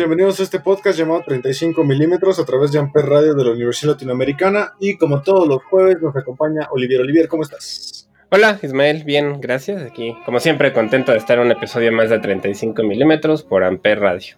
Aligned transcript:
Bienvenidos 0.00 0.40
a 0.40 0.44
este 0.44 0.60
podcast 0.60 0.98
llamado 0.98 1.22
35 1.26 1.84
milímetros 1.84 2.38
a 2.38 2.46
través 2.46 2.72
de 2.72 2.78
Amper 2.78 3.04
Radio 3.04 3.34
de 3.34 3.44
la 3.44 3.50
Universidad 3.50 3.92
Latinoamericana 3.92 4.72
y 4.80 4.96
como 4.96 5.20
todos 5.20 5.46
los 5.46 5.62
jueves 5.64 5.98
nos 6.00 6.16
acompaña 6.16 6.68
Olivier. 6.70 7.02
Olivier, 7.02 7.28
¿cómo 7.28 7.42
estás? 7.42 8.08
Hola 8.30 8.58
Ismael, 8.62 9.04
bien, 9.04 9.42
gracias. 9.42 9.82
Aquí, 9.82 10.16
como 10.24 10.40
siempre, 10.40 10.72
contento 10.72 11.12
de 11.12 11.18
estar 11.18 11.38
en 11.38 11.44
un 11.44 11.52
episodio 11.52 11.92
más 11.92 12.08
de 12.08 12.18
35 12.18 12.82
milímetros 12.82 13.42
por 13.42 13.62
Amper 13.62 14.00
Radio. 14.00 14.36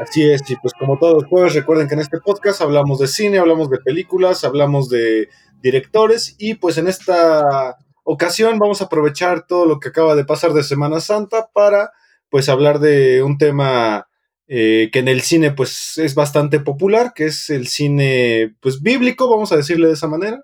Así 0.00 0.28
es, 0.28 0.42
y 0.50 0.56
pues 0.56 0.74
como 0.76 0.98
todos 0.98 1.22
los 1.22 1.30
jueves 1.30 1.54
recuerden 1.54 1.86
que 1.86 1.94
en 1.94 2.00
este 2.00 2.18
podcast 2.18 2.60
hablamos 2.60 2.98
de 2.98 3.06
cine, 3.06 3.38
hablamos 3.38 3.70
de 3.70 3.78
películas, 3.78 4.42
hablamos 4.42 4.88
de 4.88 5.28
directores 5.62 6.34
y 6.36 6.54
pues 6.54 6.78
en 6.78 6.88
esta 6.88 7.76
ocasión 8.02 8.58
vamos 8.58 8.82
a 8.82 8.86
aprovechar 8.86 9.46
todo 9.46 9.66
lo 9.66 9.78
que 9.78 9.90
acaba 9.90 10.16
de 10.16 10.24
pasar 10.24 10.52
de 10.52 10.64
Semana 10.64 10.98
Santa 10.98 11.48
para 11.52 11.92
pues 12.28 12.48
hablar 12.48 12.80
de 12.80 13.22
un 13.22 13.38
tema 13.38 14.07
eh, 14.50 14.88
que 14.90 15.00
en 15.00 15.08
el 15.08 15.20
cine 15.20 15.50
pues 15.52 15.98
es 15.98 16.14
bastante 16.14 16.58
popular, 16.58 17.12
que 17.14 17.26
es 17.26 17.50
el 17.50 17.68
cine 17.68 18.54
pues 18.60 18.80
bíblico, 18.80 19.28
vamos 19.28 19.52
a 19.52 19.58
decirle 19.58 19.88
de 19.88 19.92
esa 19.92 20.08
manera, 20.08 20.42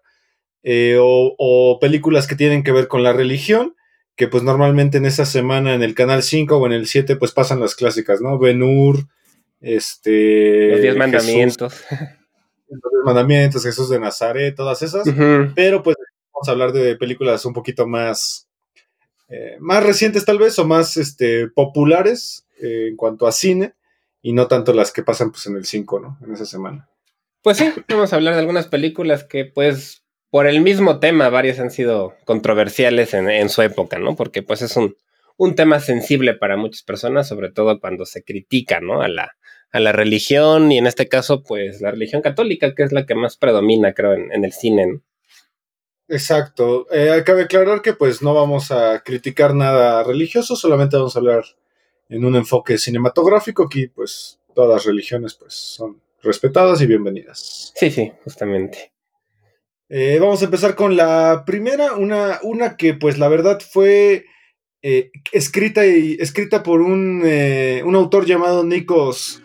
eh, 0.62 0.98
o, 1.00 1.34
o, 1.38 1.78
películas 1.80 2.26
que 2.26 2.36
tienen 2.36 2.62
que 2.62 2.72
ver 2.72 2.86
con 2.86 3.02
la 3.02 3.14
religión, 3.14 3.74
que 4.14 4.28
pues 4.28 4.42
normalmente 4.42 4.98
en 4.98 5.06
esa 5.06 5.24
semana 5.24 5.74
en 5.74 5.82
el 5.82 5.94
canal 5.94 6.22
5 6.22 6.54
o 6.54 6.66
en 6.66 6.72
el 6.72 6.86
7 6.86 7.16
pues 7.16 7.32
pasan 7.32 7.60
las 7.60 7.74
clásicas, 7.74 8.20
¿no? 8.20 8.38
Ben-Hur, 8.38 9.08
este... 9.62 10.68
Los 10.72 10.82
10 10.82 10.96
mandamientos. 10.96 11.74
los 11.90 11.98
10 12.68 13.04
mandamientos, 13.06 13.62
Jesús 13.62 13.88
de 13.88 14.00
Nazaret, 14.00 14.54
todas 14.54 14.82
esas, 14.82 15.06
uh 15.06 15.12
-huh. 15.12 15.52
pero 15.54 15.82
pues 15.82 15.96
vamos 16.34 16.48
a 16.48 16.50
hablar 16.50 16.72
de 16.72 16.96
películas 16.96 17.46
un 17.46 17.54
poquito 17.54 17.86
más 17.86 18.48
eh, 19.30 19.56
más 19.60 19.82
recientes 19.82 20.26
tal 20.26 20.38
vez 20.38 20.58
o 20.58 20.66
más 20.66 20.98
este, 20.98 21.48
populares 21.48 22.46
en 22.60 22.96
cuanto 22.96 23.26
a 23.26 23.32
cine 23.32 23.74
y 24.24 24.32
no 24.32 24.48
tanto 24.48 24.72
las 24.72 24.90
que 24.90 25.02
pasan 25.02 25.30
pues 25.30 25.46
en 25.46 25.56
el 25.56 25.66
5, 25.66 26.00
¿no? 26.00 26.18
En 26.24 26.32
esa 26.32 26.46
semana. 26.46 26.88
Pues 27.42 27.58
sí, 27.58 27.70
vamos 27.90 28.10
a 28.10 28.16
hablar 28.16 28.32
de 28.32 28.40
algunas 28.40 28.66
películas 28.66 29.22
que 29.22 29.44
pues 29.44 30.02
por 30.30 30.46
el 30.46 30.62
mismo 30.62 30.98
tema 30.98 31.28
varias 31.28 31.60
han 31.60 31.70
sido 31.70 32.14
controversiales 32.24 33.12
en, 33.12 33.28
en 33.28 33.50
su 33.50 33.60
época, 33.60 33.98
¿no? 33.98 34.16
Porque 34.16 34.42
pues 34.42 34.62
es 34.62 34.78
un, 34.78 34.96
un, 35.36 35.54
tema 35.54 35.78
sensible 35.78 36.32
para 36.32 36.56
muchas 36.56 36.82
personas, 36.82 37.28
sobre 37.28 37.52
todo 37.52 37.78
cuando 37.80 38.06
se 38.06 38.24
critica, 38.24 38.80
¿no? 38.80 39.02
A 39.02 39.08
la, 39.08 39.36
a 39.70 39.78
la 39.78 39.92
religión 39.92 40.72
y 40.72 40.78
en 40.78 40.86
este 40.86 41.06
caso 41.06 41.42
pues 41.42 41.82
la 41.82 41.90
religión 41.90 42.22
católica, 42.22 42.74
que 42.74 42.82
es 42.82 42.92
la 42.92 43.04
que 43.04 43.14
más 43.14 43.36
predomina 43.36 43.92
creo 43.92 44.14
en, 44.14 44.32
en 44.32 44.42
el 44.42 44.52
cine, 44.52 44.86
¿no? 44.86 45.02
Exacto. 46.08 46.86
Eh, 46.90 47.22
cabe 47.26 47.42
aclarar 47.42 47.82
que 47.82 47.92
pues 47.92 48.22
no 48.22 48.32
vamos 48.32 48.70
a 48.70 49.02
criticar 49.04 49.54
nada 49.54 50.02
religioso, 50.02 50.56
solamente 50.56 50.96
vamos 50.96 51.14
a 51.14 51.18
hablar 51.18 51.44
en 52.08 52.24
un 52.24 52.36
enfoque 52.36 52.78
cinematográfico. 52.78 53.64
Aquí 53.64 53.86
pues 53.88 54.38
todas 54.54 54.70
las 54.70 54.84
religiones 54.84 55.34
pues 55.34 55.54
son 55.54 56.00
respetadas 56.22 56.80
y 56.80 56.86
bienvenidas. 56.86 57.72
Sí, 57.74 57.90
sí, 57.90 58.12
justamente. 58.24 58.92
Eh, 59.88 60.18
vamos 60.20 60.40
a 60.42 60.46
empezar 60.46 60.74
con 60.74 60.96
la 60.96 61.44
primera, 61.46 61.94
una, 61.94 62.40
una 62.42 62.76
que 62.76 62.94
pues 62.94 63.18
la 63.18 63.28
verdad 63.28 63.60
fue 63.60 64.24
eh, 64.82 65.10
escrita, 65.32 65.86
y, 65.86 66.16
escrita 66.18 66.62
por 66.62 66.80
un, 66.80 67.22
eh, 67.24 67.82
un 67.84 67.94
autor 67.94 68.26
llamado 68.26 68.64
Nikos 68.64 69.42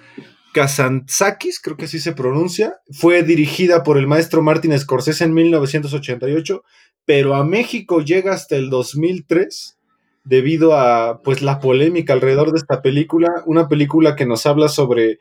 Kazantzakis, 0.53 1.59
creo 1.59 1.77
que 1.77 1.85
así 1.85 1.99
se 1.99 2.13
pronuncia, 2.13 2.79
fue 2.91 3.23
dirigida 3.23 3.83
por 3.83 3.97
el 3.97 4.07
maestro 4.07 4.41
Martin 4.41 4.77
Scorsese 4.77 5.23
en 5.23 5.33
1988, 5.33 6.63
pero 7.05 7.35
a 7.35 7.45
México 7.45 8.01
llega 8.01 8.33
hasta 8.33 8.55
el 8.55 8.69
2003 8.69 9.78
debido 10.23 10.73
a 10.77 11.21
pues 11.23 11.41
la 11.41 11.59
polémica 11.59 12.13
alrededor 12.13 12.51
de 12.51 12.57
esta 12.57 12.81
película, 12.81 13.29
una 13.45 13.67
película 13.67 14.15
que 14.15 14.25
nos 14.25 14.45
habla 14.45 14.69
sobre 14.69 15.19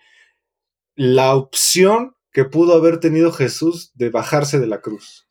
la 0.94 1.34
opción 1.34 2.14
que 2.32 2.44
pudo 2.44 2.74
haber 2.74 3.00
tenido 3.00 3.32
Jesús 3.32 3.92
de 3.94 4.10
bajarse 4.10 4.58
de 4.58 4.66
la 4.66 4.80
cruz 4.80 5.26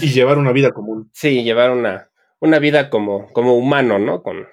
y 0.00 0.08
llevar 0.08 0.38
una 0.38 0.52
vida 0.52 0.72
común. 0.72 1.10
Sí, 1.14 1.42
llevar 1.42 1.70
una, 1.70 2.10
una 2.40 2.58
vida 2.58 2.90
como, 2.90 3.32
como 3.32 3.56
humano, 3.56 3.98
¿no? 3.98 4.22
Con, 4.22 4.46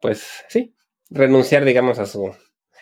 pues 0.00 0.44
sí, 0.48 0.74
renunciar, 1.10 1.64
digamos, 1.64 1.98
a 1.98 2.06
su, 2.06 2.34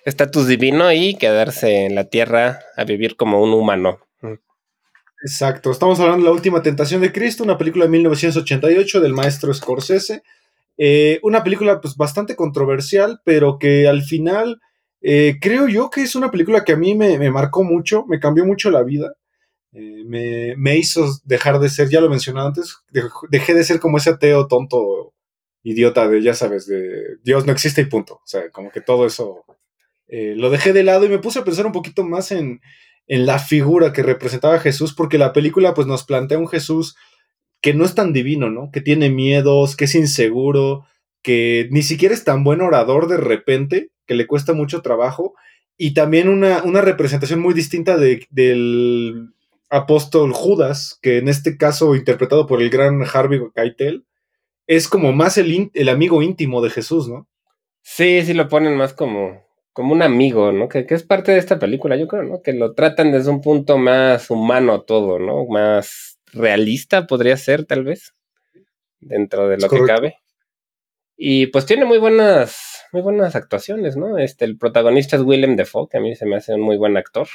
estatus 0.05 0.47
divino 0.47 0.93
y 0.93 1.17
quedarse 1.17 1.87
en 1.87 1.95
la 1.95 2.05
tierra 2.05 2.61
a 2.77 2.85
vivir 2.85 3.17
como 3.17 3.43
un 3.43 3.53
humano. 3.53 4.01
Exacto, 5.23 5.71
estamos 5.71 5.99
hablando 6.01 6.25
de 6.25 6.31
La 6.31 6.37
Última 6.37 6.63
Tentación 6.63 7.01
de 7.01 7.11
Cristo, 7.11 7.45
una 7.45 7.57
película 7.57 7.87
de 7.87 7.91
1988 7.93 9.01
del 9.01 9.15
maestro 9.15 9.55
Scorsese. 9.55 10.23
Eh, 10.77 11.21
una 11.23 11.45
película 11.45 11.81
pues 11.81 11.97
bastante 11.97 12.35
controversial, 12.37 13.21
pero 13.25 13.59
que 13.59 13.87
al 13.87 14.03
final 14.03 14.61
eh, 15.01 15.39
creo 15.41 15.69
yo 15.69 15.91
que 15.91 16.03
es 16.03 16.15
una 16.15 16.31
película 16.31 16.65
que 16.65 16.73
a 16.73 16.77
mí 16.77 16.95
me, 16.95 17.31
marcó 17.31 17.63
mucho, 17.63 18.05
me 18.07 18.21
cambió 18.21 18.45
mucho 18.45 18.71
la 18.71 18.83
vida. 18.83 19.15
Eh, 19.73 20.05
me, 20.07 20.57
me, 20.57 20.77
hizo 20.77 21.07
dejar 21.25 21.59
de 21.59 21.69
ser, 21.69 21.89
ya 21.89 22.01
lo 22.01 22.09
mencioné 22.09 22.41
antes, 22.41 22.77
de, 22.91 23.03
dejé 23.31 23.55
de 23.55 23.65
ser 23.65 23.81
como 23.81 23.99
ese 23.99 24.11
ateo 24.11 24.47
tonto, 24.47 25.15
idiota 25.63 26.09
de, 26.09 26.23
ya 26.23 26.35
sabes, 26.35 26.67
de 26.67 27.17
Dios 27.23 27.47
no 27.47 27.53
existe 27.53 27.81
y 27.83 27.87
punto. 27.87 28.15
O 28.15 28.27
sea, 28.27 28.51
como 28.51 28.71
que 28.71 28.81
todo 28.81 29.07
eso 29.07 29.45
lo 30.07 30.51
dejé 30.51 30.73
de 30.73 30.85
lado 30.85 31.07
y 31.07 31.09
me 31.09 31.19
puse 31.19 31.41
a 31.41 31.45
pensar 31.45 31.67
un 31.67 31.73
poquito 31.73 32.05
más 32.05 32.31
en, 32.31 32.61
en, 33.09 33.27
la 33.27 33.41
figura 33.41 33.93
que 33.93 34.03
representaba 34.05 34.61
Jesús, 34.61 34.95
porque 34.95 35.19
la 35.19 35.33
película 35.33 35.75
pues 35.75 35.89
nos 35.89 36.05
plantea 36.05 36.39
un 36.39 36.47
Jesús 36.47 36.95
que 37.65 37.73
no 37.73 37.87
es 37.87 37.95
tan 37.95 38.13
divino, 38.13 38.51
¿no? 38.51 38.71
Que 38.71 38.83
tiene 38.83 39.09
miedos, 39.09 39.75
que 39.75 39.87
es 39.87 39.95
inseguro, 39.95 40.85
que 41.23 41.67
ni 41.71 41.83
siquiera 41.83 42.13
es 42.13 42.23
tan 42.23 42.45
buen 42.45 42.61
orador 42.61 43.09
de 43.09 43.17
repente, 43.17 43.89
que 44.05 44.15
le 44.15 44.27
cuesta 44.27 44.53
mucho 44.53 44.83
trabajo, 44.83 45.33
y 45.79 45.95
también 45.95 46.29
una, 46.29 46.63
una 46.63 46.83
representación 46.83 47.41
muy 47.41 47.55
distinta 47.55 47.97
de, 47.97 48.27
del 48.29 49.31
apóstol 49.71 50.35
Judas, 50.35 50.99
que 51.01 51.17
en 51.17 51.29
este 51.29 51.57
caso 51.57 51.97
interpretado 51.97 52.47
por 52.47 52.61
el 52.61 52.69
gran 52.69 53.03
Harvey 53.03 53.41
Keitel, 53.55 54.05
es 54.67 54.87
como 54.87 55.15
más 55.15 55.39
el, 55.39 55.71
el 55.73 55.89
amigo 55.89 56.21
íntimo 56.21 56.61
de 56.61 56.69
Jesús, 56.69 57.09
¿no? 57.09 57.27
Sí, 57.81 58.21
sí 58.27 58.35
lo 58.35 58.47
ponen 58.51 58.77
más 58.77 58.93
como, 58.93 59.43
como 59.73 59.95
un 59.95 60.03
amigo, 60.03 60.53
¿no? 60.53 60.69
Que, 60.69 60.85
que, 60.85 60.95
es 60.95 61.03
parte 61.03 61.33
de 61.33 61.39
esta 61.39 61.59
película, 61.59 61.97
yo 61.97 62.09
creo, 62.09 62.25
¿no? 62.25 62.43
Que 62.43 62.53
lo 62.53 62.75
tratan 62.75 63.11
desde 63.11 63.31
un 63.31 63.41
punto 63.41 63.79
más 63.79 64.29
humano 64.29 64.83
todo, 64.83 65.19
¿no? 65.19 65.47
Más 65.47 66.14
realista 66.35 67.07
podría 67.07 67.37
ser, 67.37 67.65
tal 67.65 67.85
vez, 67.85 68.15
dentro 69.01 69.49
de 69.49 69.59
lo 69.59 69.69
que 69.69 69.85
cabe. 69.85 70.19
Y 71.17 71.47
pues 71.47 71.67
tiene 71.67 71.85
muy 71.85 71.99
buenas, 71.99 72.85
muy 72.93 73.03
buenas 73.03 73.37
actuaciones, 73.37 73.97
¿no? 73.97 74.19
Este, 74.19 74.45
el 74.45 74.59
protagonista 74.59 75.17
es 75.17 75.23
Willem 75.23 75.57
Dafoe, 75.57 75.89
que 75.89 75.99
a 75.99 76.01
mí 76.01 76.15
se 76.17 76.27
me 76.27 76.37
hace 76.37 76.55
un 76.55 76.61
muy 76.61 76.77
buen 76.77 76.97
actor. 76.97 77.29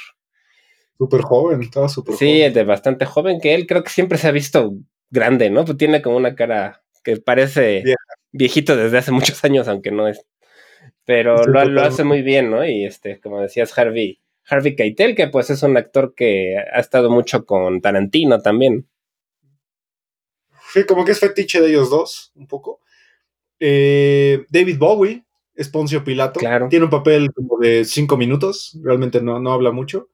Súper 0.98 1.22
joven, 1.22 1.62
estaba 1.62 1.88
súper 1.88 2.14
sí, 2.16 2.26
joven. 2.26 2.48
Sí, 2.48 2.54
de 2.54 2.64
bastante 2.64 3.06
joven, 3.06 3.40
que 3.40 3.54
él 3.54 3.66
creo 3.66 3.82
que 3.82 3.90
siempre 3.90 4.18
se 4.18 4.28
ha 4.28 4.32
visto 4.32 4.74
grande, 5.08 5.48
¿no? 5.48 5.64
Pues 5.64 5.78
tiene 5.78 6.02
como 6.02 6.16
una 6.16 6.34
cara 6.34 6.82
que 7.02 7.16
parece 7.16 7.82
viejito 8.32 8.76
desde 8.76 8.98
hace 8.98 9.12
muchos 9.12 9.42
años, 9.44 9.66
aunque 9.66 9.90
no 9.90 10.06
es 10.06 10.26
pero 11.10 11.44
lo, 11.44 11.64
lo, 11.64 11.82
hace 11.82 12.04
muy 12.04 12.22
bien, 12.22 12.52
¿no? 12.52 12.64
Y 12.64 12.84
este, 12.84 13.18
como 13.18 13.40
decías, 13.40 13.76
Harvey, 13.76 14.20
Harvey 14.48 14.74
Keitel, 14.74 15.14
que 15.14 15.28
pues 15.28 15.50
es 15.50 15.62
un 15.62 15.76
actor 15.76 16.14
que 16.14 16.56
ha 16.58 16.80
estado 16.80 17.10
mucho 17.10 17.44
con 17.44 17.80
Tarantino 17.80 18.40
también. 18.40 18.88
Sí, 20.72 20.84
como 20.84 21.04
que 21.04 21.12
es 21.12 21.20
fetiche 21.20 21.60
de 21.60 21.68
ellos 21.68 21.90
dos, 21.90 22.32
un 22.34 22.46
poco. 22.46 22.80
Eh, 23.58 24.44
David 24.48 24.78
Bowie, 24.78 25.24
es 25.54 25.68
Poncio 25.68 26.04
Pilato. 26.04 26.40
Claro. 26.40 26.68
Tiene 26.68 26.84
un 26.84 26.90
papel 26.90 27.32
como 27.32 27.58
de 27.58 27.84
cinco 27.84 28.16
minutos, 28.16 28.78
realmente 28.82 29.20
no, 29.20 29.40
no 29.40 29.52
habla 29.52 29.72
mucho. 29.72 30.08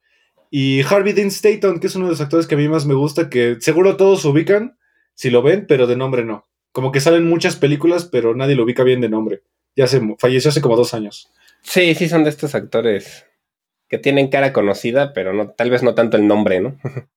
Y 0.50 0.82
Harvey 0.82 1.12
Dean 1.12 1.29
Stanton, 1.29 1.81
que 1.81 1.88
es 1.88 1.96
uno 1.96 2.06
de 2.06 2.12
los 2.12 2.20
actores 2.20 2.46
que 2.46 2.55
a 2.55 2.58
mí 2.58 2.69
más 2.69 2.87
me 2.87 2.94
gusta, 2.94 3.29
que 3.29 3.56
seguro 3.61 3.96
todos 3.96 4.25
ubican, 4.25 4.79
si 5.14 5.31
lo 5.31 5.43
ven, 5.43 5.67
pero 5.69 5.87
de 5.87 5.96
nombre 5.96 6.25
no. 6.25 6.49
Como 6.72 6.93
que 6.93 7.00
salen 7.00 7.29
muchas 7.29 7.56
películas, 7.56 8.06
pero 8.06 8.34
nadie 8.34 8.55
lo 8.55 8.64
ubica 8.64 8.82
bien 8.82 9.00
de 9.00 9.08
nombre 9.08 9.43
ya 9.76 9.87
se 9.87 10.00
falleció 10.19 10.49
hace 10.49 10.61
como 10.61 10.76
dos 10.76 10.94
años. 10.94 11.31
Sí, 11.62 11.94
sí, 11.94 12.08
son 12.08 12.25
de 12.25 12.31
estos 12.31 12.55
actores 12.55 13.26
que 13.88 13.99
tienen 13.99 14.29
cara 14.29 14.53
conocida, 14.53 15.12
pero 15.12 15.33
no, 15.33 15.50
tal 15.50 15.71
vez 15.71 15.83
no 15.83 15.94
tanto 15.94 16.17
el 16.17 16.27
nombre, 16.27 16.61
¿no? 16.61 16.79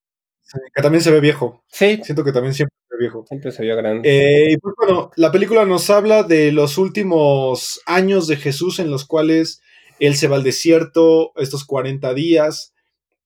que 0.75 0.81
también 0.81 1.01
se 1.01 1.11
ve 1.11 1.19
viejo. 1.19 1.63
Sí. 1.67 1.99
Siento 2.03 2.23
que 2.23 2.31
también 2.31 2.53
siempre 2.53 2.75
se 2.87 2.95
ve 2.95 2.99
viejo. 2.99 3.25
Siempre 3.27 3.51
se 3.51 3.63
vio 3.63 3.75
grande. 3.75 4.09
Eh, 4.09 4.51
y 4.53 4.57
pues 4.57 4.75
bueno, 4.77 5.11
la 5.15 5.31
película 5.31 5.65
nos 5.65 5.89
habla 5.89 6.23
de 6.23 6.51
los 6.51 6.77
últimos 6.77 7.81
años 7.85 8.27
de 8.27 8.37
Jesús 8.37 8.79
en 8.79 8.89
los 8.89 9.05
cuales 9.05 9.61
él 9.99 10.15
se 10.15 10.27
va 10.27 10.37
al 10.37 10.43
desierto, 10.43 11.33
estos 11.35 11.65
40 11.65 12.13
días, 12.13 12.73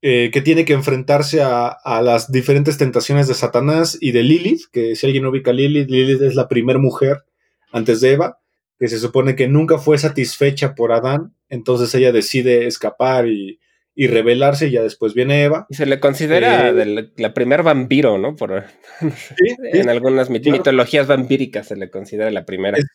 eh, 0.02 0.32
que 0.34 0.42
tiene 0.42 0.66
que 0.66 0.74
enfrentarse 0.74 1.42
a, 1.42 1.68
a, 1.68 2.02
las 2.02 2.32
diferentes 2.32 2.78
tentaciones 2.78 3.28
de 3.28 3.36
Satanás 3.36 3.98
y 4.02 4.12
de 4.12 4.24
Lilith, 4.24 4.64
que 4.72 4.96
si 4.96 5.06
alguien 5.06 5.24
no 5.24 5.30
ubica 5.30 5.52
a 5.52 5.54
Lilith, 5.54 5.90
Lilith 5.90 6.22
es 6.22 6.36
la 6.36 6.50
primera 6.50 6.80
mujer 6.80 7.24
antes 7.72 8.02
de 8.02 8.14
Eva, 8.14 8.40
que 8.84 8.90
se 8.90 9.00
supone 9.00 9.38
que 9.38 9.48
nunca 9.48 9.78
fue 9.78 9.98
satisfecha 9.98 10.76
por 10.76 10.92
Adán, 10.92 11.34
entonces 11.48 11.96
ella 11.96 12.12
decide 12.12 12.68
escapar 12.68 13.30
y, 13.30 13.62
y 13.96 14.08
rebelarse, 14.08 14.68
y 14.68 14.72
ya 14.72 14.84
después 14.84 15.14
viene 15.14 15.46
Eva. 15.46 15.68
Y 15.70 15.76
se 15.76 15.86
le 15.86 16.02
considera 16.02 16.68
eh, 16.68 17.12
la, 17.16 17.34
primer 17.34 17.64
vampiro, 17.64 18.18
¿no? 18.18 18.36
Por, 18.36 18.66
¿sí? 19.00 19.56
en 19.72 19.88
algunas 19.88 20.30
mit 20.30 20.44
claro. 20.44 20.58
mitologías 20.58 21.08
vampíricas 21.08 21.70
se 21.70 21.78
le 21.78 21.90
considera 21.90 22.30
la 22.30 22.44
primera. 22.44 22.78
Es, 22.78 22.86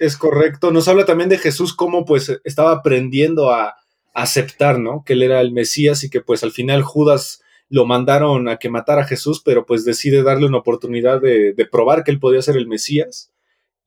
es, 0.00 0.16
correcto. 0.16 0.72
Nos 0.72 0.88
habla 0.88 1.04
también 1.04 1.28
de 1.28 1.38
Jesús 1.38 1.76
como 1.76 2.04
pues 2.04 2.40
estaba 2.42 2.72
aprendiendo 2.72 3.52
a 3.52 3.76
aceptar, 4.14 4.80
¿no? 4.80 5.04
Que 5.06 5.12
él 5.12 5.22
era 5.22 5.40
el 5.40 5.52
Mesías 5.52 6.02
y 6.02 6.10
que 6.10 6.22
pues 6.22 6.42
al 6.42 6.50
final 6.50 6.82
Judas 6.82 7.40
lo 7.68 7.86
mandaron 7.86 8.48
a 8.48 8.56
que 8.56 8.68
matara 8.68 9.02
a 9.02 9.06
Jesús, 9.06 9.42
pero 9.44 9.64
pues 9.64 9.84
decide 9.84 10.24
darle 10.24 10.46
una 10.46 10.58
oportunidad 10.58 11.20
de, 11.20 11.52
de 11.52 11.66
probar 11.66 12.02
que 12.02 12.10
él 12.10 12.18
podía 12.18 12.42
ser 12.42 12.56
el 12.56 12.66
Mesías 12.66 13.30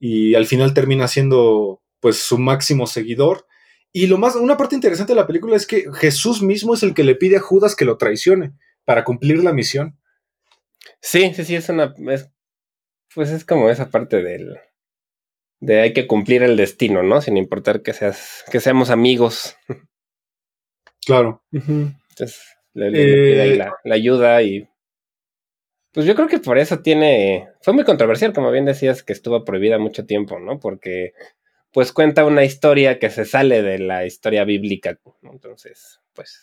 y 0.01 0.33
al 0.33 0.47
final 0.47 0.73
termina 0.73 1.07
siendo 1.07 1.83
pues 1.99 2.17
su 2.17 2.39
máximo 2.39 2.87
seguidor. 2.87 3.45
Y 3.93 4.07
lo 4.07 4.17
más, 4.17 4.35
una 4.35 4.57
parte 4.57 4.73
interesante 4.73 5.13
de 5.13 5.19
la 5.19 5.27
película 5.27 5.55
es 5.55 5.67
que 5.67 5.85
Jesús 5.93 6.41
mismo 6.41 6.73
es 6.73 6.81
el 6.81 6.95
que 6.95 7.03
le 7.03 7.15
pide 7.15 7.37
a 7.37 7.41
Judas 7.41 7.75
que 7.75 7.85
lo 7.85 7.97
traicione 7.97 8.53
para 8.83 9.03
cumplir 9.03 9.43
la 9.43 9.53
misión. 9.53 9.99
Sí, 11.01 11.31
sí, 11.35 11.45
sí, 11.45 11.55
es 11.55 11.69
una, 11.69 11.93
es, 12.09 12.31
pues 13.13 13.29
es 13.29 13.45
como 13.45 13.69
esa 13.69 13.91
parte 13.91 14.23
del, 14.23 14.57
de 15.59 15.81
hay 15.81 15.93
que 15.93 16.07
cumplir 16.07 16.41
el 16.41 16.57
destino, 16.57 17.03
¿no? 17.03 17.21
Sin 17.21 17.37
importar 17.37 17.83
que 17.83 17.93
seas, 17.93 18.43
que 18.51 18.59
seamos 18.59 18.89
amigos. 18.89 19.55
Claro. 21.05 21.43
Entonces, 21.51 22.41
le, 22.73 22.91
pide 22.91 23.41
ahí 23.41 23.57
la, 23.57 23.75
la 23.83 23.95
ayuda 23.95 24.41
y 24.43 24.67
pues 25.93 26.05
yo 26.05 26.15
creo 26.15 26.27
que 26.27 26.39
por 26.39 26.57
eso 26.57 26.79
tiene. 26.79 27.49
Fue 27.61 27.73
muy 27.73 27.83
controversial, 27.83 28.33
como 28.33 28.51
bien 28.51 28.65
decías, 28.65 29.03
que 29.03 29.13
estuvo 29.13 29.43
prohibida 29.43 29.77
mucho 29.77 30.05
tiempo, 30.05 30.39
¿no? 30.39 30.59
Porque 30.59 31.13
pues 31.73 31.91
cuenta 31.91 32.25
una 32.25 32.43
historia 32.43 32.99
que 32.99 33.09
se 33.09 33.25
sale 33.25 33.61
de 33.61 33.79
la 33.79 34.05
historia 34.05 34.43
bíblica. 34.43 34.97
Entonces, 35.23 35.99
pues. 36.13 36.41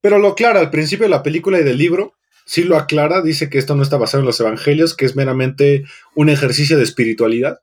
Pero 0.00 0.18
lo 0.18 0.28
aclara 0.28 0.60
al 0.60 0.70
principio 0.70 1.06
de 1.06 1.10
la 1.10 1.22
película 1.22 1.60
y 1.60 1.64
del 1.64 1.78
libro. 1.78 2.14
Sí 2.44 2.64
lo 2.64 2.76
aclara, 2.76 3.22
dice 3.22 3.48
que 3.48 3.58
esto 3.58 3.74
no 3.74 3.82
está 3.82 3.96
basado 3.96 4.20
en 4.20 4.26
los 4.26 4.40
evangelios, 4.40 4.96
que 4.96 5.06
es 5.06 5.16
meramente 5.16 5.84
un 6.14 6.28
ejercicio 6.28 6.76
de 6.76 6.84
espiritualidad. 6.84 7.60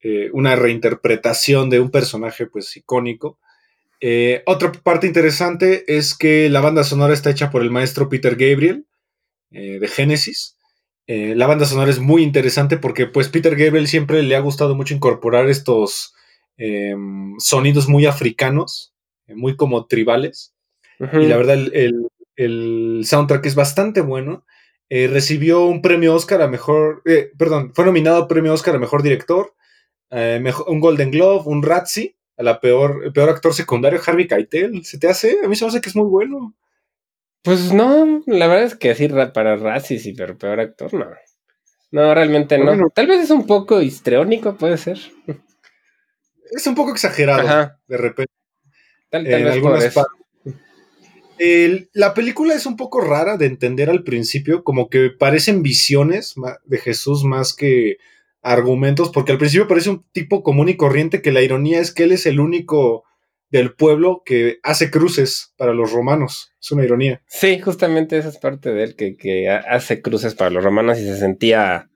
Eh, 0.00 0.30
una 0.32 0.54
reinterpretación 0.54 1.70
de 1.70 1.80
un 1.80 1.90
personaje, 1.90 2.46
pues, 2.46 2.76
icónico. 2.76 3.38
Eh, 4.00 4.42
otra 4.46 4.70
parte 4.72 5.06
interesante 5.06 5.84
es 5.96 6.14
que 6.14 6.48
la 6.50 6.60
banda 6.60 6.84
sonora 6.84 7.14
está 7.14 7.30
hecha 7.30 7.50
por 7.50 7.62
el 7.62 7.70
maestro 7.70 8.08
Peter 8.08 8.36
Gabriel 8.36 8.86
eh, 9.50 9.78
de 9.78 9.88
Genesis. 9.88 10.58
Eh, 11.10 11.34
la 11.34 11.46
banda 11.46 11.64
sonora 11.64 11.90
es 11.90 12.00
muy 12.00 12.22
interesante 12.22 12.76
porque 12.76 13.06
pues 13.06 13.30
Peter 13.30 13.56
Gabriel 13.56 13.88
siempre 13.88 14.22
le 14.22 14.36
ha 14.36 14.40
gustado 14.40 14.74
mucho 14.74 14.94
incorporar 14.94 15.48
estos 15.48 16.14
eh, 16.58 16.94
sonidos 17.38 17.88
muy 17.88 18.04
africanos, 18.04 18.92
eh, 19.26 19.34
muy 19.34 19.56
como 19.56 19.86
tribales. 19.86 20.54
Uh 21.00 21.04
-huh. 21.06 21.24
Y 21.24 21.26
la 21.26 21.38
verdad 21.38 21.54
el, 21.54 21.72
el, 21.74 22.08
el, 22.36 23.00
soundtrack 23.06 23.46
es 23.46 23.54
bastante 23.54 24.02
bueno. 24.02 24.44
Recibió 24.90 25.66
un 25.66 25.82
premio 25.82 26.14
Oscar 26.14 26.40
a 26.40 26.48
mejor, 26.48 27.02
perdón, 27.36 27.72
fue 27.74 27.84
nominado 27.84 28.22
a 28.22 28.28
premio 28.28 28.54
Oscar 28.54 28.74
a 28.74 28.78
mejor 28.78 29.02
director, 29.02 29.54
mejor, 30.10 30.64
un 30.66 30.80
Golden 30.80 31.10
Globe, 31.10 31.42
un 31.44 31.62
Razzie, 31.62 32.16
a 32.38 32.42
la 32.42 32.58
peor, 32.58 33.02
el 33.04 33.12
peor 33.12 33.28
actor 33.28 33.52
secundario, 33.52 34.00
Harvey 34.04 34.26
Keitel. 34.26 34.86
¿Se 34.86 34.98
te 34.98 35.06
hace? 35.06 35.40
A 35.44 35.48
mí 35.48 35.56
se 35.56 35.66
me 35.66 35.68
hace 35.68 35.82
que 35.82 35.90
es 35.90 35.96
muy 35.96 36.08
bueno. 36.08 36.54
Pues 37.42 37.72
no, 37.72 38.22
la 38.26 38.46
verdad 38.46 38.64
es 38.64 38.74
que 38.74 38.94
sí, 38.94 39.08
para 39.08 39.56
Razzies 39.56 40.06
y 40.06 40.12
pero 40.12 40.36
peor 40.36 40.60
actor, 40.60 40.92
no. 40.92 41.06
No, 41.90 42.14
realmente 42.14 42.58
no. 42.58 42.90
Tal 42.90 43.06
vez 43.06 43.24
es 43.24 43.30
un 43.30 43.46
poco 43.46 43.80
histriónico, 43.80 44.56
puede 44.56 44.76
ser. 44.76 44.98
Es 46.50 46.66
un 46.66 46.74
poco 46.74 46.92
exagerado, 46.92 47.46
Ajá. 47.46 47.78
de 47.86 47.96
repente. 47.96 48.32
Tal, 49.10 49.24
tal 49.24 49.32
en 49.32 49.44
vez 49.44 49.54
algunas. 49.54 49.94
El, 51.38 51.88
la 51.92 52.14
película 52.14 52.54
es 52.54 52.66
un 52.66 52.76
poco 52.76 53.00
rara 53.00 53.36
de 53.36 53.46
entender 53.46 53.88
al 53.90 54.02
principio, 54.02 54.64
como 54.64 54.90
que 54.90 55.10
parecen 55.10 55.62
visiones 55.62 56.34
de 56.64 56.78
Jesús 56.78 57.24
más 57.24 57.54
que 57.54 57.98
argumentos, 58.42 59.10
porque 59.10 59.32
al 59.32 59.38
principio 59.38 59.68
parece 59.68 59.90
un 59.90 60.04
tipo 60.12 60.42
común 60.42 60.68
y 60.68 60.76
corriente 60.76 61.22
que 61.22 61.32
la 61.32 61.42
ironía 61.42 61.80
es 61.80 61.92
que 61.92 62.04
él 62.04 62.12
es 62.12 62.26
el 62.26 62.40
único 62.40 63.04
del 63.50 63.74
pueblo 63.74 64.22
que 64.24 64.58
hace 64.62 64.90
cruces 64.90 65.54
para 65.56 65.72
los 65.72 65.92
romanos. 65.92 66.52
Es 66.60 66.70
una 66.72 66.84
ironía. 66.84 67.22
Sí, 67.26 67.58
justamente 67.60 68.18
esa 68.18 68.28
es 68.28 68.38
parte 68.38 68.72
de 68.72 68.84
él, 68.84 68.96
que, 68.96 69.16
que 69.16 69.48
hace 69.48 70.02
cruces 70.02 70.34
para 70.34 70.50
los 70.50 70.62
romanos 70.62 70.98
y 70.98 71.04
se 71.04 71.16
sentía, 71.16 71.90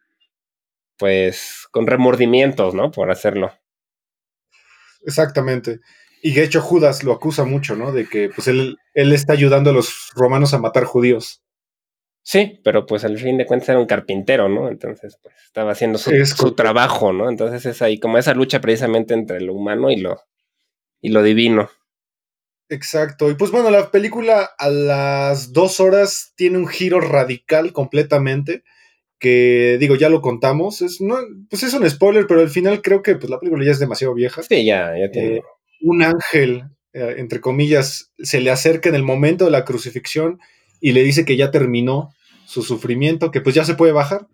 pues, 0.99 1.67
con 1.71 1.87
remordimientos, 1.87 2.75
¿no? 2.75 2.91
Por 2.91 3.11
hacerlo. 3.11 3.53
Exactamente. 5.05 5.81
Y 6.23 6.33
de 6.35 6.45
hecho 6.45 6.61
Judas 6.61 7.03
lo 7.03 7.13
acusa 7.13 7.45
mucho, 7.45 7.75
¿no? 7.75 7.93
De 7.93 8.09
que 8.09 8.29
pues 8.29 8.47
él, 8.47 8.79
él 8.95 9.13
está 9.13 9.33
ayudando 9.33 9.71
a 9.71 9.73
los 9.73 10.11
romanos 10.15 10.55
a 10.55 10.59
matar 10.59 10.85
judíos. 10.85 11.43
Sí, 12.23 12.61
pero 12.63 12.87
pues 12.87 13.05
al 13.05 13.19
fin 13.19 13.37
de 13.37 13.47
cuentas 13.47 13.71
era 13.71 13.81
un 13.81 13.87
carpintero, 13.87 14.49
¿no? 14.49 14.69
Entonces, 14.69 15.19
pues 15.21 15.35
estaba 15.45 15.73
haciendo 15.73 15.99
su, 15.99 16.13
su 16.25 16.55
trabajo, 16.55 17.13
¿no? 17.13 17.29
Entonces 17.29 17.67
es 17.67 17.83
ahí 17.83 17.99
como 17.99 18.19
esa 18.19 18.35
lucha 18.35 18.61
precisamente 18.61 19.15
entre 19.15 19.41
lo 19.41 19.55
humano 19.55 19.91
y 19.91 19.97
lo, 19.97 20.21
y 21.03 21.11
lo 21.11 21.23
divino. 21.23 21.69
Exacto. 22.71 23.31
Y 23.31 23.35
pues 23.35 23.51
bueno, 23.51 23.69
la 23.69 23.91
película 23.91 24.49
a 24.57 24.71
las 24.71 25.53
dos 25.53 25.79
horas 25.81 26.33
tiene 26.37 26.57
un 26.57 26.67
giro 26.67 27.01
radical 27.01 27.75
completamente. 27.75 28.63
Que 29.19 29.77
digo, 29.79 29.95
ya 29.95 30.09
lo 30.09 30.23
contamos. 30.23 30.81
Es, 30.81 31.01
no, 31.01 31.17
pues 31.51 31.63
es 31.65 31.75
un 31.75 31.89
spoiler, 31.89 32.27
pero 32.27 32.41
al 32.41 32.49
final 32.49 32.81
creo 32.81 33.03
que 33.03 33.17
pues, 33.17 33.29
la 33.29 33.39
película 33.39 33.65
ya 33.65 33.73
es 33.73 33.79
demasiado 33.79 34.15
vieja. 34.15 34.43
Sí, 34.43 34.65
ya, 34.65 34.95
ya 34.99 35.11
tiene. 35.11 35.37
Eh, 35.37 35.43
un 35.83 36.03
ángel, 36.03 36.65
eh, 36.93 37.17
entre 37.19 37.41
comillas, 37.41 38.13
se 38.19 38.41
le 38.41 38.51
acerca 38.51 38.89
en 38.89 38.95
el 38.95 39.03
momento 39.03 39.45
de 39.45 39.51
la 39.51 39.65
crucifixión 39.65 40.41
y 40.81 40.93
le 40.93 41.03
dice 41.03 41.25
que 41.25 41.37
ya 41.37 41.51
terminó 41.51 42.15
su 42.47 42.63
sufrimiento, 42.63 43.31
que 43.31 43.41
pues 43.41 43.55
ya 43.55 43.65
se 43.65 43.75
puede 43.75 43.93
bajar. 43.93 44.29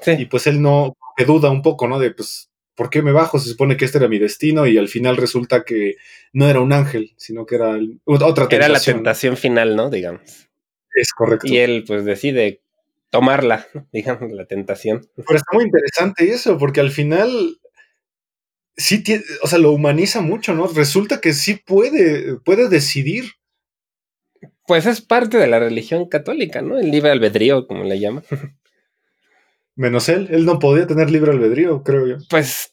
Sí. 0.00 0.12
Y 0.12 0.24
pues 0.26 0.46
él 0.46 0.62
no, 0.62 0.96
que 1.16 1.24
duda 1.24 1.50
un 1.50 1.62
poco, 1.62 1.88
¿no? 1.88 1.98
De 1.98 2.12
pues 2.12 2.50
¿por 2.74 2.90
qué 2.90 3.02
me 3.02 3.12
bajo? 3.12 3.38
Se 3.38 3.48
supone 3.48 3.76
que 3.76 3.84
este 3.84 3.98
era 3.98 4.08
mi 4.08 4.18
destino 4.18 4.66
y 4.66 4.78
al 4.78 4.88
final 4.88 5.16
resulta 5.16 5.64
que 5.64 5.96
no 6.32 6.48
era 6.48 6.60
un 6.60 6.72
ángel, 6.72 7.14
sino 7.16 7.46
que 7.46 7.56
era 7.56 7.78
otra 8.04 8.48
tentación. 8.48 8.62
Era 8.62 8.68
la 8.68 8.80
tentación 8.80 9.36
final, 9.36 9.76
¿no? 9.76 9.90
Digamos. 9.90 10.48
Es 10.94 11.12
correcto. 11.12 11.46
Y 11.46 11.58
él 11.58 11.84
pues 11.86 12.04
decide 12.04 12.62
tomarla, 13.10 13.66
digamos, 13.92 14.32
la 14.32 14.46
tentación. 14.46 15.08
Pero 15.16 15.36
está 15.36 15.52
muy 15.52 15.64
interesante 15.64 16.30
eso, 16.30 16.58
porque 16.58 16.80
al 16.80 16.90
final 16.90 17.58
sí 18.76 19.02
tiene, 19.02 19.24
o 19.42 19.46
sea, 19.46 19.58
lo 19.58 19.72
humaniza 19.72 20.20
mucho, 20.20 20.54
¿no? 20.54 20.66
Resulta 20.66 21.20
que 21.20 21.32
sí 21.32 21.54
puede, 21.54 22.36
puede 22.40 22.68
decidir. 22.68 23.32
Pues 24.66 24.86
es 24.86 25.02
parte 25.02 25.36
de 25.36 25.46
la 25.46 25.58
religión 25.58 26.08
católica, 26.08 26.62
¿no? 26.62 26.78
El 26.78 26.90
libre 26.90 27.10
albedrío, 27.10 27.66
como 27.66 27.84
le 27.84 28.00
llaman. 28.00 28.24
Menos 29.76 30.08
él, 30.08 30.28
él 30.30 30.44
no 30.44 30.58
podía 30.58 30.86
tener 30.86 31.10
libre 31.10 31.32
albedrío, 31.32 31.82
creo 31.82 32.06
yo. 32.06 32.16
Pues 32.30 32.72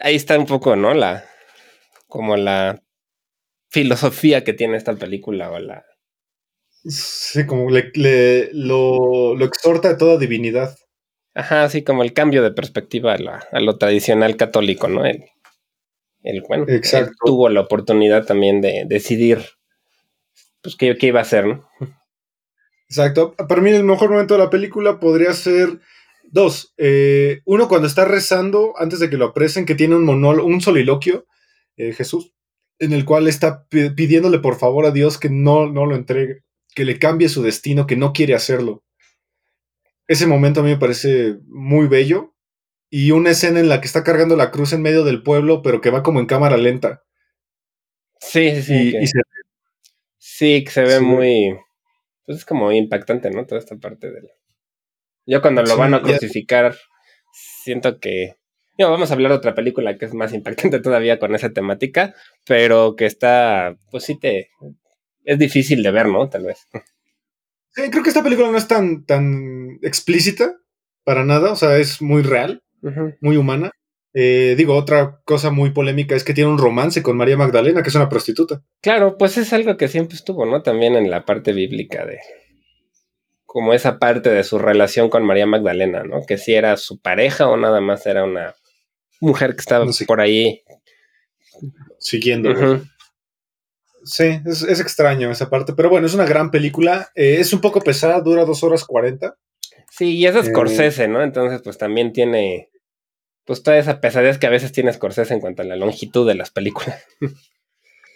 ahí 0.00 0.16
está 0.16 0.38
un 0.38 0.46
poco, 0.46 0.76
¿no? 0.76 0.94
La 0.94 1.24
como 2.06 2.36
la 2.36 2.82
filosofía 3.68 4.42
que 4.42 4.52
tiene 4.52 4.76
esta 4.76 4.94
película 4.96 5.50
o 5.50 5.58
la 5.58 5.84
Sí, 6.82 7.44
como 7.46 7.70
le, 7.70 7.90
le 7.94 8.50
lo, 8.54 9.34
lo, 9.36 9.44
exhorta 9.44 9.88
de 9.88 9.96
toda 9.96 10.16
divinidad. 10.16 10.78
Ajá, 11.34 11.64
así 11.64 11.84
como 11.84 12.02
el 12.02 12.14
cambio 12.14 12.42
de 12.42 12.52
perspectiva 12.52 13.12
a, 13.12 13.18
la, 13.18 13.46
a 13.52 13.60
lo 13.60 13.76
tradicional 13.76 14.36
católico, 14.36 14.88
¿no? 14.88 15.04
El, 15.04 15.26
el 16.22 16.42
bueno, 16.48 16.64
Exacto. 16.68 17.10
Él 17.10 17.16
tuvo 17.22 17.48
la 17.50 17.60
oportunidad 17.60 18.24
también 18.24 18.62
de 18.62 18.84
decidir 18.86 19.44
pues 20.62 20.74
qué, 20.76 20.96
qué 20.96 21.08
iba 21.08 21.20
a 21.20 21.22
hacer, 21.22 21.46
¿no? 21.46 21.68
Exacto. 22.88 23.34
Para 23.36 23.60
mí 23.60 23.70
el 23.70 23.84
mejor 23.84 24.10
momento 24.10 24.34
de 24.34 24.44
la 24.44 24.50
película 24.50 24.98
podría 25.00 25.34
ser 25.34 25.80
Dos, 26.32 26.74
eh, 26.78 27.40
uno 27.44 27.68
cuando 27.68 27.88
está 27.88 28.04
rezando 28.04 28.74
antes 28.78 29.00
de 29.00 29.10
que 29.10 29.16
lo 29.16 29.26
apresen, 29.26 29.66
que 29.66 29.74
tiene 29.74 29.96
un 29.96 30.04
monólogo, 30.04 30.46
un 30.48 30.60
soliloquio, 30.60 31.26
eh, 31.76 31.92
Jesús, 31.92 32.32
en 32.78 32.92
el 32.92 33.04
cual 33.04 33.26
está 33.28 33.66
pidiéndole 33.68 34.38
por 34.38 34.56
favor 34.56 34.86
a 34.86 34.92
Dios 34.92 35.18
que 35.18 35.28
no, 35.30 35.66
no 35.70 35.86
lo 35.86 35.96
entregue, 35.96 36.42
que 36.74 36.84
le 36.84 36.98
cambie 36.98 37.28
su 37.28 37.42
destino, 37.42 37.86
que 37.86 37.96
no 37.96 38.12
quiere 38.12 38.34
hacerlo. 38.34 38.84
Ese 40.08 40.26
momento 40.26 40.60
a 40.60 40.62
mí 40.62 40.70
me 40.70 40.76
parece 40.78 41.38
muy 41.46 41.86
bello. 41.88 42.34
Y 42.92 43.12
una 43.12 43.30
escena 43.30 43.60
en 43.60 43.68
la 43.68 43.80
que 43.80 43.86
está 43.86 44.02
cargando 44.04 44.36
la 44.36 44.50
cruz 44.50 44.72
en 44.72 44.82
medio 44.82 45.04
del 45.04 45.22
pueblo, 45.22 45.62
pero 45.62 45.80
que 45.80 45.90
va 45.90 46.02
como 46.02 46.20
en 46.20 46.26
cámara 46.26 46.56
lenta. 46.56 47.02
Sí, 48.20 48.50
sí, 48.56 48.62
sí. 48.62 48.74
Y, 48.74 49.02
y 49.02 49.06
se, 49.06 49.20
Sí, 50.18 50.64
que 50.64 50.70
se 50.70 50.82
ve 50.82 50.98
Sí. 50.98 51.04
muy. 51.04 51.56
Pues 52.26 52.38
es 52.38 52.44
como 52.46 52.72
impactante, 52.72 53.30
¿no? 53.30 53.46
Toda 53.46 53.60
esta 53.60 53.76
parte 53.76 54.10
del. 54.10 54.28
Yo 55.26 55.40
cuando 55.42 55.62
lo 55.62 55.68
Sí, 55.68 55.78
van 55.78 55.94
a 55.94 55.98
ya- 55.98 56.04
crucificar, 56.04 56.76
siento 57.32 57.98
que. 58.00 58.34
digo, 58.76 58.90
vamos 58.90 59.10
a 59.10 59.14
hablar 59.14 59.32
de 59.32 59.38
otra 59.38 59.54
película 59.54 59.96
que 59.98 60.06
es 60.06 60.14
más 60.14 60.32
impactante 60.32 60.80
todavía 60.80 61.18
con 61.18 61.34
esa 61.34 61.50
temática, 61.52 62.14
pero 62.46 62.96
que 62.96 63.06
está. 63.06 63.76
Pues 63.90 64.04
sí 64.04 64.18
te. 64.18 64.50
Es 65.24 65.38
difícil 65.38 65.82
de 65.82 65.90
ver, 65.90 66.06
¿no? 66.06 66.28
Tal 66.28 66.44
vez. 66.44 66.66
Sí, 67.72 67.82
creo 67.90 68.02
que 68.02 68.08
esta 68.08 68.22
película 68.22 68.50
no 68.50 68.58
es 68.58 68.66
tan, 68.66 69.04
tan 69.04 69.78
explícita 69.82 70.56
para 71.04 71.24
nada, 71.24 71.52
o 71.52 71.56
sea, 71.56 71.76
es 71.76 72.02
muy 72.02 72.22
real, 72.22 72.62
muy 73.20 73.36
humana. 73.36 73.70
Eh, 74.12 74.54
digo, 74.58 74.74
otra 74.74 75.20
cosa 75.24 75.50
muy 75.50 75.70
polémica 75.70 76.16
es 76.16 76.24
que 76.24 76.34
tiene 76.34 76.50
un 76.50 76.58
romance 76.58 77.00
con 77.00 77.16
María 77.16 77.36
Magdalena, 77.36 77.82
que 77.82 77.90
es 77.90 77.94
una 77.94 78.08
prostituta. 78.08 78.60
Claro, 78.80 79.16
pues 79.16 79.38
es 79.38 79.52
algo 79.52 79.76
que 79.76 79.86
siempre 79.86 80.16
estuvo, 80.16 80.44
¿no? 80.46 80.62
También 80.62 80.96
en 80.96 81.10
la 81.10 81.24
parte 81.24 81.52
bíblica 81.52 82.04
de. 82.04 82.18
Como 83.52 83.74
esa 83.74 83.98
parte 83.98 84.30
de 84.30 84.44
su 84.44 84.60
relación 84.60 85.10
con 85.10 85.24
María 85.24 85.44
Magdalena, 85.44 86.04
¿no? 86.04 86.24
Que 86.24 86.38
si 86.38 86.54
era 86.54 86.76
su 86.76 87.00
pareja 87.00 87.48
o 87.48 87.56
nada 87.56 87.80
más 87.80 88.06
era 88.06 88.22
una 88.22 88.54
mujer 89.20 89.54
que 89.56 89.60
estaba 89.60 89.84
No 89.84 89.92
sé. 89.92 90.04
por 90.04 90.20
ahí. 90.20 90.62
Siguiendo. 91.98 92.80
Sí, 94.04 94.40
es, 94.46 94.62
es 94.62 94.78
extraño 94.78 95.32
esa 95.32 95.50
parte, 95.50 95.72
pero 95.72 95.90
bueno, 95.90 96.06
es 96.06 96.14
una 96.14 96.26
gran 96.26 96.52
película. 96.52 97.10
Eh, 97.16 97.38
es 97.40 97.52
un 97.52 97.60
poco 97.60 97.80
pesada, 97.80 98.20
dura 98.20 98.44
dos 98.44 98.62
horas 98.62 98.84
cuarenta. 98.84 99.36
Sí, 99.90 100.16
y 100.16 100.26
es 100.26 100.36
Eh. 100.36 100.44
Scorsese, 100.44 101.08
¿no? 101.08 101.20
Entonces, 101.20 101.60
pues 101.62 101.76
también 101.76 102.12
tiene. 102.12 102.70
Pues 103.44 103.64
toda 103.64 103.78
esa 103.78 104.00
pesadez 104.00 104.38
que 104.38 104.46
a 104.46 104.50
veces 104.50 104.70
tiene 104.70 104.92
Scorsese 104.92 105.34
en 105.34 105.40
cuanto 105.40 105.62
a 105.62 105.64
la 105.64 105.74
longitud 105.74 106.24
de 106.24 106.36
las 106.36 106.52
películas. 106.52 107.04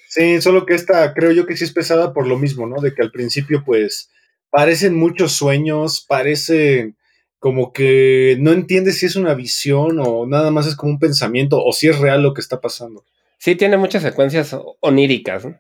Sí, 0.09 0.41
solo 0.41 0.65
que 0.65 0.75
esta 0.75 1.13
creo 1.13 1.33
yo 1.33 1.45
que 1.45 1.57
sí 1.57 1.65
es 1.65 1.73
pesada 1.73 2.13
por 2.13 2.29
lo 2.29 2.39
mismo, 2.39 2.69
¿no? 2.69 2.81
De 2.81 2.95
que 2.95 3.03
al 3.03 3.11
principio 3.11 3.65
pues 3.67 4.11
parecen 4.51 4.95
muchos 4.97 5.33
sueños, 5.33 6.05
parece 6.09 6.95
como 7.39 7.73
que 7.73 8.37
no 8.41 8.53
entiendes 8.53 8.99
si 8.99 9.07
es 9.07 9.17
una 9.17 9.35
visión 9.35 9.99
o 10.01 10.27
nada 10.27 10.51
más 10.51 10.67
es 10.67 10.77
como 10.77 10.93
un 10.93 10.99
pensamiento 10.99 11.63
o 11.63 11.73
si 11.73 11.89
es 11.89 11.99
real 11.99 12.23
lo 12.23 12.33
que 12.35 12.41
está 12.41 12.61
pasando. 12.61 13.05
Sí, 13.39 13.55
tiene 13.57 13.77
muchas 13.77 14.03
secuencias 14.03 14.57
oníricas, 14.81 15.45
¿no? 15.45 15.59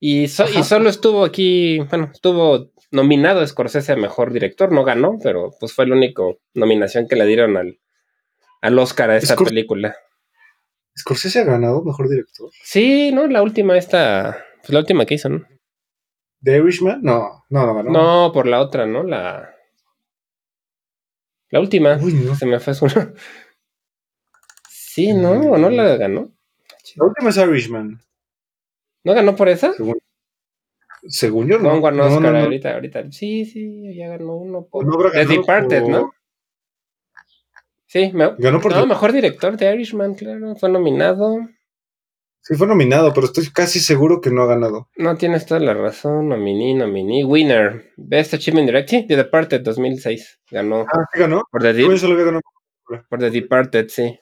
Y, 0.00 0.28
so- 0.28 0.48
y 0.48 0.52
Ajá. 0.56 0.62
solo 0.64 0.88
estuvo 0.88 1.24
aquí, 1.24 1.78
bueno, 1.90 2.10
estuvo 2.12 2.70
nominado 2.90 3.46
Scorsese 3.46 3.92
a 3.92 3.96
mejor 3.96 4.32
director, 4.32 4.72
no 4.72 4.84
ganó, 4.84 5.18
pero 5.22 5.50
pues 5.60 5.72
fue 5.74 5.86
la 5.86 5.94
única 5.96 6.22
nominación 6.54 7.08
que 7.08 7.16
le 7.16 7.26
dieron 7.26 7.56
al, 7.56 7.78
al 8.62 8.78
Oscar 8.78 9.10
a 9.10 9.16
esta 9.18 9.36
Scor- 9.36 9.44
película. 9.48 9.94
¿Scorsese 10.98 11.40
ha 11.40 11.44
ganado 11.44 11.82
mejor 11.84 12.08
director? 12.08 12.50
Sí, 12.62 13.10
¿no? 13.12 13.26
La 13.26 13.42
última 13.42 13.76
esta, 13.76 14.42
pues 14.60 14.70
la 14.70 14.78
última 14.80 15.04
que 15.04 15.14
hizo, 15.14 15.28
¿no? 15.28 15.46
¿The 16.40 16.58
Irishman? 16.58 17.00
No, 17.02 17.44
no, 17.50 17.66
no 17.66 17.74
ganó. 17.74 17.90
No, 17.90 18.32
por 18.32 18.46
la 18.46 18.60
otra, 18.60 18.86
¿no? 18.86 19.02
La. 19.02 19.52
La 21.50 21.60
última. 21.60 21.96
Uy, 22.02 22.12
no. 22.14 22.34
Se 22.34 22.46
me 22.46 22.60
fue 22.60 22.74
su. 22.74 22.86
Sí, 24.68 25.12
¿no? 25.12 25.32
¿O 25.32 25.58
no 25.58 25.68
la 25.70 25.96
ganó? 25.96 26.32
La 26.96 27.04
última 27.04 27.30
es 27.30 27.36
Irishman. 27.36 28.00
¿No 29.04 29.14
ganó 29.14 29.36
por 29.36 29.48
esa? 29.48 29.72
Según, 29.74 29.98
según 31.06 31.48
yo, 31.48 31.58
No, 31.58 31.74
no. 31.76 31.82
ganó 31.82 32.04
No, 32.04 32.08
no, 32.10 32.16
Oscar 32.16 32.32
no. 32.32 32.38
ahorita, 32.40 32.74
ahorita. 32.74 33.12
Sí, 33.12 33.44
sí, 33.44 33.94
ya 33.96 34.08
ganó 34.08 34.36
uno 34.36 34.66
por. 34.66 34.86
No 34.86 35.10
The 35.10 35.26
Departed, 35.26 35.82
por- 35.82 35.90
¿no? 35.90 36.12
Sí, 37.88 38.10
me... 38.12 38.34
Ganó 38.38 38.60
por 38.60 38.72
no, 38.74 38.84
mejor 38.86 39.12
director 39.12 39.56
de 39.56 39.74
Irishman, 39.74 40.14
claro. 40.14 40.56
Fue 40.56 40.68
nominado. 40.68 41.36
Sí, 42.46 42.54
fue 42.54 42.68
nominado, 42.68 43.12
pero 43.12 43.26
estoy 43.26 43.48
casi 43.52 43.80
seguro 43.80 44.20
que 44.20 44.30
no 44.30 44.42
ha 44.42 44.46
ganado. 44.46 44.88
No 44.96 45.16
tienes 45.16 45.46
toda 45.46 45.58
la 45.58 45.74
razón. 45.74 46.28
Nominí, 46.28 46.74
nominí. 46.74 47.24
Winner. 47.24 47.90
Best 47.96 48.34
Achievement 48.34 48.68
Direct. 48.68 48.88
Sí, 48.88 49.04
The 49.08 49.16
Departed 49.16 49.62
2006. 49.62 50.40
Ganó. 50.52 50.82
Ah, 50.82 51.04
¿sí 51.12 51.18
ganó? 51.18 51.42
Por 51.50 51.62
The, 51.62 51.74
Yo 51.74 51.88
Deep- 51.88 51.98
solo 51.98 52.12
había 52.12 52.26
ganado. 52.26 52.42
por 53.08 53.18
The 53.18 53.30
Departed, 53.30 53.88
sí. 53.88 54.16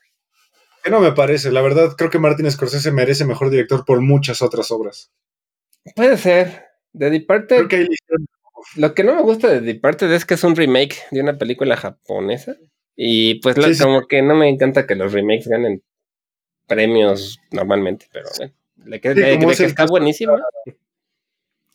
Que 0.83 0.91
no 0.91 1.01
me 1.01 1.13
parece. 1.13 1.53
La 1.53 1.61
verdad, 1.61 1.95
creo 1.99 2.09
que 2.09 2.19
Martin 2.19 2.51
Scorsese 2.51 2.93
merece 2.93 3.27
mejor 3.27 3.51
director 3.51 3.85
por 3.85 4.01
muchas 4.01 4.41
otras 4.41 4.71
obras. 4.71 5.13
Puede 5.95 6.17
ser. 6.17 6.65
The 6.99 7.11
Departed. 7.11 7.57
Creo 7.57 7.69
que 7.69 7.77
hicieron- 7.83 8.27
Lo 8.77 8.95
que 8.95 9.05
no 9.05 9.15
me 9.15 9.21
gusta 9.23 9.49
de 9.49 9.61
Departed 9.61 10.11
es 10.13 10.25
que 10.25 10.33
es 10.35 10.45
un 10.45 10.57
remake 10.57 10.97
de 11.11 11.21
una 11.21 11.37
película 11.37 11.77
japonesa. 11.77 12.57
Y 12.97 13.41
pues 13.41 13.59
la- 13.59 13.69
Sí, 13.69 13.75
sí. 13.75 13.83
como 13.83 14.07
que 14.07 14.23
no 14.23 14.35
me 14.35 14.49
encanta 14.49 14.87
que 14.87 14.95
los 14.95 15.13
remakes 15.13 15.47
ganen 15.49 15.83
premios 16.67 17.41
normalmente, 17.51 18.07
pero 18.13 18.29
bueno. 18.39 18.53
Le 18.85 19.01
que, 19.01 19.15
Sí, 19.15 19.21
es 19.21 19.39
que 19.39 19.45
el 19.45 19.51
está 19.51 19.75
caso- 19.75 19.91
buenísima. 19.93 20.43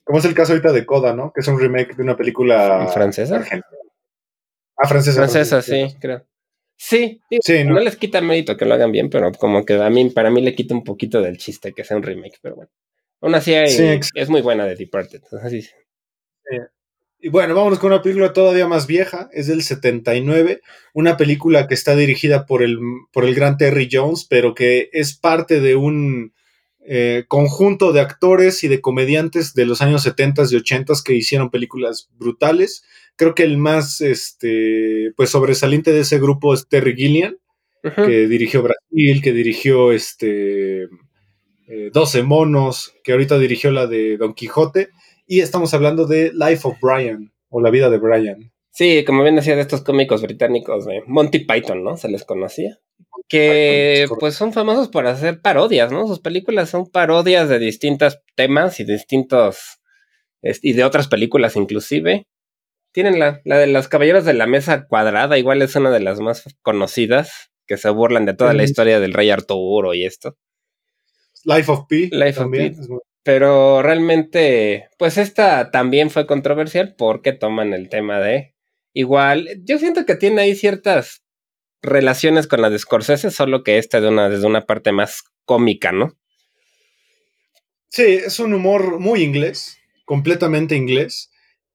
Como 0.04 0.20
es 0.20 0.26
el 0.26 0.34
caso 0.34 0.54
ahorita 0.54 0.72
de 0.72 0.86
Coda, 0.86 1.14
¿no? 1.14 1.32
Que 1.34 1.42
es 1.42 1.48
un 1.48 1.60
remake 1.60 1.96
de 1.96 2.04
una 2.04 2.18
película 2.18 2.88
¿Francesa? 2.94 3.38
argentina. 3.38 3.66
Ah, 4.78 4.88
francesa. 4.88 5.18
Francesa, 5.20 5.62
sí, 5.62 5.96
creo. 6.00 6.26
Sí, 6.78 7.22
digo, 7.30 7.42
Sí, 7.44 7.64
no. 7.66 7.74
no. 7.76 7.80
les 7.82 7.98
quita 7.98 8.22
mérito 8.22 8.56
que 8.56 8.66
lo 8.66 8.74
hagan 8.74 8.92
bien, 8.92 9.10
pero 9.10 9.32
como 9.34 9.66
que 9.66 9.74
a 9.74 9.90
mí, 9.90 10.10
para 10.12 10.30
mí 10.32 10.42
le 10.42 10.56
quita 10.56 10.74
un 10.74 10.84
poquito 10.84 11.22
del 11.22 11.38
chiste 11.38 11.74
que 11.74 11.84
sea 11.84 11.98
un 11.98 12.04
remake, 12.04 12.40
pero 12.42 12.56
bueno. 12.56 12.72
Aún 13.22 13.36
así 13.36 13.54
hay- 13.54 13.70
Sí, 13.70 14.00
es 14.16 14.30
muy 14.30 14.42
buena 14.42 14.66
de 14.66 14.76
Departed. 14.76 15.22
Así 15.44 15.62
sí. 15.62 15.72
Y 17.22 17.30
bueno, 17.30 17.54
vámonos 17.54 17.80
con 17.80 17.92
una 17.92 18.02
película 18.02 18.32
todavía 18.32 18.68
más 18.68 18.88
vieja, 18.88 19.30
es 19.34 19.48
del 19.48 19.62
79, 19.62 20.62
una 20.94 21.18
película 21.18 21.68
que 21.68 21.74
está 21.74 21.96
dirigida 21.96 22.46
por 22.46 22.64
el, 22.64 22.80
por 23.12 23.26
el 23.26 23.36
gran 23.36 23.58
Terry 23.58 23.90
Jones, 23.92 24.26
pero 24.30 24.56
que 24.56 24.90
es 24.94 25.18
parte 25.18 25.60
de 25.60 25.76
un 25.76 26.34
eh, 26.80 27.26
conjunto 27.28 27.92
de 27.92 28.00
actores 28.00 28.64
y 28.64 28.70
de 28.70 28.80
comediantes 28.80 29.54
de 29.54 29.66
los 29.66 29.82
años 29.82 30.04
70 30.04 30.44
y 30.50 30.56
80 30.56 30.94
que 31.04 31.14
hicieron 31.14 31.50
películas 31.50 32.10
brutales. 32.18 32.86
Creo 33.18 33.36
que 33.36 33.44
el 33.44 33.58
más 33.58 34.00
este, 34.00 35.12
pues 35.18 35.30
sobresaliente 35.30 35.92
de 35.92 36.00
ese 36.00 36.20
grupo 36.20 36.54
es 36.54 36.70
Terry 36.70 36.96
Gilliam, 36.96 37.36
Ujú. 37.84 38.08
que 38.08 38.28
dirigió 38.28 38.62
Brasil, 38.62 39.22
que 39.22 39.34
dirigió 39.34 39.92
este 39.92 40.84
eh, 41.68 41.92
12 41.94 42.24
monos, 42.24 42.94
que 43.04 43.12
ahorita 43.12 43.38
dirigió 43.38 43.72
la 43.72 43.88
de 43.88 44.18
Don 44.18 44.34
Quijote, 44.34 44.90
y 45.30 45.42
estamos 45.42 45.74
hablando 45.74 46.06
de 46.08 46.32
Life 46.34 46.68
of 46.68 46.78
Brian, 46.82 47.32
o 47.50 47.62
la 47.62 47.70
vida 47.70 47.90
de 47.90 48.00
Brian. 48.00 48.52
Sí, 48.72 49.04
como 49.06 49.24
bien 49.24 49.36
decía 49.36 49.56
de 49.56 49.62
estos 49.62 49.82
cómicos 49.84 50.22
británicos 50.22 50.86
de 50.86 51.04
Monty 51.06 51.40
Python, 51.46 51.84
¿no? 51.84 51.98
Se 51.98 52.10
les 52.10 52.24
conocía. 52.26 52.80
Que 53.28 54.02
Python, 54.04 54.18
pues 54.20 54.36
son 54.36 54.54
famosos 54.54 54.88
por 54.90 55.06
hacer 55.08 55.42
parodias, 55.42 55.92
¿no? 55.92 56.08
Sus 56.08 56.20
películas 56.20 56.70
son 56.70 56.90
parodias 56.90 57.48
de 57.48 57.60
distintos 57.60 58.20
temas 58.36 58.80
y 58.80 58.86
distintos 58.86 59.80
es- 60.42 60.60
y 60.64 60.74
de 60.74 60.84
otras 60.84 61.08
películas 61.08 61.56
inclusive. 61.56 62.26
Tienen 62.92 63.20
la, 63.20 63.42
la 63.46 63.58
de 63.60 63.68
los 63.68 63.88
Caballeros 63.88 64.26
de 64.26 64.34
la 64.34 64.48
Mesa 64.48 64.88
Cuadrada, 64.88 65.38
igual 65.38 65.62
es 65.62 65.76
una 65.76 65.92
de 65.92 66.00
las 66.00 66.20
más 66.22 66.44
conocidas, 66.64 67.52
que 67.68 67.78
se 67.78 67.90
burlan 67.92 68.26
de 68.26 68.34
toda 68.34 68.54
la 68.56 68.64
historia 68.64 69.00
del 69.00 69.14
rey 69.14 69.30
Arturo 69.30 69.94
y 69.94 70.06
esto. 70.06 70.38
Life 71.46 71.72
of 71.72 71.86
Pi. 71.88 72.10
Life 72.12 72.40
of 72.42 72.50
Pi. 72.52 72.76
Pero 73.24 73.82
realmente, 73.82 74.90
pues 74.98 75.18
esta 75.18 75.72
también 75.72 76.10
fue 76.10 76.26
controversial 76.26 76.96
porque 76.98 77.34
toman 77.34 77.74
el 77.74 77.90
tema 77.90 78.20
de 78.20 78.56
igual. 78.94 79.50
Yo 79.64 79.78
siento 79.78 80.06
que 80.06 80.16
tiene 80.16 80.42
ahí 80.42 80.56
ciertas 80.56 81.24
relaciones 81.82 82.48
con 82.48 82.62
la 82.62 82.70
de 82.70 82.80
Scorsese, 82.80 83.32
solo 83.32 83.64
que 83.64 83.78
esta 83.78 84.02
de 84.02 84.10
una, 84.10 84.30
desde 84.30 84.48
una 84.48 84.66
parte 84.66 84.92
más 84.92 85.24
cómica, 85.46 85.92
¿no? 85.92 86.18
Sí, 87.90 88.04
es 88.04 88.40
un 88.40 88.54
humor 88.54 89.00
muy 89.00 89.22
inglés, 89.24 89.78
completamente 90.06 90.76
inglés. 90.76 91.32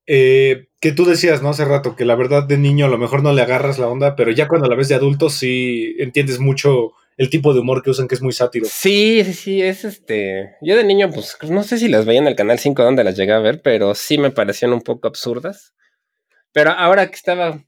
eh, 0.07 0.67
que 0.81 0.93
tú 0.93 1.07
decías, 1.07 1.43
¿no? 1.43 1.49
Hace 1.51 1.65
rato, 1.65 1.97
que 1.97 2.05
la 2.05 2.15
verdad 2.15 2.45
de 2.47 2.59
niño 2.59 2.85
a 2.87 2.89
lo 2.91 2.99
mejor 2.99 3.23
no 3.23 3.33
le 3.33 3.41
agarras 3.43 3.79
la 3.79 3.89
onda, 3.89 4.17
pero 4.17 4.31
ya 4.33 4.49
cuando 4.49 4.69
la 4.69 4.77
ves 4.77 4.89
de 4.89 4.95
adulto 4.97 5.31
sí 5.31 5.97
entiendes 5.99 6.41
mucho 6.41 6.93
el 7.17 7.31
tipo 7.31 7.55
de 7.55 7.61
humor 7.61 7.83
que 7.83 7.91
usan, 7.91 8.09
que 8.09 8.15
es 8.15 8.23
muy 8.23 8.33
sátiro. 8.33 8.67
Sí, 8.69 9.23
sí, 9.25 9.33
sí, 9.35 9.63
es 9.63 9.85
este. 9.85 10.57
Yo 10.61 10.77
de 10.77 10.85
niño, 10.85 11.11
pues 11.11 11.37
no 11.49 11.63
sé 11.63 11.79
si 11.79 11.89
las 11.89 12.05
veía 12.07 12.21
en 12.21 12.27
el 12.27 12.37
canal 12.37 12.59
5 12.59 12.83
donde 12.83 13.05
las 13.05 13.17
llegué 13.17 13.33
a 13.33 13.39
ver, 13.39 13.63
pero 13.63 13.95
sí 13.95 14.19
me 14.19 14.31
parecían 14.31 14.73
un 14.73 14.83
poco 14.83 15.07
absurdas. 15.09 15.75
Pero 16.53 16.71
ahora 16.71 17.09
que 17.09 17.15
estaba 17.17 17.65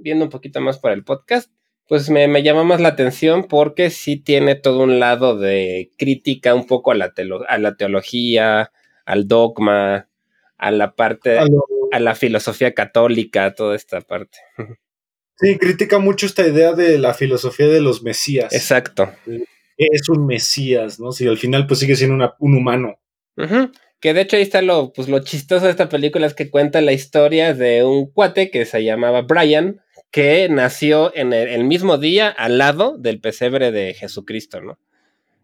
viendo 0.00 0.24
un 0.24 0.30
poquito 0.30 0.60
más 0.60 0.78
para 0.78 0.94
el 0.94 1.04
podcast, 1.04 1.50
pues 1.86 2.08
me, 2.10 2.28
me 2.28 2.42
llama 2.42 2.64
más 2.64 2.80
la 2.80 2.88
atención 2.88 3.44
porque 3.44 3.90
sí 3.90 4.16
tiene 4.16 4.54
todo 4.54 4.80
un 4.82 4.98
lado 5.00 5.38
de 5.38 5.92
crítica 5.98 6.54
un 6.54 6.66
poco 6.66 6.90
a 6.92 6.94
la, 6.94 7.12
telo- 7.14 7.44
a 7.48 7.58
la 7.58 7.76
teología, 7.76 8.72
al 9.04 9.28
dogma, 9.28 10.08
a 10.56 10.70
la 10.70 10.94
parte, 10.94 11.38
A 11.38 11.44
lo- 11.46 11.66
a 11.92 12.00
la 12.00 12.14
filosofía 12.14 12.74
católica, 12.74 13.54
toda 13.54 13.76
esta 13.76 14.00
parte. 14.00 14.38
Sí, 15.38 15.58
critica 15.58 15.98
mucho 15.98 16.26
esta 16.26 16.46
idea 16.46 16.72
de 16.72 16.98
la 16.98 17.12
filosofía 17.14 17.66
de 17.66 17.80
los 17.80 18.02
mesías. 18.02 18.52
Exacto. 18.52 19.10
Es 19.76 20.08
un 20.08 20.26
mesías, 20.26 21.00
¿no? 21.00 21.10
Si 21.12 21.26
al 21.26 21.38
final 21.38 21.66
pues 21.66 21.80
sigue 21.80 21.96
siendo 21.96 22.14
una- 22.14 22.34
un 22.38 22.56
humano. 22.56 22.98
Que 24.00 24.14
de 24.14 24.20
hecho 24.20 24.36
ahí 24.36 24.42
está 24.42 24.62
lo, 24.62 24.92
pues, 24.92 25.08
lo 25.08 25.18
chistoso 25.20 25.64
de 25.64 25.70
esta 25.72 25.88
película 25.88 26.26
es 26.26 26.34
que 26.34 26.50
cuenta 26.50 26.80
la 26.80 26.92
historia 26.92 27.54
de 27.54 27.82
un 27.84 28.10
cuate 28.10 28.50
que 28.50 28.64
se 28.66 28.84
llamaba 28.84 29.22
Brian, 29.22 29.80
que 30.12 30.48
nació 30.48 31.10
en 31.16 31.32
el, 31.32 31.48
el 31.48 31.64
mismo 31.64 31.98
día 31.98 32.28
al 32.28 32.58
lado 32.58 32.96
del 32.98 33.18
pesebre 33.20 33.72
de 33.72 33.94
Jesucristo, 33.94 34.60
¿no? 34.60 34.78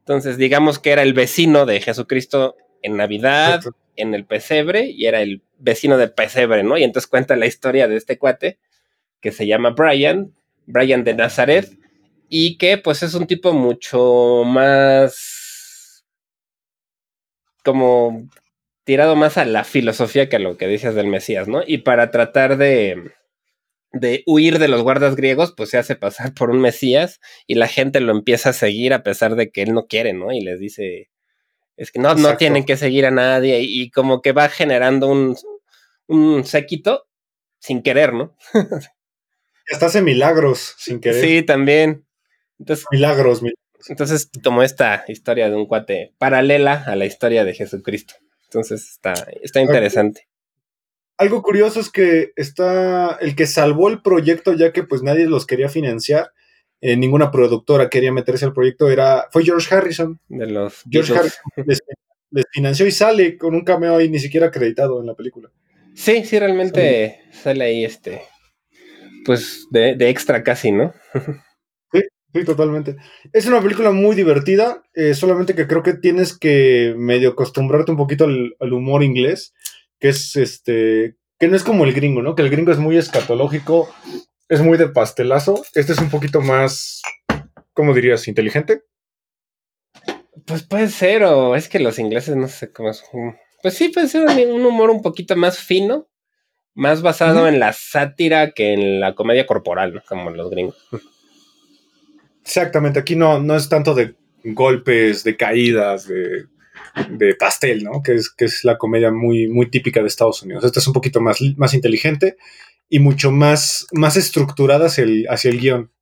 Entonces, 0.01 0.37
digamos 0.39 0.79
que 0.79 0.91
era 0.91 1.03
el 1.03 1.13
vecino 1.15 1.67
de 1.67 1.81
Jesucristo 1.81 2.55
en 2.83 2.97
Navidad, 2.97 3.57
Exacto. 3.57 3.77
en 3.97 4.15
el 4.15 4.25
pesebre 4.25 4.85
y 4.85 5.07
era 5.07 5.23
el 5.23 5.43
vecino 5.59 5.97
de 5.99 6.09
pesebre, 6.09 6.63
¿no? 6.63 6.79
Y 6.79 6.85
entonces 6.85 7.09
cuenta 7.11 7.35
la 7.37 7.47
historia 7.47 7.89
de 7.89 7.97
este 7.97 8.19
cuate 8.19 8.59
que 9.21 9.33
se 9.33 9.47
llama 9.47 9.71
Brian, 9.71 10.35
Brian 10.67 11.05
de 11.05 11.15
Nazaret, 11.15 11.69
y 12.29 12.59
que 12.59 12.79
pues 12.79 13.03
es 13.03 13.15
un 13.15 13.27
tipo 13.27 13.53
mucho 13.53 14.45
más 14.45 16.05
como 17.65 18.29
tirado 18.85 19.17
más 19.17 19.37
a 19.37 19.45
la 19.45 19.65
filosofía 19.65 20.29
que 20.29 20.37
a 20.37 20.41
lo 20.41 20.57
que 20.57 20.67
dices 20.67 20.95
del 20.95 21.07
Mesías, 21.07 21.49
¿no? 21.49 21.63
Y 21.67 21.79
para 21.79 22.11
tratar 22.11 22.57
de, 22.57 23.13
de 23.93 24.23
huir 24.27 24.59
de 24.59 24.69
los 24.69 24.83
guardas 24.83 25.17
griegos, 25.17 25.53
pues 25.57 25.71
se 25.71 25.79
hace 25.79 25.97
pasar 25.97 26.35
por 26.35 26.51
un 26.51 26.61
Mesías 26.61 27.21
y 27.47 27.55
la 27.57 27.69
gente 27.69 28.01
lo 28.01 28.13
empieza 28.13 28.51
a 28.51 28.55
seguir 28.55 28.95
a 28.95 29.03
pesar 29.03 29.37
de 29.37 29.51
que 29.51 29.63
él 29.63 29.75
no 29.75 29.87
quiere, 29.87 30.13
¿no? 30.13 30.33
Y 30.33 30.41
les 30.41 30.61
dice, 30.61 31.11
es 31.77 31.91
que 31.91 31.99
no, 31.99 32.15
no 32.15 32.37
tienen 32.37 32.65
que 32.65 32.77
seguir 32.77 33.07
a 33.07 33.11
nadie 33.11 33.61
y, 33.63 33.91
como 33.91 34.23
que 34.23 34.33
va 34.33 34.49
generando 34.49 35.09
un, 35.09 35.37
un 36.07 36.45
séquito 36.45 37.07
sin 37.59 37.83
querer, 37.83 38.13
¿no? 38.13 38.37
Hasta 39.71 39.87
hace 39.87 40.03
milagros 40.03 40.75
sin 40.79 41.01
querer. 41.01 41.25
Sí, 41.25 41.43
también. 41.43 42.05
Entonces, 42.59 42.85
milagros, 42.91 43.43
milagros. 43.43 43.61
Entonces, 43.89 44.31
como 44.45 44.63
esta 44.63 45.05
historia 45.09 45.49
de 45.49 45.57
un 45.57 45.67
cuate 45.67 46.15
paralela 46.19 46.85
a 46.87 46.97
la 46.97 47.07
historia 47.07 47.45
de 47.45 47.55
Jesucristo. 47.55 48.15
Entonces, 48.45 48.91
está, 48.91 49.15
está 49.43 49.61
interesante. 49.61 50.29
Algo 51.17 51.43
curioso 51.43 51.81
es 51.81 51.91
que 51.91 52.33
está 52.37 53.19
el 53.21 53.37
que 53.37 53.47
salvó 53.47 53.89
el 53.89 54.03
proyecto, 54.03 54.55
ya 54.55 54.73
que 54.73 54.83
pues 54.83 55.03
nadie 55.03 55.27
los 55.27 55.47
quería 55.47 55.69
financiar, 55.69 56.33
eh, 56.81 56.97
ninguna 56.97 57.31
productora 57.31 57.91
quería 57.91 58.11
meterse 58.11 58.47
al 58.47 58.55
proyecto, 58.55 58.89
era, 58.89 59.29
fue 59.31 59.45
George 59.45 59.75
Harrison. 59.75 60.19
De 60.29 60.47
los 60.47 60.83
George 60.91 61.13
Harrison 61.13 61.43
les, 61.67 61.81
financió 62.53 62.87
y 62.87 62.91
sale 62.91 63.37
con 63.37 63.55
un 63.55 63.65
cameo 63.65 63.97
ahí 63.97 64.09
ni 64.09 64.19
siquiera 64.19 64.47
acreditado 64.47 64.99
en 65.01 65.07
la 65.07 65.15
película. 65.15 65.51
Sí, 65.95 66.25
sí, 66.25 66.39
realmente 66.39 67.21
sale 67.33 67.65
ahí 67.65 67.85
este, 67.85 68.23
pues 69.25 69.67
de, 69.71 69.97
extra 70.09 70.43
casi, 70.43 70.73
¿no? 70.73 70.93
sí, 71.93 72.01
sí, 72.35 72.45
totalmente. 72.45 72.97
Es 73.33 73.47
una 73.47 73.61
película 73.61 73.91
muy 73.91 74.17
divertida, 74.17 74.83
eh, 74.95 75.15
solamente 75.15 75.55
que 75.55 75.67
creo 75.67 75.83
que 75.83 75.95
tienes 75.95 76.37
que 76.39 76.95
medio 76.97 77.31
acostumbrarte 77.31 77.91
un 77.91 77.97
poquito 77.97 78.25
al, 78.25 78.73
humor 78.73 79.03
inglés, 79.03 79.55
que 79.99 80.09
es 80.09 80.37
este, 80.37 81.17
que 81.39 81.49
no 81.49 81.57
es 81.57 81.65
como 81.65 81.85
el 81.85 81.93
gringo, 81.93 82.23
¿no? 82.23 82.35
Que 82.35 82.43
el 82.43 82.51
gringo 82.51 82.73
es 82.73 82.79
muy 82.79 82.97
escatológico, 82.97 83.89
es 84.49 84.61
muy 84.61 84.79
de 84.79 84.89
pastelazo. 84.89 85.63
Este 85.75 85.93
es 85.93 85.99
un 85.99 86.11
poquito 86.11 86.41
más, 86.41 87.03
¿cómo 87.73 87.95
dirías? 87.95 88.29
Inteligente. 88.29 88.83
Pues 90.47 90.63
puede 90.63 90.89
ser, 90.89 91.25
o 91.25 91.55
es 91.55 91.69
que 91.69 91.79
los 91.79 91.99
ingleses 91.99 92.37
no 92.37 92.49
sé 92.49 92.73
cómo 92.73 92.91
es. 92.91 93.05
Pues 93.63 93.75
sí, 93.75 93.89
puede 93.89 94.09
ser 94.09 94.27
un 94.49 94.65
humor 94.65 94.91
un 94.91 95.03
poquito 95.03 95.37
más 95.37 95.59
fino, 95.59 96.09
más 96.75 97.03
basado 97.03 97.49
en 97.49 97.59
la 97.59 97.73
sátira 97.73 98.53
que 98.53 98.73
en 98.73 99.01
la 99.01 99.15
comedia 99.15 99.47
corporal, 99.47 99.95
¿no? 99.95 100.03
Como 100.07 100.31
los 100.31 100.51
gringos. 100.51 100.77
Exactamente, 102.43 102.99
aquí 102.99 103.17
no, 103.17 103.39
no 103.39 103.57
es 103.57 103.69
tanto 103.69 103.95
de 103.95 104.15
golpes, 104.45 105.25
de 105.25 105.37
caídas, 105.37 106.09
de, 106.09 107.35
pastel, 107.39 107.85
¿no? 107.85 108.03
Que 108.03 108.15
es, 108.15 108.31
que 108.31 108.47
es 108.47 108.65
la 108.65 108.79
comedia 108.79 109.11
muy, 109.11 109.49
muy 109.49 109.71
típica 109.71 110.01
de 110.01 110.09
Estados 110.09 110.43
Unidos. 110.43 110.65
Esta 110.65 110.81
es 110.81 110.87
un 110.87 110.93
poquito 110.93 111.21
más, 111.21 111.39
más 111.57 111.75
inteligente 111.75 112.37
y 112.89 112.99
mucho 112.99 113.31
más, 113.31 113.87
más 113.93 114.17
estructurada 114.17 114.87
hacia 114.87 115.05
el, 115.05 115.27
hacia 115.29 115.51
el 115.51 115.61
guion. 115.61 115.93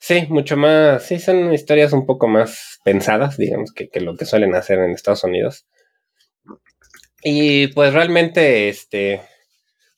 Sí, 0.00 0.26
mucho 0.28 0.56
más, 0.56 1.02
sí, 1.06 1.18
son 1.18 1.52
historias 1.52 1.92
un 1.92 2.04
poco 2.04 2.28
más 2.28 2.78
pensadas, 2.84 3.38
digamos, 3.38 3.72
que, 3.72 3.88
que 3.88 4.00
lo 4.00 4.16
que 4.16 4.26
suelen 4.26 4.54
hacer 4.54 4.78
en 4.78 4.90
Estados 4.90 5.24
Unidos. 5.24 5.66
Y 7.22 7.68
pues 7.68 7.94
realmente, 7.94 8.68
este, 8.68 9.22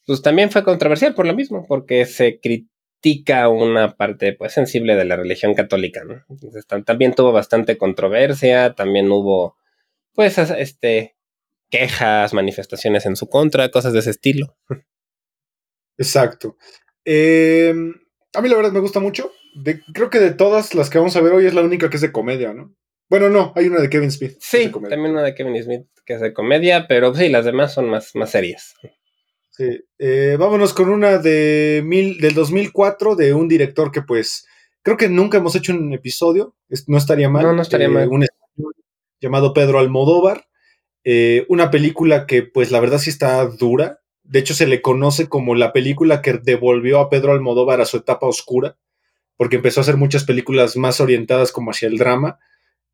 pues 0.06 0.22
también 0.22 0.50
fue 0.50 0.64
controversial 0.64 1.14
por 1.14 1.26
lo 1.26 1.34
mismo, 1.34 1.66
porque 1.66 2.06
se 2.06 2.40
critica 2.40 3.48
una 3.48 3.96
parte 3.96 4.32
pues 4.32 4.52
sensible 4.52 4.96
de 4.96 5.04
la 5.04 5.16
religión 5.16 5.54
católica, 5.54 6.04
¿no? 6.04 6.24
Entonces 6.28 6.66
también 6.84 7.14
tuvo 7.14 7.32
bastante 7.32 7.76
controversia, 7.76 8.74
también 8.74 9.10
hubo 9.10 9.56
pues 10.14 10.38
este 10.38 11.16
quejas, 11.68 12.32
manifestaciones 12.32 13.06
en 13.06 13.16
su 13.16 13.28
contra, 13.28 13.70
cosas 13.70 13.92
de 13.92 13.98
ese 13.98 14.10
estilo. 14.10 14.56
Exacto. 15.98 16.56
Em, 17.04 17.94
a 18.34 18.40
mí 18.40 18.48
la 18.48 18.56
verdad 18.56 18.72
me 18.72 18.80
gusta 18.80 19.00
mucho. 19.00 19.32
creo 19.92 20.10
que 20.10 20.20
de 20.20 20.32
todas 20.32 20.74
las 20.74 20.90
que 20.90 20.98
vamos 20.98 21.16
a 21.16 21.20
ver 21.20 21.32
hoy 21.32 21.46
es 21.46 21.54
la 21.54 21.62
única 21.62 21.90
que 21.90 21.96
es 21.96 22.02
de 22.02 22.12
comedia, 22.12 22.52
¿no? 22.52 22.74
Bueno, 23.08 23.28
no, 23.28 23.52
hay 23.56 23.66
una 23.66 23.80
de 23.80 23.88
Kevin 23.88 24.10
Smith. 24.10 24.36
Sí, 24.40 24.70
también 24.70 25.12
una 25.12 25.22
de 25.22 25.34
Kevin 25.34 25.62
Smith 25.62 25.86
que 26.06 26.14
es 26.14 26.20
de 26.20 26.32
comedia, 26.32 26.86
pero 26.88 27.14
sí, 27.14 27.28
las 27.28 27.44
demás 27.44 27.74
son 27.74 27.90
más, 27.90 28.14
más 28.14 28.30
serias. 28.30 28.74
Sí. 29.56 29.84
Eh, 29.98 30.36
vámonos 30.38 30.74
con 30.74 30.90
una 30.90 31.16
de 31.16 31.82
mil, 31.84 32.18
del 32.18 32.34
2004 32.34 33.16
de 33.16 33.32
un 33.32 33.48
director 33.48 33.90
que 33.90 34.02
pues 34.02 34.46
creo 34.82 34.98
que 34.98 35.08
nunca 35.08 35.38
hemos 35.38 35.56
hecho 35.56 35.72
un 35.72 35.94
episodio, 35.94 36.54
no 36.86 36.98
estaría 36.98 37.30
mal. 37.30 37.42
No, 37.42 37.52
no 37.54 37.62
estaría 37.62 37.88
mal. 37.88 38.08
Un 38.08 38.26
llamado 39.20 39.54
Pedro 39.54 39.78
Almodóvar, 39.78 40.46
eh, 41.04 41.46
una 41.48 41.70
película 41.70 42.26
que 42.26 42.42
pues 42.42 42.70
la 42.70 42.80
verdad 42.80 42.98
sí 42.98 43.08
está 43.08 43.44
dura, 43.46 44.00
de 44.24 44.40
hecho 44.40 44.52
se 44.52 44.66
le 44.66 44.82
conoce 44.82 45.28
como 45.28 45.54
la 45.54 45.72
película 45.72 46.20
que 46.20 46.34
devolvió 46.34 47.00
a 47.00 47.08
Pedro 47.08 47.32
Almodóvar 47.32 47.80
a 47.80 47.86
su 47.86 47.96
etapa 47.96 48.26
oscura, 48.26 48.76
porque 49.36 49.56
empezó 49.56 49.80
a 49.80 49.82
hacer 49.82 49.96
muchas 49.96 50.24
películas 50.24 50.76
más 50.76 51.00
orientadas 51.00 51.50
como 51.50 51.70
hacia 51.70 51.88
el 51.88 51.96
drama, 51.96 52.38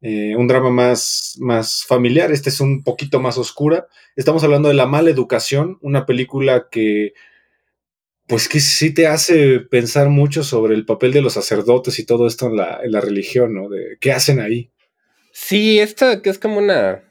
eh, 0.02 0.34
un 0.36 0.48
drama 0.48 0.70
más, 0.70 1.36
más 1.40 1.84
familiar, 1.86 2.32
este 2.32 2.50
es 2.50 2.60
un 2.60 2.82
poquito 2.82 3.20
más 3.20 3.38
oscura. 3.38 3.86
Estamos 4.16 4.42
hablando 4.42 4.68
de 4.68 4.74
La 4.74 4.86
mala 4.86 5.10
educación, 5.10 5.78
una 5.80 6.06
película 6.06 6.68
que 6.70 7.14
pues 8.26 8.48
que 8.48 8.60
sí 8.60 8.92
te 8.94 9.06
hace 9.06 9.60
pensar 9.60 10.08
mucho 10.08 10.42
sobre 10.42 10.74
el 10.74 10.86
papel 10.86 11.12
de 11.12 11.22
los 11.22 11.34
sacerdotes 11.34 11.98
y 11.98 12.06
todo 12.06 12.26
esto 12.26 12.46
en 12.46 12.56
la, 12.56 12.80
en 12.82 12.92
la 12.92 13.00
religión, 13.00 13.54
¿no? 13.54 13.68
De 13.68 13.98
qué 14.00 14.12
hacen 14.12 14.40
ahí. 14.40 14.72
Sí, 15.32 15.78
esto 15.78 16.22
que 16.22 16.30
es 16.30 16.38
como 16.38 16.58
una, 16.58 17.02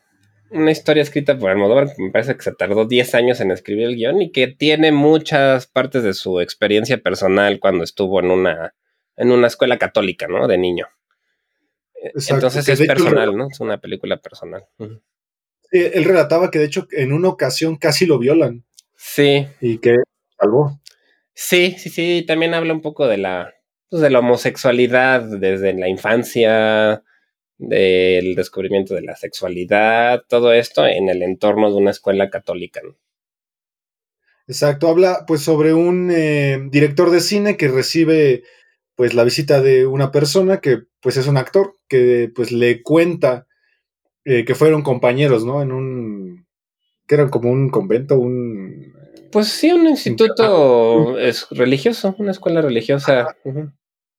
una 0.49 0.71
historia 0.71 1.04
escrita 1.04 1.38
por 1.38 1.49
Almodóvar, 1.49 1.89
me 1.97 2.12
parece 2.12 2.36
que 2.36 2.43
se 2.43 2.54
tardó 2.54 2.86
10 2.86 3.15
años 3.15 3.39
en 3.39 3.51
escribir 3.51 3.88
el 3.88 3.95
guion 3.95 4.21
y 4.21 4.32
que 4.32 4.47
tiene 4.47 4.91
muchas 4.91 5.67
partes 5.67 6.04
de 6.04 6.13
su 6.13 6.39
experiencia 6.41 6.97
personal 6.97 7.60
cuando 7.60 7.84
estuvo 7.84 8.19
en 8.19 8.32
una, 8.32 8.73
en 9.15 9.32
una 9.32 9.47
escuela 9.47 9.77
católica, 9.77 10.27
¿no? 10.27 10.47
De 10.47 10.58
niño. 10.58 10.88
Entonces 12.01 12.67
es 12.67 12.79
personal, 12.87 13.35
¿no? 13.35 13.47
Es 13.49 13.59
una 13.59 13.79
película 13.79 14.17
personal. 14.17 14.65
él 15.71 16.03
relataba 16.03 16.49
que 16.51 16.59
de 16.59 16.65
hecho 16.65 16.87
en 16.91 17.13
una 17.13 17.29
ocasión 17.29 17.77
casi 17.77 18.05
lo 18.05 18.19
violan. 18.19 18.65
Sí. 18.95 19.47
Y 19.61 19.77
que 19.77 19.95
salvó. 20.39 20.79
Sí, 21.33 21.75
sí, 21.77 21.89
sí. 21.89 22.23
También 22.27 22.53
habla 22.53 22.73
un 22.73 22.81
poco 22.81 23.07
de 23.07 23.17
la, 23.17 23.53
pues, 23.89 24.01
de 24.01 24.09
la 24.09 24.19
homosexualidad 24.19 25.21
desde 25.21 25.73
la 25.73 25.87
infancia, 25.87 27.03
del 27.61 28.33
descubrimiento 28.33 28.95
de 28.95 29.03
la 29.03 29.15
sexualidad, 29.15 30.23
todo 30.27 30.51
esto 30.51 30.85
en 30.85 31.09
el 31.09 31.21
entorno 31.21 31.69
de 31.69 31.77
una 31.77 31.91
escuela 31.91 32.29
católica. 32.31 32.81
Exacto, 34.47 34.87
habla 34.87 35.25
pues 35.27 35.41
sobre 35.41 35.73
un 35.73 36.09
eh, 36.11 36.59
director 36.71 37.11
de 37.11 37.21
cine 37.21 37.57
que 37.57 37.67
recibe 37.67 38.43
pues 38.95 39.13
la 39.13 39.23
visita 39.23 39.62
de 39.62 39.88
una 39.88 40.12
persona 40.12 40.62
que 40.62 40.84
pues 41.01 41.17
es 41.17 41.27
un 41.27 41.38
actor 41.38 41.77
que 41.88 42.32
pues 42.34 42.51
le 42.51 42.82
cuenta 42.84 43.47
eh, 44.25 44.45
que 44.45 44.56
fueron 44.56 44.84
compañeros, 44.84 45.45
¿no? 45.45 45.62
En 45.62 45.71
un 45.71 46.45
que 47.08 47.15
eran 47.15 47.30
como 47.30 47.51
un 47.51 47.69
convento, 47.69 48.19
un 48.19 48.93
pues 49.32 49.47
sí, 49.47 49.71
un 49.71 49.88
instituto 49.88 51.17
es 51.17 51.47
religioso, 51.51 52.15
una 52.19 52.32
escuela 52.32 52.62
religiosa. 52.62 53.36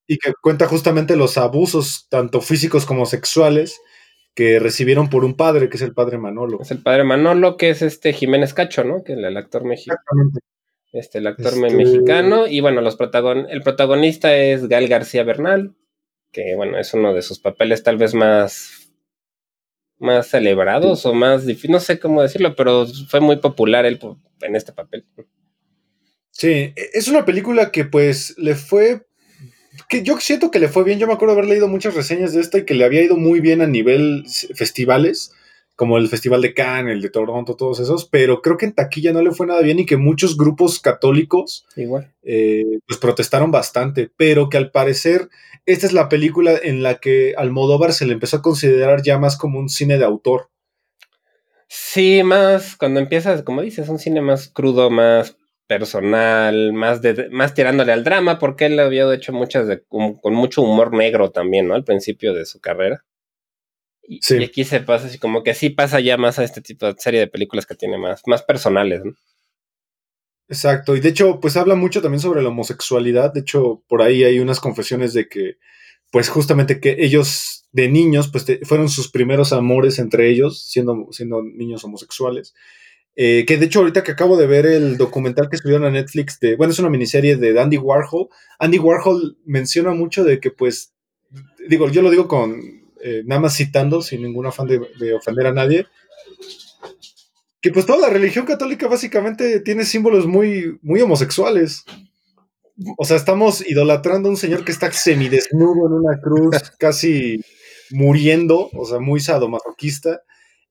Y 0.07 0.17
que 0.17 0.33
cuenta 0.41 0.67
justamente 0.67 1.15
los 1.15 1.37
abusos, 1.37 2.07
tanto 2.09 2.41
físicos 2.41 2.85
como 2.85 3.05
sexuales, 3.05 3.79
que 4.33 4.59
recibieron 4.59 5.09
por 5.09 5.23
un 5.23 5.35
padre, 5.35 5.69
que 5.69 5.77
es 5.77 5.83
el 5.83 5.93
padre 5.93 6.17
Manolo. 6.17 6.59
Es 6.61 6.71
el 6.71 6.81
padre 6.81 7.03
Manolo, 7.03 7.57
que 7.57 7.69
es 7.69 7.83
este 7.83 8.11
Jiménez 8.11 8.53
Cacho, 8.53 8.83
¿no? 8.83 9.03
Que 9.03 9.13
es 9.13 9.19
el 9.19 9.37
actor 9.37 9.63
mexicano. 9.63 9.99
Exactamente 10.01 10.39
este, 10.93 11.17
el 11.17 11.27
actor 11.27 11.53
este, 11.53 11.75
mexicano. 11.75 12.47
Y 12.47 12.61
bueno, 12.61 12.81
los 12.81 12.95
protagon 12.95 13.47
el 13.49 13.61
protagonista 13.61 14.35
es 14.35 14.67
Gal 14.67 14.87
García 14.87 15.23
Bernal, 15.23 15.75
que 16.31 16.55
bueno, 16.55 16.77
es 16.77 16.93
uno 16.93 17.13
de 17.13 17.21
sus 17.21 17.39
papeles 17.39 17.83
tal 17.83 17.97
vez 17.97 18.13
más, 18.13 18.91
más 19.97 20.27
celebrados 20.27 21.05
o 21.05 21.13
más 21.13 21.45
difícil, 21.45 21.71
no 21.71 21.79
sé 21.79 21.99
cómo 21.99 22.21
decirlo, 22.21 22.55
pero 22.55 22.85
fue 23.09 23.19
muy 23.19 23.37
popular 23.37 23.85
él 23.85 23.99
en 24.41 24.55
este 24.55 24.71
papel. 24.71 25.05
Sí, 26.31 26.49
e, 26.49 26.73
es 26.93 27.07
una 27.07 27.25
película 27.25 27.71
que 27.71 27.85
pues 27.85 28.35
le 28.37 28.55
fue 28.55 29.05
que 29.89 30.03
yo 30.03 30.19
siento 30.19 30.51
que 30.51 30.59
le 30.59 30.67
fue 30.67 30.83
bien. 30.83 30.99
Yo 30.99 31.07
me 31.07 31.13
acuerdo 31.13 31.33
haber 31.33 31.47
leído 31.47 31.67
muchas 31.67 31.95
reseñas 31.95 32.33
de 32.33 32.41
esta 32.41 32.59
y 32.59 32.65
que 32.65 32.75
le 32.75 32.85
había 32.85 33.01
ido 33.01 33.17
muy 33.17 33.39
bien 33.39 33.61
a 33.61 33.67
nivel 33.67 34.25
festivales 34.53 35.31
como 35.75 35.97
el 35.97 36.07
Festival 36.07 36.41
de 36.41 36.53
Cannes, 36.53 36.93
el 36.93 37.01
de 37.01 37.09
Toronto, 37.09 37.55
todos 37.55 37.79
esos, 37.79 38.05
pero 38.05 38.41
creo 38.41 38.57
que 38.57 38.65
en 38.65 38.73
taquilla 38.73 39.11
no 39.11 39.21
le 39.21 39.31
fue 39.31 39.47
nada 39.47 39.61
bien 39.61 39.79
y 39.79 39.85
que 39.85 39.97
muchos 39.97 40.37
grupos 40.37 40.79
católicos 40.79 41.65
Igual. 41.75 42.13
Eh, 42.21 42.79
pues 42.87 42.99
protestaron 42.99 43.51
bastante, 43.51 44.11
pero 44.15 44.49
que 44.49 44.57
al 44.57 44.71
parecer 44.71 45.29
esta 45.65 45.87
es 45.87 45.93
la 45.93 46.09
película 46.09 46.53
en 46.61 46.83
la 46.83 46.95
que 46.95 47.35
Almodóvar 47.37 47.93
se 47.93 48.05
le 48.05 48.13
empezó 48.13 48.37
a 48.37 48.41
considerar 48.41 49.01
ya 49.01 49.17
más 49.17 49.37
como 49.37 49.59
un 49.59 49.69
cine 49.69 49.97
de 49.97 50.05
autor. 50.05 50.49
Sí, 51.69 52.21
más 52.23 52.75
cuando 52.75 52.99
empiezas, 52.99 53.43
como 53.43 53.61
dices, 53.61 53.87
un 53.87 53.97
cine 53.97 54.21
más 54.21 54.49
crudo, 54.49 54.89
más 54.89 55.37
personal, 55.65 56.73
más 56.73 57.01
de, 57.01 57.29
más 57.31 57.53
tirándole 57.53 57.93
al 57.93 58.03
drama, 58.03 58.39
porque 58.39 58.65
él 58.65 58.79
había 58.79 59.11
hecho 59.13 59.31
muchas 59.31 59.67
de, 59.67 59.83
con, 59.83 60.33
mucho 60.33 60.61
humor 60.61 60.93
negro 60.93 61.31
también, 61.31 61.67
¿no? 61.67 61.75
Al 61.75 61.85
principio 61.85 62.33
de 62.33 62.45
su 62.45 62.59
carrera. 62.59 63.05
Y, 64.05 64.19
y, 64.29 64.43
aquí 64.43 64.63
se 64.65 64.81
pasa 64.81 65.07
así 65.07 65.17
como 65.17 65.43
que 65.43 65.53
sí 65.53 65.69
pasa 65.69 65.99
ya 65.99 66.17
más 66.17 66.37
a 66.39 66.43
este 66.43 66.61
tipo 66.61 66.85
de 66.85 66.95
serie 66.97 67.21
de 67.21 67.27
películas 67.27 67.65
que 67.65 67.75
tiene 67.75 67.97
más, 67.97 68.21
más 68.27 68.43
personales, 68.43 69.01
¿no? 69.03 69.13
Exacto, 70.49 70.95
y 70.95 70.99
de 70.99 71.09
hecho, 71.09 71.39
pues 71.39 71.57
habla 71.57 71.75
mucho 71.75 72.01
también 72.01 72.19
sobre 72.19 72.41
la 72.41 72.49
homosexualidad. 72.49 73.33
De 73.33 73.39
hecho, 73.41 73.83
por 73.87 74.01
ahí 74.01 74.23
hay 74.23 74.39
unas 74.39 74.59
confesiones 74.59 75.13
de 75.13 75.27
que, 75.27 75.57
pues 76.11 76.29
justamente 76.29 76.79
que 76.79 76.97
ellos 76.99 77.67
de 77.71 77.89
niños, 77.89 78.29
pues 78.29 78.45
fueron 78.63 78.89
sus 78.89 79.09
primeros 79.09 79.51
amores 79.53 79.99
entre 79.99 80.29
ellos, 80.29 80.63
siendo, 80.69 81.07
siendo 81.11 81.41
niños 81.41 81.83
homosexuales. 81.83 82.53
Eh, 83.15 83.45
que 83.47 83.57
de 83.57 83.65
hecho, 83.65 83.79
ahorita 83.79 84.03
que 84.03 84.11
acabo 84.11 84.37
de 84.37 84.47
ver 84.47 84.65
el 84.65 84.97
documental 84.97 85.49
que 85.49 85.57
subieron 85.57 85.85
a 85.85 85.91
Netflix, 85.91 86.39
de, 86.39 86.55
bueno, 86.55 86.73
es 86.73 86.79
una 86.79 86.89
miniserie 86.89 87.35
de 87.37 87.59
Andy 87.59 87.77
Warhol. 87.77 88.27
Andy 88.59 88.79
Warhol 88.79 89.37
menciona 89.45 89.91
mucho 89.91 90.23
de 90.23 90.39
que, 90.39 90.51
pues, 90.51 90.93
digo, 91.67 91.89
yo 91.89 92.01
lo 92.01 92.11
digo 92.11 92.27
con 92.27 92.72
eh, 93.03 93.23
nada 93.25 93.41
más 93.41 93.55
citando, 93.55 94.01
sin 94.01 94.21
ningún 94.21 94.45
afán 94.45 94.67
de 94.67 95.13
ofender 95.13 95.47
a 95.47 95.53
nadie, 95.53 95.87
que 97.63 97.71
pues 97.71 97.85
toda 97.85 97.99
la 97.99 98.09
religión 98.09 98.45
católica 98.45 98.89
básicamente 98.89 99.61
tiene 99.61 99.85
símbolos 99.85 100.27
muy, 100.27 100.77
muy 100.81 100.99
homosexuales. 100.99 101.85
O 102.97 103.05
sea, 103.05 103.15
estamos 103.15 103.65
idolatrando 103.65 104.27
a 104.27 104.31
un 104.31 104.37
señor 104.37 104.65
que 104.65 104.73
está 104.73 104.91
semidesnudo 104.91 105.87
en 105.87 105.93
una 105.93 106.19
cruz, 106.19 106.57
casi 106.77 107.39
muriendo, 107.89 108.69
o 108.73 108.85
sea, 108.85 108.99
muy 108.99 109.21
sadomasoquista. 109.21 110.23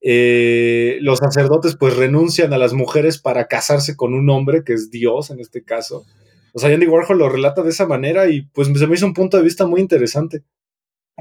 Eh, 0.03 0.99
los 1.01 1.21
sacerdotes 1.21 1.77
pues 1.77 1.97
renuncian 1.97 2.53
a 2.53 2.59
las 2.59 2.75
mujeres 2.75 3.18
para 3.18 3.47
casarse 3.47 3.97
con 3.97 4.12
un 4.12 4.29
hombre, 4.29 4.62
que 4.62 4.75
es 4.75 4.90
Dios 4.90 5.31
en 5.31 5.40
este 5.40 5.64
caso. 5.64 6.05
O 6.53 6.59
sea, 6.59 6.68
Andy 6.68 6.87
Warhol 6.87 7.16
lo 7.16 7.31
relata 7.31 7.62
de 7.62 7.71
esa 7.71 7.87
manera 7.87 8.29
y 8.29 8.42
pues 8.42 8.68
se 8.68 8.87
me 8.87 8.95
hizo 8.97 9.07
un 9.07 9.14
punto 9.14 9.38
de 9.38 9.45
vista 9.45 9.66
muy 9.66 9.81
interesante. 9.81 10.42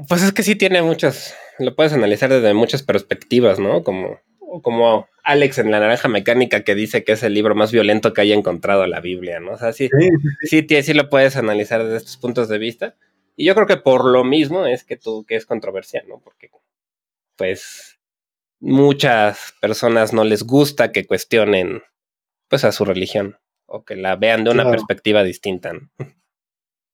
Pues 0.08 0.22
es 0.22 0.32
que 0.32 0.42
sí 0.42 0.56
tiene 0.56 0.82
muchas, 0.82 1.34
lo 1.58 1.76
puedes 1.76 1.92
analizar 1.92 2.30
desde 2.30 2.54
muchas 2.54 2.82
perspectivas, 2.82 3.58
¿no? 3.58 3.82
Como 3.84 4.18
como 4.60 5.08
Alex 5.24 5.58
en 5.58 5.70
La 5.70 5.80
Naranja 5.80 6.08
Mecánica 6.08 6.62
que 6.62 6.74
dice 6.74 7.04
que 7.04 7.12
es 7.12 7.22
el 7.22 7.32
libro 7.32 7.54
más 7.54 7.72
violento 7.72 8.12
que 8.12 8.20
haya 8.20 8.34
encontrado 8.34 8.86
la 8.86 9.00
Biblia, 9.00 9.40
¿no? 9.40 9.52
O 9.52 9.58
sea, 9.58 9.72
sí, 9.72 9.88
sí, 10.42 10.66
sí, 10.82 10.94
lo 10.94 11.08
puedes 11.08 11.36
analizar 11.36 11.82
desde 11.82 11.96
estos 11.96 12.18
puntos 12.18 12.48
de 12.48 12.58
vista. 12.58 12.96
Y 13.36 13.46
yo 13.46 13.54
creo 13.54 13.66
que 13.66 13.78
por 13.78 14.04
lo 14.04 14.24
mismo 14.24 14.66
es 14.66 14.84
que 14.84 14.96
tú, 14.96 15.24
que 15.24 15.36
es 15.36 15.46
controversial, 15.46 16.04
¿no? 16.06 16.20
Porque, 16.20 16.50
pues, 17.36 17.98
muchas 18.60 19.54
personas 19.60 20.12
no 20.12 20.24
les 20.24 20.42
gusta 20.42 20.92
que 20.92 21.06
cuestionen, 21.06 21.82
pues, 22.48 22.64
a 22.64 22.72
su 22.72 22.84
religión 22.84 23.38
o 23.66 23.84
que 23.84 23.96
la 23.96 24.16
vean 24.16 24.44
de 24.44 24.50
una 24.50 24.70
perspectiva 24.70 25.22
distinta. 25.22 25.72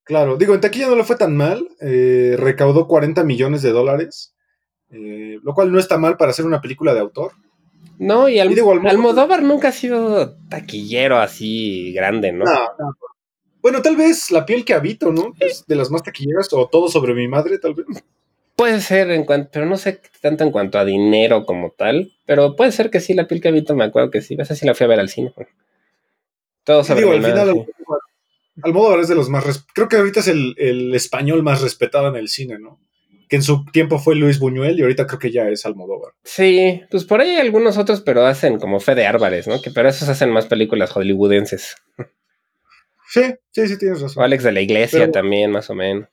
Claro, 0.09 0.38
digo, 0.38 0.55
en 0.55 0.62
taquilla 0.62 0.88
no 0.88 0.97
le 0.97 1.05
fue 1.05 1.16
tan 1.16 1.37
mal, 1.37 1.68
eh, 1.83 2.35
recaudó 2.38 2.88
40 2.88 3.25
millones 3.25 3.61
de 3.61 3.73
dólares, 3.73 4.35
eh, 4.90 5.38
lo 5.42 5.53
cual 5.53 5.71
no 5.71 5.79
está 5.79 5.99
mal 5.99 6.16
para 6.16 6.31
hacer 6.31 6.47
una 6.47 6.62
película 6.62 6.94
de 6.94 7.01
autor. 7.01 7.33
No, 7.99 8.27
y, 8.27 8.38
Almodóvar, 8.38 9.42
nunca 9.42 9.68
ha 9.68 9.73
sido 9.73 10.35
taquillero 10.49 11.18
así 11.18 11.92
grande, 11.92 12.33
¿no? 12.33 12.47
Bueno, 13.61 13.83
tal 13.83 13.97
vez 13.97 14.31
La 14.31 14.47
piel 14.47 14.64
que 14.64 14.73
habito, 14.73 15.12
¿no? 15.12 15.35
Es 15.40 15.66
de 15.66 15.77
las 15.77 15.90
más 15.90 16.03
taquilleras, 16.03 16.49
o 16.53 16.66
Todo 16.68 16.88
sobre 16.88 17.12
mi 17.12 17.29
madre, 17.29 17.59
tal 17.59 17.75
vez. 17.75 17.85
Puede 18.57 18.81
ser, 18.81 19.11
en 19.11 19.27
cuanto, 19.27 19.51
pero 19.53 19.66
no 19.66 19.77
sé 19.77 20.01
tanto 20.23 20.42
en 20.42 20.53
cuanto 20.53 20.79
a 20.79 20.87
dinero 20.87 21.44
como 21.44 21.71
tal, 21.73 22.14
pero 22.25 22.57
puede 22.57 22.73
ser 22.73 22.88
que 22.88 23.01
sí, 23.01 23.12
La 23.12 23.29
piel 23.29 23.42
que 23.42 23.49
habito, 23.49 23.75
me 23.77 23.85
acuerdo 23.85 24.11
que 24.11 24.23
sí, 24.23 24.37
esa 24.38 24.55
sí 24.55 24.64
la 24.64 24.75
fui 24.75 24.85
a 24.85 24.88
ver 24.88 25.01
al 25.01 25.11
cine. 25.11 25.35
Todo 26.64 26.83
sobre 26.83 27.03
digo, 27.03 27.12
al 27.12 27.23
final, 27.23 27.66
Almodóvar 28.62 29.01
es 29.01 29.09
de 29.09 29.14
los 29.14 29.29
más, 29.29 29.66
creo 29.75 29.88
que 29.88 29.97
ahorita 29.97 30.21
es 30.21 30.29
el, 30.29 30.55
el 30.59 30.94
español 30.94 31.42
más 31.42 31.61
respetado 31.61 32.09
en 32.09 32.16
el 32.16 32.29
cine, 32.29 32.59
¿no? 32.59 32.81
que 33.29 33.37
en 33.37 33.42
su 33.42 33.64
tiempo 33.66 33.99
fue 33.99 34.16
Luis 34.16 34.38
Buñuel 34.38 34.79
y 34.79 34.83
ahorita 34.83 35.07
creo 35.07 35.18
que 35.18 35.31
ya 35.31 35.49
es 35.49 35.66
Almodóvar. 35.66 36.14
Sí, 36.25 36.83
pues 36.90 37.05
por 37.05 37.21
ahí 37.21 37.31
hay 37.31 37.38
algunos 37.38 37.77
otros, 37.77 38.01
pero 38.01 38.25
hacen 38.25 38.59
como 38.59 38.81
Fede 38.81 39.07
Álvarez, 39.07 39.47
¿no? 39.47 39.61
Que 39.61 39.71
pero 39.71 39.88
esos 39.88 40.09
hacen 40.09 40.31
más 40.31 40.47
películas 40.47 40.90
hollywoodenses. 40.92 41.77
Sí, 43.11 43.23
sí, 43.53 43.68
sí, 43.68 43.79
tienes 43.79 44.01
razón. 44.01 44.23
O 44.23 44.25
Alex 44.25 44.44
de 44.44 44.53
la 44.53 44.61
Iglesia 44.61 45.11
también, 45.11 45.51
más 45.51 45.68
o 45.71 45.75
menos. 45.75 46.09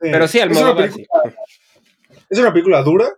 Pero 0.00 0.26
sí, 0.28 0.40
Almodóvar. 0.40 0.90
Es 2.30 2.38
una 2.38 2.52
película, 2.52 2.82
dura, 2.82 3.08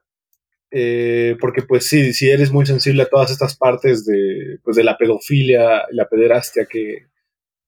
eh, 0.71 1.37
porque 1.41 1.63
pues 1.63 1.87
sí, 1.87 2.13
si 2.13 2.31
eres 2.31 2.53
muy 2.53 2.65
sensible 2.65 3.03
a 3.03 3.09
todas 3.09 3.31
estas 3.31 3.57
partes 3.57 4.07
de, 4.07 4.59
pues, 4.63 4.77
de 4.77 4.85
la 4.85 4.97
pedofilia, 4.97 5.85
la 5.91 6.09
pederastia 6.09 6.67
que, 6.67 7.09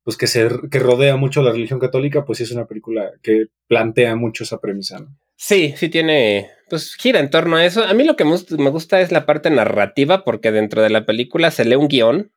pues 0.05 0.17
que, 0.17 0.27
se, 0.27 0.49
que 0.71 0.79
rodea 0.79 1.17
mucho 1.17 1.43
la 1.43 1.53
religión 1.53 1.79
católica, 1.79 2.25
pues 2.25 2.39
sí 2.39 2.45
es 2.45 2.51
una 2.53 2.67
película 2.67 3.13
que 3.23 3.47
plantea 3.69 4.17
mucho 4.17 4.45
esa 4.45 4.59
premisa. 4.59 4.99
¿no? 4.99 5.17
Sí, 5.37 5.75
sí 5.77 5.89
tiene, 5.89 6.51
pues 6.69 6.95
gira 6.95 7.21
en 7.21 7.31
torno 7.31 7.57
a 7.57 7.65
eso. 7.65 7.85
A 7.85 7.95
mí 7.95 8.05
lo 8.05 8.17
que 8.17 8.25
me 8.25 8.71
gusta 8.71 9.01
es 9.01 9.13
la 9.13 9.27
parte 9.27 9.51
narrativa, 9.51 10.25
porque 10.25 10.53
dentro 10.53 10.83
de 10.83 10.91
la 10.91 11.05
película 11.05 11.51
se 11.51 11.65
lee 11.65 11.77
un 11.77 11.89
guion 11.89 12.33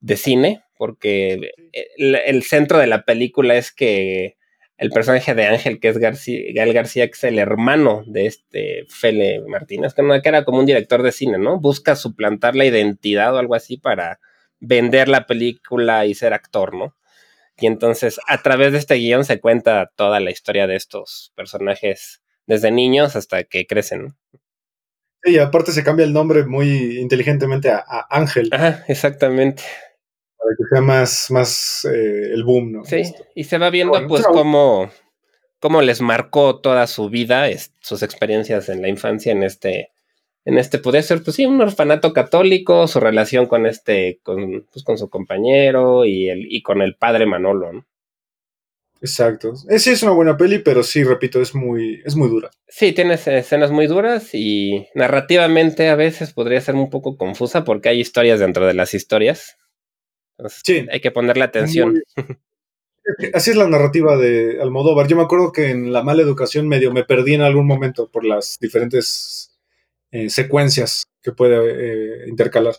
de 0.00 0.16
cine, 0.16 0.62
porque 0.76 1.52
el, 1.98 2.42
centro 2.42 2.78
de 2.78 2.86
la 2.86 3.04
película 3.04 3.56
es 3.56 3.72
que 3.72 4.36
el 4.78 4.88
personaje 4.88 5.34
de 5.34 5.44
Ángel, 5.44 5.78
que 5.78 5.88
es 5.88 5.98
García, 5.98 6.40
Gael 6.54 6.72
García, 6.72 7.06
que 7.06 7.12
es 7.12 7.24
el 7.24 7.38
hermano 7.38 8.04
de 8.06 8.24
este 8.24 8.86
Fele 8.88 9.42
Martínez, 9.46 9.92
que, 9.92 10.02
que 10.22 10.28
era 10.28 10.44
como 10.44 10.60
un 10.60 10.66
director 10.66 11.02
de 11.02 11.12
cine, 11.12 11.36
¿no? 11.36 11.60
Busca 11.60 11.96
suplantar 11.96 12.56
la 12.56 12.64
identidad 12.64 13.34
o 13.34 13.38
algo 13.38 13.54
así 13.54 13.76
para 13.76 14.18
vender 14.60 15.08
la 15.08 15.26
película 15.26 16.06
y 16.06 16.14
ser 16.14 16.32
actor, 16.32 16.74
¿no? 16.74 16.96
Y 17.58 17.66
entonces 17.66 18.20
a 18.26 18.42
través 18.42 18.72
de 18.72 18.78
este 18.78 18.94
guion 18.94 19.24
se 19.24 19.40
cuenta 19.40 19.90
toda 19.94 20.20
la 20.20 20.30
historia 20.30 20.66
de 20.66 20.76
estos 20.76 21.32
personajes 21.34 22.22
desde 22.46 22.70
niños 22.70 23.16
hasta 23.16 23.44
que 23.44 23.66
crecen. 23.66 24.16
Sí, 25.22 25.32
y 25.32 25.38
aparte 25.38 25.72
se 25.72 25.84
cambia 25.84 26.06
el 26.06 26.14
nombre 26.14 26.46
muy 26.46 26.98
inteligentemente 26.98 27.70
a, 27.70 27.84
Ángel. 28.08 28.48
Ajá, 28.52 28.84
exactamente. 28.88 29.62
Para 30.38 30.56
que 30.56 30.64
sea 30.70 30.80
más, 30.80 31.30
más 31.30 31.84
eh, 31.84 32.32
el 32.32 32.44
boom, 32.44 32.72
¿no? 32.72 32.84
Sí, 32.84 33.02
y 33.34 33.44
se 33.44 33.58
va 33.58 33.68
viendo 33.68 34.06
pues 34.08 34.24
cómo, 34.26 34.90
cómo 35.58 35.82
les 35.82 36.00
marcó 36.00 36.60
toda 36.60 36.86
su 36.86 37.10
vida, 37.10 37.46
sus 37.80 38.02
experiencias 38.02 38.70
en 38.70 38.80
la 38.80 38.88
infancia 38.88 39.32
en 39.32 39.42
este 39.42 39.90
en 40.44 40.58
este 40.58 40.78
podría 40.78 41.02
ser, 41.02 41.22
pues 41.22 41.36
sí, 41.36 41.46
un 41.46 41.60
orfanato 41.60 42.12
católico, 42.12 42.86
su 42.86 43.00
relación 43.00 43.46
con 43.46 43.66
este, 43.66 44.20
con, 44.22 44.66
pues, 44.72 44.84
con 44.84 44.96
su 44.98 45.10
compañero 45.10 46.04
y, 46.04 46.28
el, 46.28 46.46
y 46.50 46.62
con 46.62 46.82
el 46.82 46.96
padre 46.96 47.26
Manolo, 47.26 47.72
¿no? 47.72 47.86
Exacto. 49.02 49.54
Sí, 49.56 49.90
es 49.90 50.02
una 50.02 50.12
buena 50.12 50.36
peli, 50.36 50.58
pero 50.58 50.82
sí, 50.82 51.04
repito, 51.04 51.40
es 51.40 51.54
muy, 51.54 52.02
es 52.04 52.16
muy 52.16 52.28
dura. 52.28 52.50
Sí, 52.68 52.92
tiene 52.92 53.14
escenas 53.14 53.70
muy 53.70 53.86
duras 53.86 54.34
y 54.34 54.86
narrativamente 54.94 55.88
a 55.88 55.94
veces 55.94 56.34
podría 56.34 56.60
ser 56.60 56.74
un 56.74 56.90
poco 56.90 57.16
confusa 57.16 57.64
porque 57.64 57.88
hay 57.88 58.00
historias 58.00 58.40
dentro 58.40 58.66
de 58.66 58.74
las 58.74 58.92
historias. 58.92 59.56
sí. 60.48 60.86
Hay 60.90 61.00
que 61.00 61.10
ponerle 61.10 61.44
atención. 61.44 62.02
Así 63.32 63.50
es 63.50 63.56
la 63.56 63.66
narrativa 63.66 64.18
de 64.18 64.60
Almodóvar. 64.60 65.08
Yo 65.08 65.16
me 65.16 65.22
acuerdo 65.22 65.50
que 65.50 65.70
en 65.70 65.92
La 65.92 66.02
Mala 66.02 66.22
Educación 66.22 66.68
medio 66.68 66.92
me 66.92 67.04
perdí 67.04 67.34
en 67.34 67.42
algún 67.42 67.66
momento 67.66 68.10
por 68.10 68.24
las 68.24 68.58
diferentes 68.60 69.49
eh, 70.12 70.28
secuencias 70.30 71.04
que 71.22 71.32
puede 71.32 71.56
eh, 71.56 72.28
intercalar. 72.28 72.74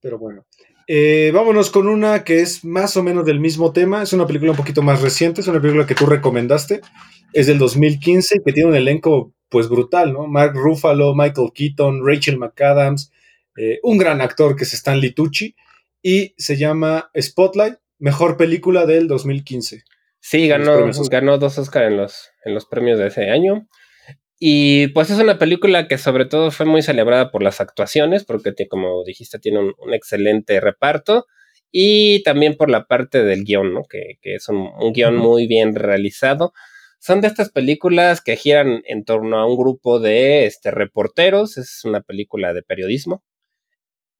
Pero 0.00 0.18
bueno. 0.18 0.46
Eh, 0.86 1.30
vámonos 1.32 1.70
con 1.70 1.86
una 1.86 2.24
que 2.24 2.40
es 2.40 2.64
más 2.64 2.96
o 2.96 3.02
menos 3.02 3.24
del 3.24 3.40
mismo 3.40 3.72
tema. 3.72 4.02
Es 4.02 4.12
una 4.12 4.26
película 4.26 4.50
un 4.50 4.56
poquito 4.56 4.82
más 4.82 5.00
reciente. 5.02 5.40
Es 5.40 5.48
una 5.48 5.60
película 5.60 5.86
que 5.86 5.94
tú 5.94 6.06
recomendaste. 6.06 6.80
Es 7.32 7.46
del 7.46 7.58
2015 7.58 8.40
que 8.44 8.52
tiene 8.52 8.70
un 8.70 8.76
elenco 8.76 9.32
pues 9.48 9.68
brutal, 9.68 10.12
¿no? 10.12 10.26
Mark 10.26 10.52
Ruffalo, 10.54 11.14
Michael 11.14 11.50
Keaton, 11.54 12.06
Rachel 12.06 12.38
McAdams, 12.38 13.12
un 13.82 13.98
gran 13.98 14.20
actor 14.20 14.56
que 14.56 14.64
es 14.64 14.74
Stanley 14.74 15.12
Tucci. 15.12 15.54
Y 16.02 16.34
se 16.38 16.56
llama 16.56 17.10
Spotlight, 17.18 17.74
mejor 17.98 18.36
película 18.36 18.86
del 18.86 19.06
2015. 19.06 19.84
Sí, 20.20 20.48
ganó, 20.48 20.90
ganó 21.10 21.38
dos 21.38 21.58
Oscars 21.58 21.88
en 21.88 21.96
los, 21.96 22.30
en 22.44 22.54
los 22.54 22.66
premios 22.66 22.98
de 22.98 23.08
ese 23.08 23.30
año. 23.30 23.68
Y 24.42 24.88
pues 24.88 25.10
es 25.10 25.18
una 25.18 25.38
película 25.38 25.86
que 25.86 25.98
sobre 25.98 26.24
todo 26.24 26.50
fue 26.50 26.64
muy 26.64 26.80
celebrada 26.80 27.30
por 27.30 27.42
las 27.42 27.60
actuaciones, 27.60 28.24
porque 28.24 28.54
como 28.68 29.04
dijiste 29.04 29.38
tiene 29.38 29.58
un, 29.58 29.74
excelente 29.92 30.58
reparto, 30.60 31.26
y 31.70 32.22
también 32.22 32.56
por 32.56 32.70
la 32.70 32.86
parte 32.86 33.22
del 33.22 33.44
guion, 33.44 33.74
¿no? 33.74 33.82
que, 33.84 34.18
es 34.22 34.48
un, 34.48 34.70
guion 34.94 35.16
muy 35.16 35.46
bien 35.46 35.74
realizado. 35.74 36.54
Son 36.98 37.20
de 37.20 37.28
estas 37.28 37.50
películas 37.50 38.22
que 38.22 38.36
giran 38.36 38.82
en 38.86 39.04
torno 39.04 39.38
a 39.38 39.46
un 39.46 39.58
grupo 39.58 40.00
de 40.00 40.46
este, 40.46 40.70
reporteros, 40.70 41.58
es 41.58 41.84
una 41.84 42.00
película 42.00 42.54
de 42.54 42.62
periodismo, 42.62 43.22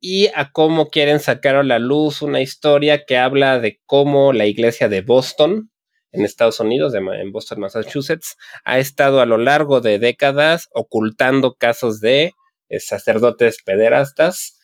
y 0.01 0.29
a 0.35 0.53
cómo 0.53 0.91
quieren 0.91 1.21
sacar 1.21 1.57
a 1.57 1.63
la 1.63 1.79
luz 1.79 2.21
una 2.21 2.43
historia 2.43 3.07
que 3.07 3.17
habla 3.17 3.59
de 3.59 3.81
cómo 3.87 4.35
la 4.35 4.45
iglesia 4.45 4.91
de 4.91 5.01
Boston, 5.01 5.70
en 6.13 6.25
Estados 6.25 6.61
Unidos, 6.61 6.95
en 6.95 7.33
Boston, 7.33 7.61
Massachusetts, 7.61 8.37
ha 8.65 8.79
estado 8.79 9.21
a 9.21 9.27
lo 9.27 9.39
largo 9.39 9.81
de 9.81 9.99
décadas 9.99 10.69
ocultando 10.73 11.55
casos 11.55 12.01
de 12.01 12.33
sacerdotes 12.79 13.63
pederastas 13.65 14.61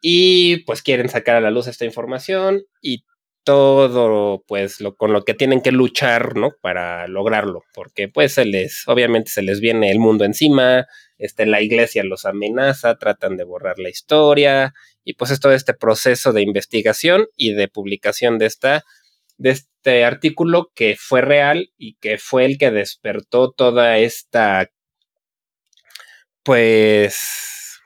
y 0.00 0.58
pues 0.64 0.82
quieren 0.82 1.08
sacar 1.08 1.36
a 1.36 1.40
la 1.40 1.50
luz 1.50 1.66
esta 1.66 1.84
información 1.84 2.62
y 2.80 3.04
todo 3.44 4.42
pues 4.48 4.80
lo 4.80 4.96
con 4.96 5.12
lo 5.12 5.24
que 5.24 5.32
tienen 5.32 5.60
que 5.60 5.70
luchar, 5.70 6.36
¿no? 6.36 6.50
Para 6.60 7.06
lograrlo, 7.06 7.62
porque 7.74 8.08
pues 8.08 8.34
se 8.34 8.44
les 8.44 8.82
obviamente 8.88 9.30
se 9.30 9.42
les 9.42 9.60
viene 9.60 9.92
el 9.92 10.00
mundo 10.00 10.24
encima, 10.24 10.86
este 11.16 11.46
la 11.46 11.62
iglesia 11.62 12.02
los 12.02 12.24
amenaza, 12.24 12.96
tratan 12.98 13.36
de 13.36 13.44
borrar 13.44 13.78
la 13.78 13.88
historia 13.88 14.74
y 15.04 15.14
pues 15.14 15.30
es 15.30 15.38
todo 15.38 15.52
este 15.52 15.74
proceso 15.74 16.32
de 16.32 16.42
investigación 16.42 17.26
y 17.36 17.52
de 17.52 17.68
publicación 17.68 18.38
de 18.38 18.46
esta 18.46 18.84
de 19.38 19.50
este 19.50 20.04
artículo 20.04 20.70
que 20.74 20.96
fue 20.98 21.20
real 21.20 21.70
y 21.76 21.96
que 21.96 22.18
fue 22.18 22.44
el 22.44 22.58
que 22.58 22.70
despertó 22.70 23.52
toda 23.52 23.98
esta 23.98 24.70
pues 26.42 27.18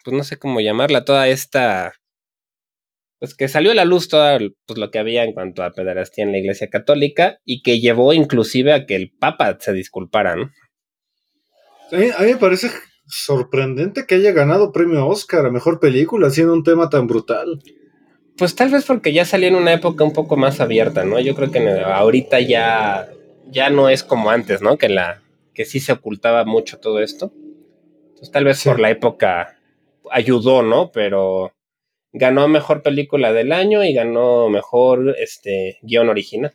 pues 0.05 0.17
no 0.17 0.25
sé 0.25 0.39
cómo 0.39 0.61
llamarla, 0.61 1.05
toda 1.05 1.29
esta 1.29 1.93
pues 3.21 3.35
que 3.35 3.49
salió 3.49 3.71
a 3.73 3.75
la 3.75 3.85
luz 3.85 4.09
todo 4.09 4.39
pues, 4.67 4.79
lo 4.79 4.91
que 4.91 4.99
había 4.99 5.25
en 5.25 5.35
cuanto 5.35 5.63
a 5.63 5.73
pederastía 5.73 6.25
en 6.25 6.33
la 6.33 6.39
Iglesia 6.39 6.71
Católica 6.71 7.39
y 7.45 7.63
que 7.63 7.79
llevó 7.79 8.15
inclusive 8.15 8.73
a 8.73 8.87
que 8.87 8.97
el 8.97 9.13
Papa 9.13 9.59
se 9.61 9.75
disculpara. 9.75 10.33
A 11.93 11.97
mí, 11.97 12.07
me 12.19 12.37
parece 12.37 12.71
sorprendente 13.07 14.07
que 14.07 14.15
haya 14.15 14.33
ganado 14.33 14.73
premio 14.73 15.07
Oscar 15.07 15.45
a 15.45 15.51
mejor 15.51 15.81
película 15.81 16.31
siendo 16.31 16.55
un 16.55 16.65
tema 16.65 16.89
tan 16.89 17.07
brutal. 17.07 17.61
Pues 18.41 18.55
tal 18.55 18.71
vez 18.71 18.87
porque 18.87 19.13
ya 19.13 19.27
salió 19.27 19.49
en 19.49 19.55
una 19.55 19.75
época 19.75 20.03
un 20.03 20.15
poco 20.15 20.35
más 20.35 20.61
abierta, 20.61 21.05
¿no? 21.05 21.21
Yo 21.21 21.35
creo 21.35 21.51
que 21.51 21.59
ahorita 21.59 22.41
ya, 22.41 23.11
ya 23.51 23.69
no 23.69 23.91
es 23.91 24.03
como 24.03 24.31
antes, 24.31 24.63
¿no? 24.63 24.79
Que 24.79 24.89
la 24.89 25.21
que 25.53 25.67
sí 25.67 25.79
se 25.79 25.93
ocultaba 25.93 26.47
mucho 26.47 26.79
todo 26.79 27.01
esto. 27.01 27.35
Entonces 28.09 28.31
tal 28.31 28.45
vez 28.45 28.65
por 28.65 28.81
la 28.81 28.89
época 28.89 29.59
ayudó, 30.11 30.63
¿no? 30.63 30.91
Pero 30.91 31.53
ganó 32.15 32.49
mejor 32.49 32.81
película 32.81 33.35
del 33.35 33.53
año 33.53 33.85
y 33.85 33.93
ganó 33.93 34.49
mejor 34.49 35.17
este 35.19 35.79
guion 35.83 36.09
original. 36.09 36.55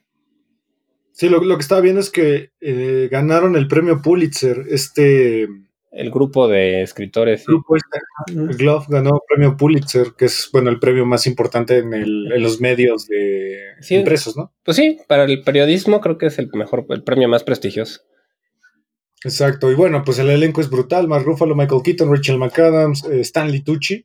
Sí, 1.11 1.29
lo, 1.29 1.39
que 1.39 1.61
estaba 1.61 1.81
viendo 1.81 2.01
es 2.01 2.09
que 2.09 2.49
eh, 2.61 3.09
ganaron 3.11 3.55
el 3.55 3.67
premio 3.67 4.01
Pulitzer, 4.01 4.63
este... 4.71 5.47
El 5.95 6.11
grupo 6.11 6.47
de 6.49 6.81
escritores. 6.81 7.41
El 7.47 7.55
grupo 7.55 7.77
este, 7.77 8.55
Glove 8.57 8.85
ganó 8.89 9.11
el 9.15 9.21
premio 9.27 9.55
Pulitzer, 9.55 10.07
que 10.17 10.25
es, 10.25 10.49
bueno, 10.51 10.69
el 10.69 10.79
premio 10.79 11.05
más 11.05 11.25
importante 11.25 11.77
en, 11.77 12.41
los 12.41 12.59
medios 12.59 13.07
de 13.07 13.75
impresos, 13.89 14.35
¿no? 14.35 14.53
Pues 14.63 14.75
sí, 14.75 14.97
para 15.07 15.23
el 15.23 15.41
periodismo 15.41 16.01
creo 16.01 16.17
que 16.17 16.25
es 16.25 16.37
el 16.37 16.49
mejor, 16.53 16.85
el 16.89 17.03
premio 17.03 17.29
más 17.29 17.43
prestigioso. 17.43 18.01
Exacto, 19.23 19.71
y 19.71 19.75
bueno, 19.75 20.03
pues 20.05 20.19
el 20.19 20.29
elenco 20.29 20.61
es 20.61 20.69
brutal, 20.69 21.07
Mark 21.07 21.23
Ruffalo, 21.23 21.55
Michael 21.55 21.81
Keaton, 21.81 22.11
Rachel 22.13 22.37
McAdams, 22.37 23.05
eh, 23.05 23.21
Stanley 23.21 23.63
Tucci, 23.63 24.03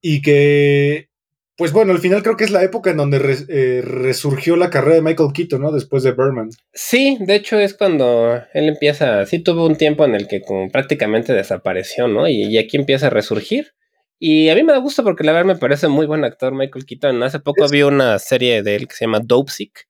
y 0.00 0.20
que, 0.20 1.08
pues 1.56 1.72
bueno, 1.72 1.92
al 1.92 1.98
final 1.98 2.22
creo 2.22 2.36
que 2.36 2.44
es 2.44 2.50
la 2.50 2.62
época 2.62 2.90
en 2.90 2.96
donde 2.96 3.18
eh, 3.48 3.82
resurgió 3.82 4.56
la 4.56 4.70
carrera 4.70 4.96
de 4.96 5.02
Michael 5.02 5.32
Keaton, 5.34 5.60
¿no? 5.60 5.70
Después 5.70 6.02
de 6.02 6.12
Berman. 6.12 6.48
Sí, 6.72 7.18
de 7.20 7.34
hecho 7.34 7.58
es 7.58 7.74
cuando 7.74 8.42
él 8.54 8.68
empieza, 8.68 9.26
sí 9.26 9.38
tuvo 9.38 9.66
un 9.66 9.76
tiempo 9.76 10.04
en 10.04 10.14
el 10.14 10.28
que 10.28 10.40
como 10.40 10.70
prácticamente 10.70 11.34
desapareció, 11.34 12.08
¿no? 12.08 12.26
Y, 12.26 12.56
aquí 12.56 12.78
empieza 12.78 13.08
a 13.08 13.10
resurgir. 13.10 13.74
Y 14.18 14.48
a 14.48 14.54
mí 14.54 14.62
me 14.62 14.72
da 14.72 14.78
gusto 14.78 15.02
porque 15.02 15.24
la 15.24 15.32
verdad 15.32 15.54
me 15.54 15.58
parece 15.58 15.88
muy 15.88 16.06
buen 16.06 16.24
actor 16.24 16.54
Michael 16.54 16.86
Keaton. 16.86 17.22
Hace 17.22 17.40
poco 17.40 17.68
vi 17.68 17.82
una 17.82 18.18
serie 18.18 18.62
de 18.62 18.76
él 18.76 18.88
que 18.88 18.94
se 18.94 19.04
llama 19.04 19.20
Dopesick, 19.22 19.88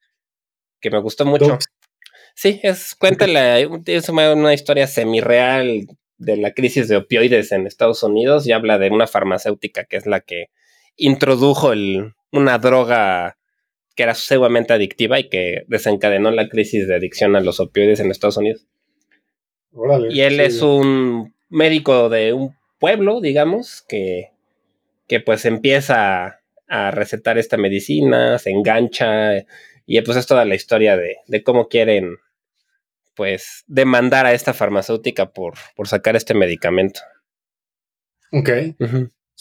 que 0.81 0.90
me 0.90 1.01
gustó 1.01 1.25
mucho. 1.27 1.59
Sí, 2.35 2.59
es, 2.62 2.94
cuéntala, 2.94 3.61
es 3.61 4.09
una 4.09 4.55
historia 4.55 4.87
semi-real 4.87 5.87
de 6.16 6.37
la 6.38 6.53
crisis 6.55 6.88
de 6.88 6.96
opioides 6.96 7.53
en 7.53 7.66
Estados 7.66 8.03
Unidos 8.03 8.46
y 8.46 8.53
habla 8.53 8.79
de 8.79 8.90
una 8.90 9.07
farmacéutica 9.07 9.85
que 9.85 9.96
es 9.96 10.07
la 10.07 10.20
que 10.20 10.46
introdujo 10.96 11.72
el, 11.72 12.14
una 12.31 12.59
droga 12.59 13.37
que 13.94 14.02
era 14.02 14.14
sumamente 14.14 14.72
adictiva 14.72 15.18
y 15.20 15.28
que 15.28 15.64
desencadenó 15.68 16.31
la 16.31 16.48
crisis 16.48 16.88
de 16.88 16.94
adicción 16.94 17.37
a 17.37 17.40
los 17.40 17.61
opioides 17.61 18.00
en 18.00 18.11
Estados 18.11 18.37
Unidos. 18.37 18.66
y 20.11 20.20
él 20.20 20.40
es 20.40 20.62
un 20.62 21.35
médico 21.48 22.09
de 22.09 22.33
un 22.33 22.57
pueblo, 22.78 23.20
digamos, 23.20 23.85
que, 23.88 24.31
que 25.07 25.20
pues 25.20 25.44
empieza 25.44 26.40
a 26.68 26.90
recetar 26.90 27.37
esta 27.37 27.57
medicina, 27.57 28.38
se 28.38 28.50
engancha 28.50 29.44
y 29.87 30.00
pues 30.00 30.16
es 30.16 30.26
toda 30.26 30.44
la 30.44 30.55
historia 30.55 30.96
de, 30.96 31.16
de 31.26 31.42
cómo 31.42 31.68
quieren 31.68 32.16
pues 33.14 33.64
demandar 33.66 34.26
a 34.26 34.33
esta 34.33 34.55
farmacéutica 34.55 35.33
por, 35.33 35.55
por 35.76 35.88
sacar 35.88 36.16
este 36.16 36.35
medicamento. 36.35 37.00
Ok. 38.33 38.48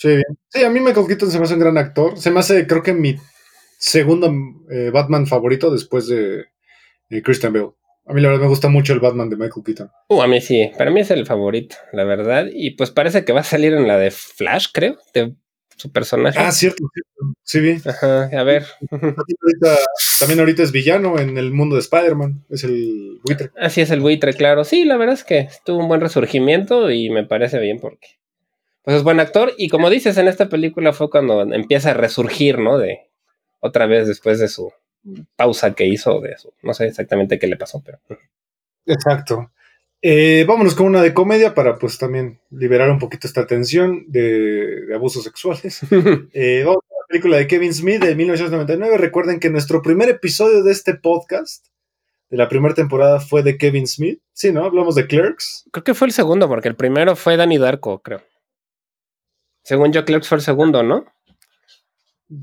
Sí, 0.01 0.63
a 0.63 0.69
mí 0.71 0.79
Michael 0.79 1.05
Keaton 1.05 1.29
se 1.29 1.37
me 1.37 1.43
hace 1.43 1.53
un 1.53 1.59
gran 1.59 1.77
actor. 1.77 2.17
Se 2.17 2.31
me 2.31 2.39
hace, 2.39 2.65
creo 2.65 2.81
que 2.81 2.93
mi 2.93 3.17
segundo 3.77 4.33
eh, 4.71 4.89
Batman 4.91 5.27
favorito 5.27 5.71
después 5.71 6.07
de, 6.07 6.45
Christian 7.23 7.53
Bale. 7.53 7.71
A 8.07 8.13
mí 8.13 8.21
la 8.21 8.29
verdad 8.29 8.43
me 8.43 8.49
gusta 8.49 8.67
mucho 8.67 8.93
el 8.93 8.99
Batman 8.99 9.29
de 9.29 9.35
Michael 9.35 9.63
Keaton. 9.63 9.91
Uh, 10.09 10.23
a 10.23 10.27
mí 10.27 10.41
sí, 10.41 10.71
para 10.75 10.89
mí 10.89 11.01
es 11.01 11.11
el 11.11 11.27
favorito, 11.27 11.75
la 11.93 12.03
verdad. 12.03 12.47
Y 12.51 12.71
pues 12.71 12.89
parece 12.89 13.23
que 13.23 13.31
va 13.31 13.41
a 13.41 13.43
salir 13.43 13.73
en 13.73 13.87
la 13.87 13.99
de 13.99 14.09
Flash, 14.09 14.69
creo, 14.73 14.97
de 15.13 15.35
su 15.77 15.91
personaje. 15.91 16.39
Ah, 16.39 16.51
cierto, 16.51 16.83
cierto. 16.91 17.39
Sí, 17.43 17.59
bien. 17.59 17.81
Ajá, 17.85 18.23
a 18.23 18.43
ver. 18.43 18.65
también 20.19 20.39
ahorita 20.39 20.63
es 20.63 20.71
villano 20.71 21.19
en 21.19 21.37
el 21.37 21.51
mundo 21.51 21.75
de 21.75 21.81
Spider-Man. 21.81 22.45
Es 22.49 22.63
el 22.63 23.19
buitre. 23.23 23.51
Así 23.55 23.81
es 23.81 23.91
el 23.91 23.99
buitre, 23.99 24.33
claro. 24.33 24.63
Sí, 24.63 24.83
la 24.83 24.97
verdad 24.97 25.13
es 25.13 25.23
que 25.23 25.49
tuvo 25.63 25.77
un 25.77 25.87
buen 25.87 26.01
resurgimiento 26.01 26.89
y 26.89 27.11
me 27.11 27.23
parece 27.23 27.59
bien 27.59 27.79
porque 27.79 28.20
pues 28.83 28.97
es 28.97 29.03
buen 29.03 29.19
actor. 29.19 29.53
Y 29.57 29.69
como 29.69 29.89
dices, 29.89 30.17
en 30.17 30.27
esta 30.27 30.49
película 30.49 30.93
fue 30.93 31.09
cuando 31.09 31.41
empieza 31.41 31.91
a 31.91 31.95
resurgir, 31.95 32.59
¿no? 32.59 32.77
De 32.77 33.09
otra 33.59 33.85
vez 33.85 34.07
después 34.07 34.39
de 34.39 34.47
su 34.47 34.71
pausa 35.35 35.73
que 35.73 35.85
hizo, 35.85 36.19
de 36.21 36.31
eso. 36.31 36.53
No 36.63 36.73
sé 36.73 36.87
exactamente 36.87 37.39
qué 37.39 37.47
le 37.47 37.57
pasó, 37.57 37.81
pero. 37.83 37.99
Exacto. 38.85 39.51
Eh, 40.03 40.45
vámonos 40.47 40.73
con 40.73 40.87
una 40.87 41.03
de 41.03 41.13
comedia 41.13 41.53
para 41.53 41.77
pues 41.77 41.99
también 41.99 42.39
liberar 42.49 42.89
un 42.89 42.97
poquito 42.97 43.27
esta 43.27 43.45
tensión 43.45 44.05
de, 44.07 44.87
abusos 44.95 45.23
sexuales. 45.23 45.81
eh, 46.33 46.63
vamos 46.65 46.83
a 46.89 46.93
la 46.93 47.07
película 47.07 47.37
de 47.37 47.47
Kevin 47.47 47.73
Smith 47.73 48.03
de 48.03 48.15
1999. 48.15 48.97
Recuerden 48.97 49.39
que 49.39 49.51
nuestro 49.51 49.81
primer 49.83 50.09
episodio 50.09 50.63
de 50.63 50.71
este 50.71 50.95
podcast 50.95 51.67
de 52.31 52.37
la 52.37 52.49
primera 52.49 52.73
temporada 52.73 53.19
fue 53.19 53.43
de 53.43 53.57
Kevin 53.57 53.85
Smith. 53.85 54.19
Sí, 54.33 54.51
¿no? 54.51 54.65
Hablamos 54.65 54.95
de 54.95 55.05
Clerks. 55.05 55.65
Creo 55.71 55.83
que 55.83 55.93
fue 55.93 56.07
el 56.07 56.13
segundo, 56.13 56.47
porque 56.47 56.69
el 56.69 56.75
primero 56.75 57.15
fue 57.15 57.37
Danny 57.37 57.59
Darko, 57.59 57.99
creo. 57.99 58.23
Según 59.63 59.91
yo, 59.91 60.05
Clerks 60.05 60.27
fue 60.27 60.37
el 60.37 60.43
segundo, 60.43 60.83
¿no? 60.83 61.05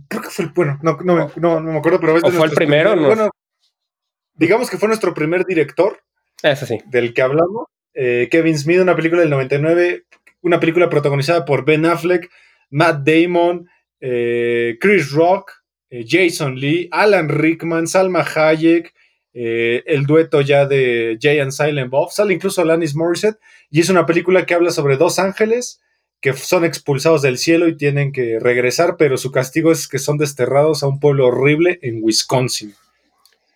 Creo 0.09 0.23
que 0.23 0.31
fue 0.31 0.45
el 0.45 0.51
bueno, 0.53 0.79
no, 0.83 0.99
no, 1.03 1.31
no, 1.37 1.61
me 1.61 1.79
acuerdo, 1.79 1.99
pero 2.01 2.15
¿O 2.17 2.31
fue 2.31 2.47
el 2.47 2.53
primero, 2.53 2.95
no? 2.95 3.07
Bueno, 3.07 3.31
digamos 4.35 4.69
que 4.69 4.77
fue 4.77 4.89
nuestro 4.89 5.15
primer 5.15 5.47
director 5.47 5.99
eso 6.43 6.67
sí. 6.67 6.79
Del 6.87 7.15
que 7.15 7.23
hablamos. 7.23 7.67
Eh, 7.95 8.29
Kevin 8.31 8.59
Smith, 8.59 8.81
una 8.81 8.97
película 8.97 9.23
del 9.23 9.31
99, 9.31 10.05
una 10.43 10.61
película 10.61 10.89
protagonizada 10.89 11.45
por 11.45 11.65
Ben 11.65 11.85
Affleck, 11.85 12.31
Matt 12.71 13.05
Damon, 13.05 13.69
eh, 14.01 14.77
Chris 14.81 15.11
Rock, 15.13 15.53
eh, 15.91 16.05
Jason 16.09 16.55
Lee, 16.57 16.89
Alan 16.93 17.29
Rickman, 17.29 17.89
Salma 17.89 18.23
Hayek, 18.23 18.95
el 19.41 20.05
dueto 20.05 20.41
ya 20.41 20.67
de 20.67 21.17
Jay 21.21 21.39
and 21.39 21.53
Silent 21.53 21.91
Bob, 21.91 22.11
sale 22.11 22.35
incluso 22.35 22.61
Alanis 22.61 22.97
Morissette, 22.97 23.39
y 23.71 23.79
es 23.79 23.89
una 23.89 24.05
película 24.05 24.45
que 24.45 24.55
habla 24.55 24.73
sobre 24.73 24.97
dos 24.97 25.21
ángeles 25.21 25.81
que 26.21 26.33
son 26.33 26.65
expulsados 26.65 27.23
del 27.23 27.39
cielo 27.39 27.69
y 27.69 27.77
tienen 27.77 28.13
que 28.13 28.39
regresar, 28.41 28.97
pero 28.99 29.17
su 29.17 29.31
castigo 29.31 29.71
es 29.71 29.87
que 29.89 29.99
son 29.99 30.19
desterrados 30.19 30.83
a 30.83 30.89
un 30.89 30.99
pueblo 30.99 31.29
horrible 31.29 31.79
en 31.83 32.01
Wisconsin. 32.03 32.75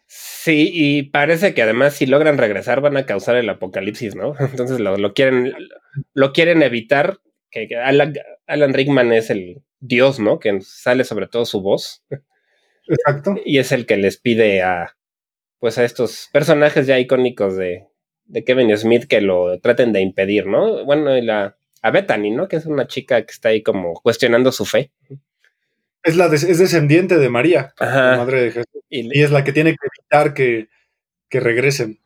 Sí, 0.06 0.70
y 0.72 1.04
parece 1.04 1.54
que 1.54 1.62
además 1.62 1.94
si 1.94 2.06
logran 2.06 2.38
regresar 2.38 2.80
van 2.80 2.96
a 2.96 3.06
causar 3.06 3.36
el 3.36 3.48
apocalipsis, 3.48 4.14
¿no? 4.14 4.34
Entonces 4.40 4.80
lo, 4.80 5.14
quieren, 5.14 5.52
lo 6.14 6.32
quieren 6.32 6.62
evitar. 6.62 7.18
Que, 7.50 7.68
Alan, 7.76 8.74
Rickman 8.74 9.12
es 9.12 9.30
el 9.30 9.62
dios, 9.80 10.20
¿no? 10.20 10.38
Que 10.38 10.60
sale 10.62 11.04
sobre 11.04 11.26
todo 11.26 11.44
su 11.44 11.60
voz. 11.60 12.04
Exacto. 12.88 13.36
Y 13.44 13.58
es 13.58 13.72
el 13.72 13.86
que 13.86 13.96
les 13.96 14.16
pide 14.18 14.62
a, 14.62 14.96
pues 15.58 15.78
a 15.78 15.84
estos 15.84 16.28
personajes 16.32 16.86
ya 16.86 16.98
icónicos 16.98 17.56
de, 17.56 17.86
de 18.24 18.44
Kevin 18.44 18.76
Smith 18.76 19.04
que 19.06 19.20
lo 19.20 19.60
traten 19.60 19.92
de 19.92 20.00
impedir, 20.00 20.46
¿no? 20.46 20.84
Bueno, 20.84 21.16
y 21.16 21.22
la, 21.22 21.56
a 21.82 21.90
Bethany, 21.90 22.30
¿no? 22.30 22.48
Que 22.48 22.56
es 22.56 22.66
una 22.66 22.86
chica 22.86 23.24
que 23.26 23.32
está 23.32 23.50
ahí 23.50 23.62
como 23.62 23.94
cuestionando 23.94 24.52
su 24.52 24.64
fe. 24.64 24.92
Es, 26.04 26.16
la 26.16 26.26
es 26.26 26.58
descendiente 26.58 27.18
de 27.18 27.28
María, 27.28 27.74
la 27.78 28.16
madre 28.16 28.42
de 28.42 28.50
Jesús. 28.52 28.82
Y, 28.88 29.20
es 29.20 29.30
la 29.30 29.44
que 29.44 29.52
tiene 29.52 29.72
que 29.72 29.88
evitar 29.98 30.34
que, 30.34 30.68
regresen. 31.30 32.00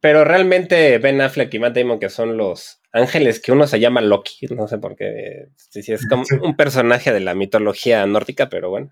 Pero 0.00 0.24
realmente 0.24 0.98
Ben 0.98 1.20
Affleck 1.20 1.52
y 1.52 1.58
Matt 1.58 1.76
Damon, 1.76 1.98
que 1.98 2.08
son 2.08 2.36
los 2.36 2.80
ángeles 2.92 3.40
que 3.40 3.52
uno 3.52 3.66
se 3.66 3.78
llama 3.78 4.00
Loki, 4.00 4.46
no 4.46 4.66
sé 4.66 4.78
por 4.78 4.96
qué, 4.96 5.48
si 5.56 5.92
es 5.92 6.08
como 6.08 6.24
un 6.42 6.56
personaje 6.56 7.12
de 7.12 7.20
la 7.20 7.34
mitología 7.34 8.04
nórdica, 8.06 8.48
pero 8.48 8.70
bueno. 8.70 8.90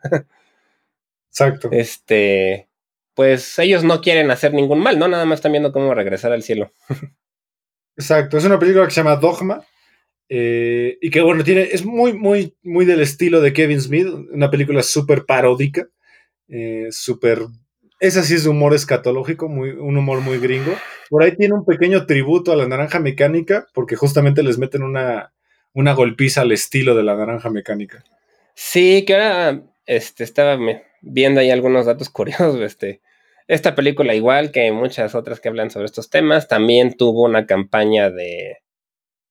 Exacto. 1.31 1.71
Este, 1.73 2.69
pues 3.15 3.59
ellos 3.59 3.85
no 3.85 4.01
quieren 4.01 4.31
hacer 4.31 4.55
ningún 4.55 4.81
mal, 4.81 4.99
¿no? 4.99 5.09
Nada 5.09 5.25
más 5.25 5.39
están 5.39 5.53
viendo 5.53 5.73
cómo 5.73 5.95
regresar 5.95 6.33
al 6.33 6.43
cielo. 6.43 6.73
Exacto, 7.97 8.39
es 8.39 8.45
una 8.45 8.59
película 8.59 8.85
que 8.85 8.93
se 8.93 9.01
llama 9.01 9.17
Dogma 9.17 9.65
Eh, 10.29 10.99
y 11.01 11.11
que 11.11 11.21
bueno, 11.21 11.43
tiene, 11.43 11.63
es 11.63 11.85
muy, 11.85 12.13
muy, 12.13 12.55
muy 12.63 12.85
del 12.85 13.01
estilo 13.01 13.41
de 13.41 13.53
Kevin 13.53 13.81
Smith, 13.81 14.07
una 14.33 14.51
película 14.51 14.83
súper 14.83 15.25
paródica, 15.25 15.89
eh, 16.49 16.89
súper... 16.91 17.47
Esa 18.01 18.23
sí 18.23 18.35
es 18.35 18.47
humor 18.47 18.75
escatológico, 18.75 19.49
muy, 19.49 19.71
un 19.71 19.97
humor 19.97 20.21
muy 20.21 20.39
gringo. 20.39 20.73
Por 21.11 21.23
ahí 21.23 21.35
tiene 21.37 21.55
un 21.55 21.65
pequeño 21.65 22.07
tributo 22.07 22.53
a 22.53 22.57
la 22.57 22.69
naranja 22.69 23.01
mecánica, 23.01 23.67
porque 23.75 23.97
justamente 23.97 24.45
les 24.45 24.57
meten 24.57 24.85
una, 24.85 25.33
una 25.73 25.95
golpiza 25.95 26.43
al 26.43 26.53
estilo 26.53 26.95
de 26.95 27.03
la 27.03 27.17
naranja 27.17 27.51
mecánica. 27.51 28.05
Sí, 28.55 29.05
que 29.05 29.15
ahora 29.15 29.63
este, 29.87 30.23
estaba 30.23 30.59
viendo 31.01 31.41
ahí 31.41 31.51
algunos 31.51 31.87
datos 31.87 32.09
curiosos. 32.11 32.61
Este, 32.61 33.01
esta 33.49 33.75
película, 33.75 34.15
igual 34.15 34.53
que 34.53 34.71
muchas 34.71 35.17
otras 35.17 35.41
que 35.41 35.49
hablan 35.49 35.71
sobre 35.71 35.87
estos 35.87 36.09
temas, 36.09 36.47
también 36.47 36.97
tuvo 36.97 37.25
una 37.25 37.47
campaña 37.47 38.11
de, 38.11 38.59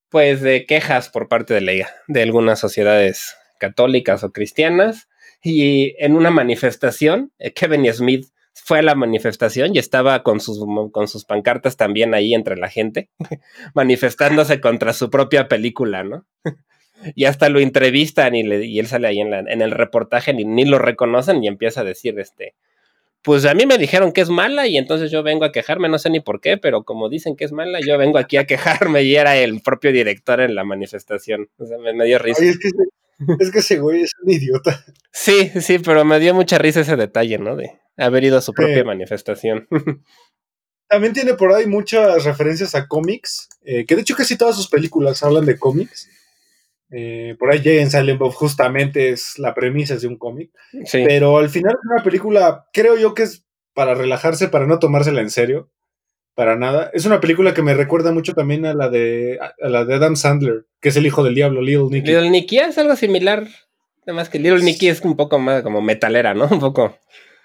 pues, 0.09 0.41
de 0.41 0.65
quejas 0.65 1.09
por 1.09 1.27
parte 1.27 1.53
de, 1.53 1.61
la, 1.61 1.87
de 2.07 2.21
algunas 2.21 2.59
sociedades 2.59 3.35
católicas 3.59 4.23
o 4.23 4.31
cristianas. 4.31 5.07
Y 5.43 5.95
en 5.99 6.15
una 6.15 6.31
manifestación, 6.31 7.31
eh, 7.39 7.53
Kevin 7.53 7.91
Smith 7.93 8.27
fue 8.53 8.79
a 8.79 8.81
la 8.81 8.95
manifestación 8.95 9.75
y 9.75 9.79
estaba 9.79 10.23
con 10.23 10.39
sus, 10.39 10.59
con 10.91 11.07
sus 11.07 11.25
pancartas 11.25 11.77
también 11.77 12.13
ahí 12.13 12.33
entre 12.33 12.57
la 12.57 12.69
gente, 12.69 13.09
manifestándose 13.73 14.59
contra 14.59 14.93
su 14.93 15.09
propia 15.09 15.47
película, 15.47 16.03
¿no? 16.03 16.25
y 17.15 17.25
hasta 17.25 17.49
lo 17.49 17.59
entrevistan 17.59 18.35
y, 18.35 18.43
le, 18.43 18.65
y 18.65 18.79
él 18.79 18.87
sale 18.87 19.07
ahí 19.07 19.19
en, 19.19 19.31
la, 19.31 19.39
en 19.39 19.61
el 19.61 19.71
reportaje, 19.71 20.33
ni, 20.33 20.43
ni, 20.43 20.65
lo 20.65 20.79
reconocen 20.79 21.43
y 21.43 21.47
empieza 21.47 21.81
a 21.81 21.85
decir, 21.85 22.19
este, 22.19 22.55
pues 23.23 23.45
a 23.45 23.53
mí 23.53 23.65
me 23.65 23.77
dijeron 23.77 24.11
que 24.11 24.21
es 24.21 24.29
mala 24.29 24.67
y 24.67 24.77
entonces 24.77 25.11
yo 25.11 25.23
vengo 25.23 25.45
a 25.45 25.51
quejarme, 25.51 25.89
no 25.89 25.99
sé 25.99 26.09
ni 26.09 26.19
por 26.19 26.39
qué, 26.39 26.57
pero 26.57 26.83
como 26.83 27.09
dicen 27.09 27.35
que 27.35 27.45
es 27.45 27.51
mala, 27.51 27.79
yo 27.85 27.97
vengo 27.97 28.17
aquí 28.17 28.37
a 28.37 28.45
quejarme 28.45 29.03
y 29.03 29.15
era 29.15 29.35
el 29.35 29.61
propio 29.61 29.91
director 29.91 30.39
en 30.39 30.55
la 30.55 30.63
manifestación. 30.63 31.49
O 31.57 31.65
sea, 31.65 31.77
me, 31.77 31.93
me 31.93 32.05
dio 32.05 32.19
risa. 32.19 32.41
Ay, 32.41 32.49
es, 32.49 32.59
que 32.59 32.67
ese, 32.67 32.77
es, 33.39 33.51
que 33.51 33.59
ese, 33.59 33.79
güey 33.79 34.03
es 34.03 34.11
un 34.23 34.31
idiota. 34.31 34.85
Sí, 35.11 35.51
sí, 35.59 35.79
pero 35.79 36.05
me 36.05 36.19
dio 36.19 36.33
mucha 36.33 36.57
risa 36.57 36.81
ese 36.81 36.95
detalle, 36.95 37.37
¿no? 37.37 37.55
De 37.55 37.71
haber 37.97 38.23
ido 38.23 38.37
a 38.37 38.41
su 38.41 38.53
propia 38.53 38.83
manifestación. 38.83 39.67
También 40.87 41.13
tiene 41.13 41.33
por 41.33 41.51
ahí 41.51 41.65
muchas 41.65 42.23
referencias 42.23 42.75
a 42.75 42.87
cómics, 42.87 43.49
eh, 43.65 43.85
que 43.85 43.95
de 43.95 44.01
hecho 44.01 44.15
casi 44.15 44.37
todas 44.37 44.55
sus 44.55 44.69
películas 44.69 45.21
hablan 45.21 45.45
de 45.45 45.59
cómics. 45.59 46.09
Eh, 46.89 47.35
por 47.37 47.51
ahí 47.51 47.61
Jay 47.61 47.79
en 47.79 47.91
Silent 47.91 48.19
Bob 48.19 48.31
justamente 48.33 49.09
es 49.09 49.37
la 49.37 49.53
premisa 49.53 49.95
de 49.95 50.07
un 50.07 50.17
cómic. 50.17 50.51
Sí. 50.85 51.03
Pero 51.05 51.37
al 51.37 51.49
final 51.49 51.73
es 51.73 51.91
una 51.91 52.03
película, 52.03 52.65
creo 52.71 52.97
yo 52.97 53.13
que 53.13 53.23
es 53.23 53.45
para 53.73 53.93
relajarse, 53.93 54.47
para 54.47 54.65
no 54.65 54.79
tomársela 54.79 55.21
en 55.21 55.29
serio. 55.29 55.69
Para 56.33 56.55
nada. 56.55 56.91
Es 56.93 57.05
una 57.05 57.19
película 57.19 57.53
que 57.55 57.63
me 57.63 57.73
recuerda 57.73 58.11
mucho 58.11 58.33
también 58.33 58.65
a 58.65 58.75
la 58.75 58.89
de, 58.89 59.39
a 59.41 59.69
la 59.69 59.85
de 59.85 59.95
Adam 59.95 60.15
Sandler, 60.15 60.67
que 60.79 60.89
es 60.89 60.95
el 60.95 61.07
hijo 61.07 61.23
del 61.23 61.33
diablo, 61.33 61.61
Little 61.61 61.89
Nicky. 61.89 62.07
Little 62.11 62.29
Nicky 62.29 62.59
es 62.59 62.77
algo 62.77 62.95
similar. 62.95 63.47
Además 64.03 64.29
que 64.29 64.39
Little 64.39 64.63
Nicky 64.63 64.87
es 64.87 65.01
un 65.01 65.15
poco 65.17 65.39
más 65.39 65.63
como 65.63 65.81
metalera, 65.81 66.33
¿no? 66.33 66.47
Un 66.51 66.59
poco. 66.59 66.97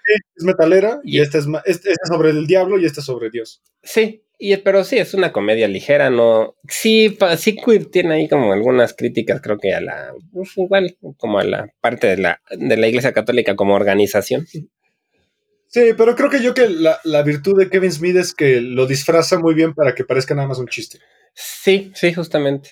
Sí, 0.05 0.13
es 0.35 0.43
metalera 0.43 0.99
y, 1.03 1.17
y 1.17 1.21
esta 1.21 1.37
es, 1.37 1.47
este 1.65 1.91
es 1.91 1.97
sobre 2.07 2.29
el 2.29 2.45
diablo 2.45 2.77
y 2.77 2.85
esta 2.85 2.99
es 2.99 3.05
sobre 3.05 3.29
Dios. 3.29 3.63
Sí, 3.81 4.23
y, 4.45 4.57
pero 4.57 4.83
sí, 4.83 4.97
es 4.97 5.13
una 5.13 5.31
comedia 5.31 5.69
ligera, 5.69 6.09
¿no? 6.09 6.57
Sí, 6.67 7.17
sí 7.37 7.55
tiene 7.89 8.15
ahí 8.15 8.27
como 8.27 8.51
algunas 8.51 8.93
críticas, 8.93 9.39
creo 9.39 9.57
que 9.57 9.73
a 9.73 9.79
la, 9.79 10.11
pues 10.33 10.57
igual, 10.57 10.97
como 11.15 11.39
a 11.39 11.45
la 11.45 11.69
parte 11.79 12.07
de 12.07 12.17
la, 12.17 12.41
de 12.51 12.75
la 12.75 12.89
Iglesia 12.89 13.13
Católica 13.13 13.55
como 13.55 13.73
organización. 13.73 14.45
Sí, 14.45 15.93
pero 15.97 16.17
creo 16.17 16.29
que 16.29 16.43
yo 16.43 16.53
que 16.53 16.67
la, 16.67 16.99
la, 17.05 17.23
virtud 17.23 17.57
de 17.57 17.69
Kevin 17.69 17.93
Smith 17.93 18.17
es 18.17 18.33
que 18.33 18.59
lo 18.59 18.85
disfraza 18.85 19.39
muy 19.39 19.53
bien 19.53 19.73
para 19.73 19.95
que 19.95 20.03
parezca 20.03 20.35
nada 20.35 20.49
más 20.49 20.59
un 20.59 20.67
chiste. 20.67 20.99
Sí, 21.33 21.93
sí, 21.95 22.13
justamente. 22.13 22.71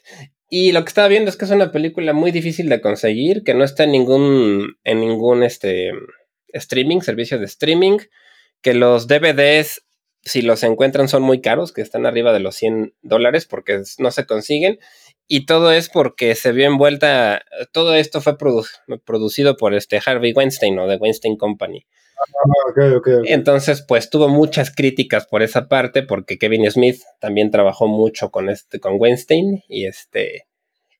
Y 0.49 0.73
lo 0.73 0.83
que 0.83 0.89
estaba 0.89 1.07
viendo 1.07 1.29
es 1.29 1.37
que 1.37 1.45
es 1.45 1.51
una 1.51 1.71
película 1.71 2.11
muy 2.11 2.31
difícil 2.31 2.67
de 2.67 2.81
conseguir, 2.81 3.43
que 3.45 3.53
no 3.53 3.63
está 3.63 3.85
en 3.85 3.93
ningún, 3.93 4.75
en 4.83 4.99
ningún 4.99 5.41
este, 5.41 5.91
streaming, 6.49 6.99
servicio 6.99 7.39
de 7.39 7.45
streaming, 7.45 7.99
que 8.61 8.73
los 8.73 9.07
DVDs 9.07 9.83
si 10.23 10.41
los 10.41 10.63
encuentran 10.63 11.07
son 11.07 11.23
muy 11.23 11.41
caros, 11.41 11.71
que 11.71 11.81
están 11.81 12.05
arriba 12.05 12.33
de 12.33 12.39
los 12.39 12.55
100 12.55 12.93
dólares 13.01 13.45
porque 13.45 13.81
no 13.97 14.11
se 14.11 14.25
consiguen. 14.25 14.79
Y 15.27 15.45
todo 15.45 15.71
es 15.71 15.89
porque 15.89 16.35
se 16.35 16.51
vio 16.51 16.67
envuelta, 16.67 17.43
todo 17.71 17.95
esto 17.95 18.21
fue 18.21 18.37
produ 18.37 18.65
producido 19.05 19.55
por 19.55 19.73
este 19.73 20.01
Harvey 20.05 20.33
Weinstein 20.33 20.77
o 20.77 20.87
The 20.87 20.97
Weinstein 20.97 21.37
Company. 21.37 21.85
Ah, 22.19 22.69
okay, 22.69 22.91
okay, 22.93 23.13
okay. 23.13 23.33
Entonces, 23.33 23.83
pues 23.87 24.09
tuvo 24.09 24.27
muchas 24.27 24.75
críticas 24.75 25.25
por 25.25 25.41
esa 25.41 25.67
parte, 25.67 26.03
porque 26.03 26.37
Kevin 26.37 26.69
Smith 26.69 27.01
también 27.19 27.49
trabajó 27.49 27.87
mucho 27.87 28.29
con 28.29 28.49
este, 28.49 28.79
con 28.79 28.95
Weinstein, 28.99 29.63
y 29.67 29.85
este, 29.85 30.47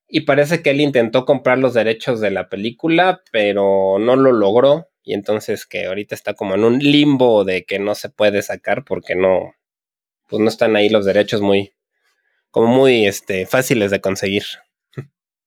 y 0.07 0.21
parece 0.21 0.61
que 0.61 0.71
él 0.71 0.81
intentó 0.81 1.25
comprar 1.25 1.57
los 1.57 1.73
derechos 1.73 2.19
de 2.21 2.31
la 2.31 2.49
película, 2.49 3.21
pero 3.31 3.97
no 3.99 4.15
lo 4.15 4.31
logró 4.31 4.90
y 5.03 5.13
entonces 5.13 5.65
que 5.65 5.85
ahorita 5.85 6.15
está 6.15 6.33
como 6.33 6.55
en 6.55 6.63
un 6.63 6.79
limbo 6.79 7.43
de 7.43 7.63
que 7.65 7.79
no 7.79 7.95
se 7.95 8.09
puede 8.09 8.41
sacar 8.41 8.83
porque 8.83 9.15
no, 9.15 9.55
pues 10.29 10.41
no 10.41 10.49
están 10.49 10.75
ahí 10.75 10.89
los 10.89 11.05
derechos 11.05 11.41
muy, 11.41 11.73
como 12.51 12.67
muy 12.67 13.07
este, 13.07 13.45
fáciles 13.45 13.91
de 13.91 14.01
conseguir. 14.01 14.43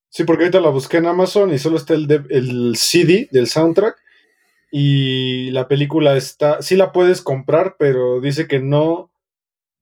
Sí, 0.08 0.24
porque 0.24 0.44
ahorita 0.44 0.60
la 0.60 0.70
busqué 0.70 0.98
en 0.98 1.06
Amazon 1.06 1.52
y 1.52 1.58
solo 1.58 1.76
está 1.76 1.94
el, 1.94 2.06
de, 2.06 2.22
el 2.30 2.76
CD 2.76 3.28
del 3.32 3.48
soundtrack 3.48 3.96
y 4.70 5.50
la 5.50 5.68
película 5.68 6.16
está, 6.16 6.62
sí 6.62 6.76
la 6.76 6.92
puedes 6.92 7.20
comprar, 7.20 7.76
pero 7.78 8.20
dice 8.20 8.46
que 8.46 8.60
no, 8.60 9.10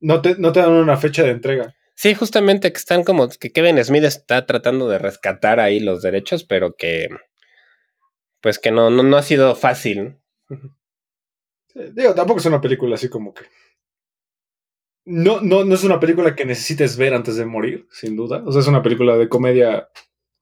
no 0.01 0.23
te, 0.23 0.37
no 0.39 0.53
te 0.53 0.61
dan 0.61 0.73
una 0.73 0.97
fecha 0.97 1.23
de 1.23 1.31
entrega. 1.31 1.75
Sí, 1.95 2.15
justamente 2.15 2.73
que 2.73 2.79
están 2.79 3.05
como 3.05 3.29
que 3.29 3.53
Kevin 3.53 3.83
Smith 3.85 4.05
está 4.05 4.47
tratando 4.47 4.89
de 4.89 4.99
rescatar 4.99 5.61
ahí 5.61 5.81
los 5.81 6.03
derechos, 6.03 6.45
pero 6.45 6.75
que 6.77 7.09
pues 8.43 8.59
que 8.59 8.71
no, 8.71 8.91
no, 8.91 9.03
no 9.03 9.17
ha 9.17 9.23
sido 9.23 9.55
fácil. 9.55 10.19
Digo, 11.95 12.15
tampoco 12.15 12.41
es 12.41 12.47
una 12.47 12.61
película 12.61 12.97
así 12.97 13.09
como 13.09 13.33
que. 13.33 13.45
No, 15.05 15.41
no, 15.41 15.65
no 15.65 15.75
es 15.75 15.85
una 15.85 15.99
película 15.99 16.37
que 16.37 16.45
necesites 16.45 16.97
ver 16.97 17.15
antes 17.15 17.37
de 17.37 17.47
morir, 17.47 17.89
sin 17.91 18.15
duda. 18.15 18.43
O 18.45 18.53
sea, 18.53 18.61
es 18.61 18.69
una 18.69 18.83
película 18.83 19.17
de 19.17 19.29
comedia 19.29 19.89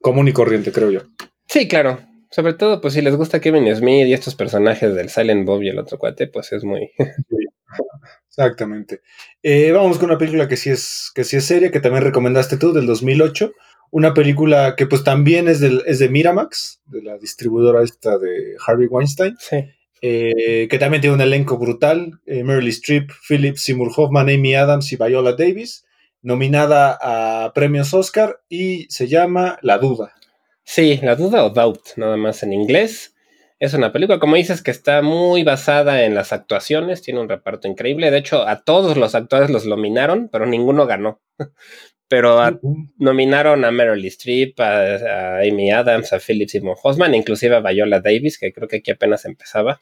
común 0.01 0.29
y 0.29 0.33
corriente, 0.33 0.73
creo 0.73 0.91
yo. 0.91 1.01
Sí, 1.47 1.69
claro. 1.69 2.01
Sobre 2.31 2.55
todo, 2.55 2.81
pues 2.81 2.95
si 2.95 3.03
les 3.03 3.17
gusta 3.17 3.41
Kevin 3.41 3.75
Smith 3.75 4.07
y 4.07 4.13
estos 4.13 4.35
personajes 4.35 4.95
del 4.95 5.09
Silent 5.09 5.47
Bob 5.47 5.63
y 5.63 5.69
el 5.69 5.79
otro 5.79 5.99
cuate, 5.99 6.27
pues 6.27 6.53
es 6.53 6.65
muy. 6.65 6.91
Exactamente. 8.29 9.01
Eh, 9.43 9.73
vamos 9.73 9.99
con 9.99 10.11
una 10.11 10.19
película 10.19 10.49
que 10.49 10.57
sí 10.57 10.71
es 10.71 11.11
que 11.15 11.25
sí 11.25 11.37
es 11.37 11.45
seria, 11.45 11.71
que 11.71 11.81
también 11.81 12.05
recomendaste 12.05 12.57
tú, 12.57 12.73
del 12.73 12.87
2008 12.87 13.53
una 13.91 14.15
película 14.15 14.75
que 14.77 14.87
pues 14.87 15.05
también 15.05 15.49
es, 15.49 15.61
del, 15.61 15.83
es 15.87 15.99
de 15.99 16.09
Miramax, 16.09 16.81
de 16.87 17.03
la 17.03 17.19
distribuidora 17.19 17.83
esta 17.83 18.19
de 18.19 18.57
Harvey 18.65 18.87
Weinstein, 18.87 19.37
sí. 19.39 19.57
eh, 20.03 20.69
que 20.71 20.79
también 20.79 21.01
tiene 21.01 21.17
un 21.17 21.21
elenco 21.21 21.59
brutal, 21.59 22.21
eh, 22.27 22.45
Meryl 22.45 22.69
Streep, 22.69 23.11
Philip 23.29 23.57
Seymour 23.57 23.91
Hoffman, 23.97 24.29
Amy 24.29 24.55
Adams 24.55 24.93
y 24.93 24.97
Viola 24.97 25.33
Davis, 25.33 25.85
nominada 26.23 26.99
a 27.01 27.53
premios 27.53 27.93
Oscar 27.95 28.41
y 28.49 28.87
se 28.91 29.09
llama 29.09 29.59
La 29.63 29.79
Duda. 29.79 30.15
Sí, 30.63 31.01
La 31.03 31.17
Duda 31.17 31.45
o 31.45 31.51
Doubt, 31.51 31.97
nada 31.97 32.17
más 32.17 32.43
en 32.43 32.53
inglés. 32.53 33.15
Es 33.59 33.75
una 33.75 33.93
película, 33.93 34.19
como 34.19 34.37
dices, 34.37 34.63
que 34.63 34.71
está 34.71 35.03
muy 35.03 35.43
basada 35.43 36.05
en 36.05 36.15
las 36.15 36.33
actuaciones, 36.33 37.03
tiene 37.03 37.21
un 37.21 37.29
reparto 37.29 37.69
increíble. 37.69 38.11
De 38.11 38.19
hecho, 38.19 38.47
a 38.47 38.63
todos 38.63 38.97
los 38.97 39.15
actores 39.15 39.51
los 39.51 39.67
nominaron, 39.67 40.31
pero 40.33 40.47
ninguno 40.47 40.87
ganó 40.87 41.21
pero 42.11 42.41
a, 42.41 42.59
nominaron 42.99 43.65
a 43.65 43.71
Meryl 43.71 44.05
Streep, 44.07 44.59
a, 44.59 44.97
a, 44.97 45.39
Amy 45.43 45.71
Adams, 45.71 46.13
a 46.13 46.19
Philip 46.19 46.49
Seymour 46.49 46.77
Hoffman, 46.83 47.15
inclusive 47.15 47.55
a 47.55 47.61
Viola 47.61 48.01
Davis, 48.01 48.37
que 48.37 48.53
creo 48.53 48.67
que 48.67 48.79
aquí 48.79 48.91
apenas 48.91 49.25
empezaba, 49.25 49.79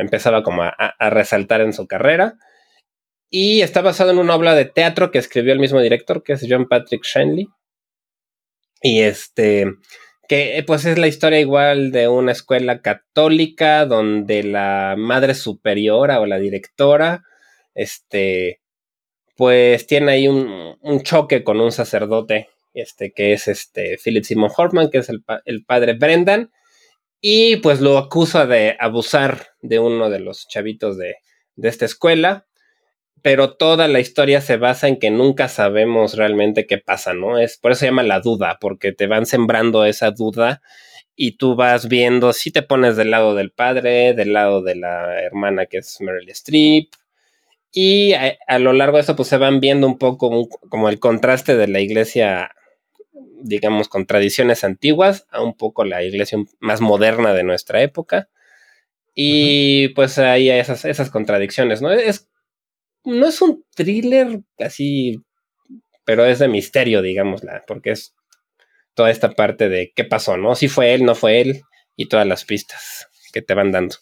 empezaba 0.00 0.42
como 0.42 0.62
a, 0.62 0.70
a, 0.70 1.10
resaltar 1.10 1.60
en 1.60 1.74
su 1.74 1.86
carrera. 1.86 2.38
Y 3.28 3.60
está 3.60 3.82
basado 3.82 4.10
en 4.10 4.20
una 4.20 4.34
obra 4.34 4.54
de 4.54 4.64
teatro 4.64 5.10
que 5.10 5.18
escribió 5.18 5.52
el 5.52 5.58
mismo 5.58 5.82
director, 5.82 6.22
que 6.22 6.32
es 6.32 6.46
John 6.48 6.66
Patrick 6.66 7.04
Shanley. 7.04 7.46
Y 8.80 9.02
este, 9.02 9.66
que 10.28 10.64
pues 10.66 10.86
es 10.86 10.96
la 10.96 11.08
historia 11.08 11.40
igual 11.40 11.92
de 11.92 12.08
una 12.08 12.32
escuela 12.32 12.80
católica 12.80 13.84
donde 13.84 14.44
la 14.44 14.94
madre 14.96 15.34
superiora 15.34 16.20
o 16.20 16.26
la 16.26 16.38
directora, 16.38 17.22
este, 17.74 18.61
pues 19.36 19.86
tiene 19.86 20.12
ahí 20.12 20.28
un, 20.28 21.02
choque 21.02 21.44
con 21.44 21.60
un 21.60 21.72
sacerdote, 21.72 22.48
este, 22.74 23.12
que 23.12 23.32
es 23.32 23.48
este 23.48 23.98
Philip 24.02 24.24
Simon 24.24 24.50
Hoffman, 24.56 24.90
que 24.90 24.98
es 24.98 25.08
el, 25.08 25.22
el, 25.44 25.64
padre 25.64 25.94
Brendan, 25.94 26.50
y 27.20 27.56
pues 27.56 27.80
lo 27.80 27.98
acusa 27.98 28.46
de 28.46 28.76
abusar 28.78 29.48
de 29.60 29.78
uno 29.78 30.10
de 30.10 30.20
los 30.20 30.48
chavitos 30.48 30.98
de, 30.98 31.16
de 31.56 31.68
esta 31.68 31.84
escuela, 31.84 32.46
pero 33.22 33.54
toda 33.54 33.86
la 33.86 34.00
historia 34.00 34.40
se 34.40 34.56
basa 34.56 34.88
en 34.88 34.98
que 34.98 35.10
nunca 35.10 35.48
sabemos 35.48 36.14
realmente 36.14 36.66
qué 36.66 36.78
pasa, 36.78 37.14
¿no? 37.14 37.38
Es 37.38 37.56
por 37.56 37.72
eso 37.72 37.80
se 37.80 37.86
llama 37.86 38.02
la 38.02 38.20
duda, 38.20 38.58
porque 38.60 38.92
te 38.92 39.06
van 39.06 39.26
sembrando 39.26 39.84
esa 39.84 40.10
duda 40.10 40.60
y 41.14 41.36
tú 41.36 41.54
vas 41.54 41.88
viendo 41.88 42.32
si 42.32 42.50
te 42.50 42.62
pones 42.62 42.96
del 42.96 43.10
lado 43.10 43.34
del 43.34 43.52
padre, 43.52 44.14
del 44.14 44.32
lado 44.32 44.62
de 44.62 44.74
la 44.76 45.20
hermana 45.20 45.66
que 45.66 45.78
es 45.78 46.00
Meryl 46.00 46.28
Streep, 46.30 46.88
y 47.72 48.12
a, 48.12 48.36
a, 48.46 48.58
lo 48.58 48.72
largo 48.72 48.98
de 48.98 49.02
eso, 49.02 49.16
pues 49.16 49.28
se 49.28 49.38
van 49.38 49.60
viendo 49.60 49.86
un 49.86 49.98
poco 49.98 50.28
un, 50.28 50.48
como 50.68 50.88
el 50.88 50.98
contraste 51.00 51.56
de 51.56 51.68
la 51.68 51.80
iglesia 51.80 52.52
digamos, 53.42 53.88
con 53.88 54.06
tradiciones 54.06 54.64
antiguas 54.64 55.26
a 55.30 55.42
un 55.42 55.56
poco 55.56 55.84
la 55.84 56.02
iglesia 56.02 56.38
más 56.60 56.80
moderna 56.80 57.34
de 57.34 57.42
nuestra 57.44 57.82
época. 57.82 58.28
Y 59.14 59.88
pues 59.90 60.18
ahí 60.18 60.48
hay 60.50 60.60
esas, 60.60 60.84
esas 60.84 61.10
contradicciones, 61.10 61.82
¿no? 61.82 61.90
Es, 61.92 62.28
no 63.04 63.26
es 63.26 63.42
un 63.42 63.64
thriller 63.74 64.40
así, 64.58 65.20
pero 66.04 66.24
es 66.24 66.38
de 66.38 66.48
misterio, 66.48 67.02
digámosla, 67.02 67.62
porque 67.66 67.90
es 67.90 68.14
toda 68.94 69.10
esta 69.10 69.32
parte 69.32 69.68
de 69.68 69.92
qué 69.94 70.04
pasó, 70.04 70.36
¿no? 70.36 70.54
Si 70.54 70.68
fue 70.68 70.94
él, 70.94 71.04
no 71.04 71.14
fue 71.14 71.40
él, 71.40 71.62
y 71.96 72.08
todas 72.08 72.26
las 72.26 72.44
pistas 72.44 73.08
que 73.32 73.42
te 73.42 73.54
van 73.54 73.70
dando. 73.70 73.96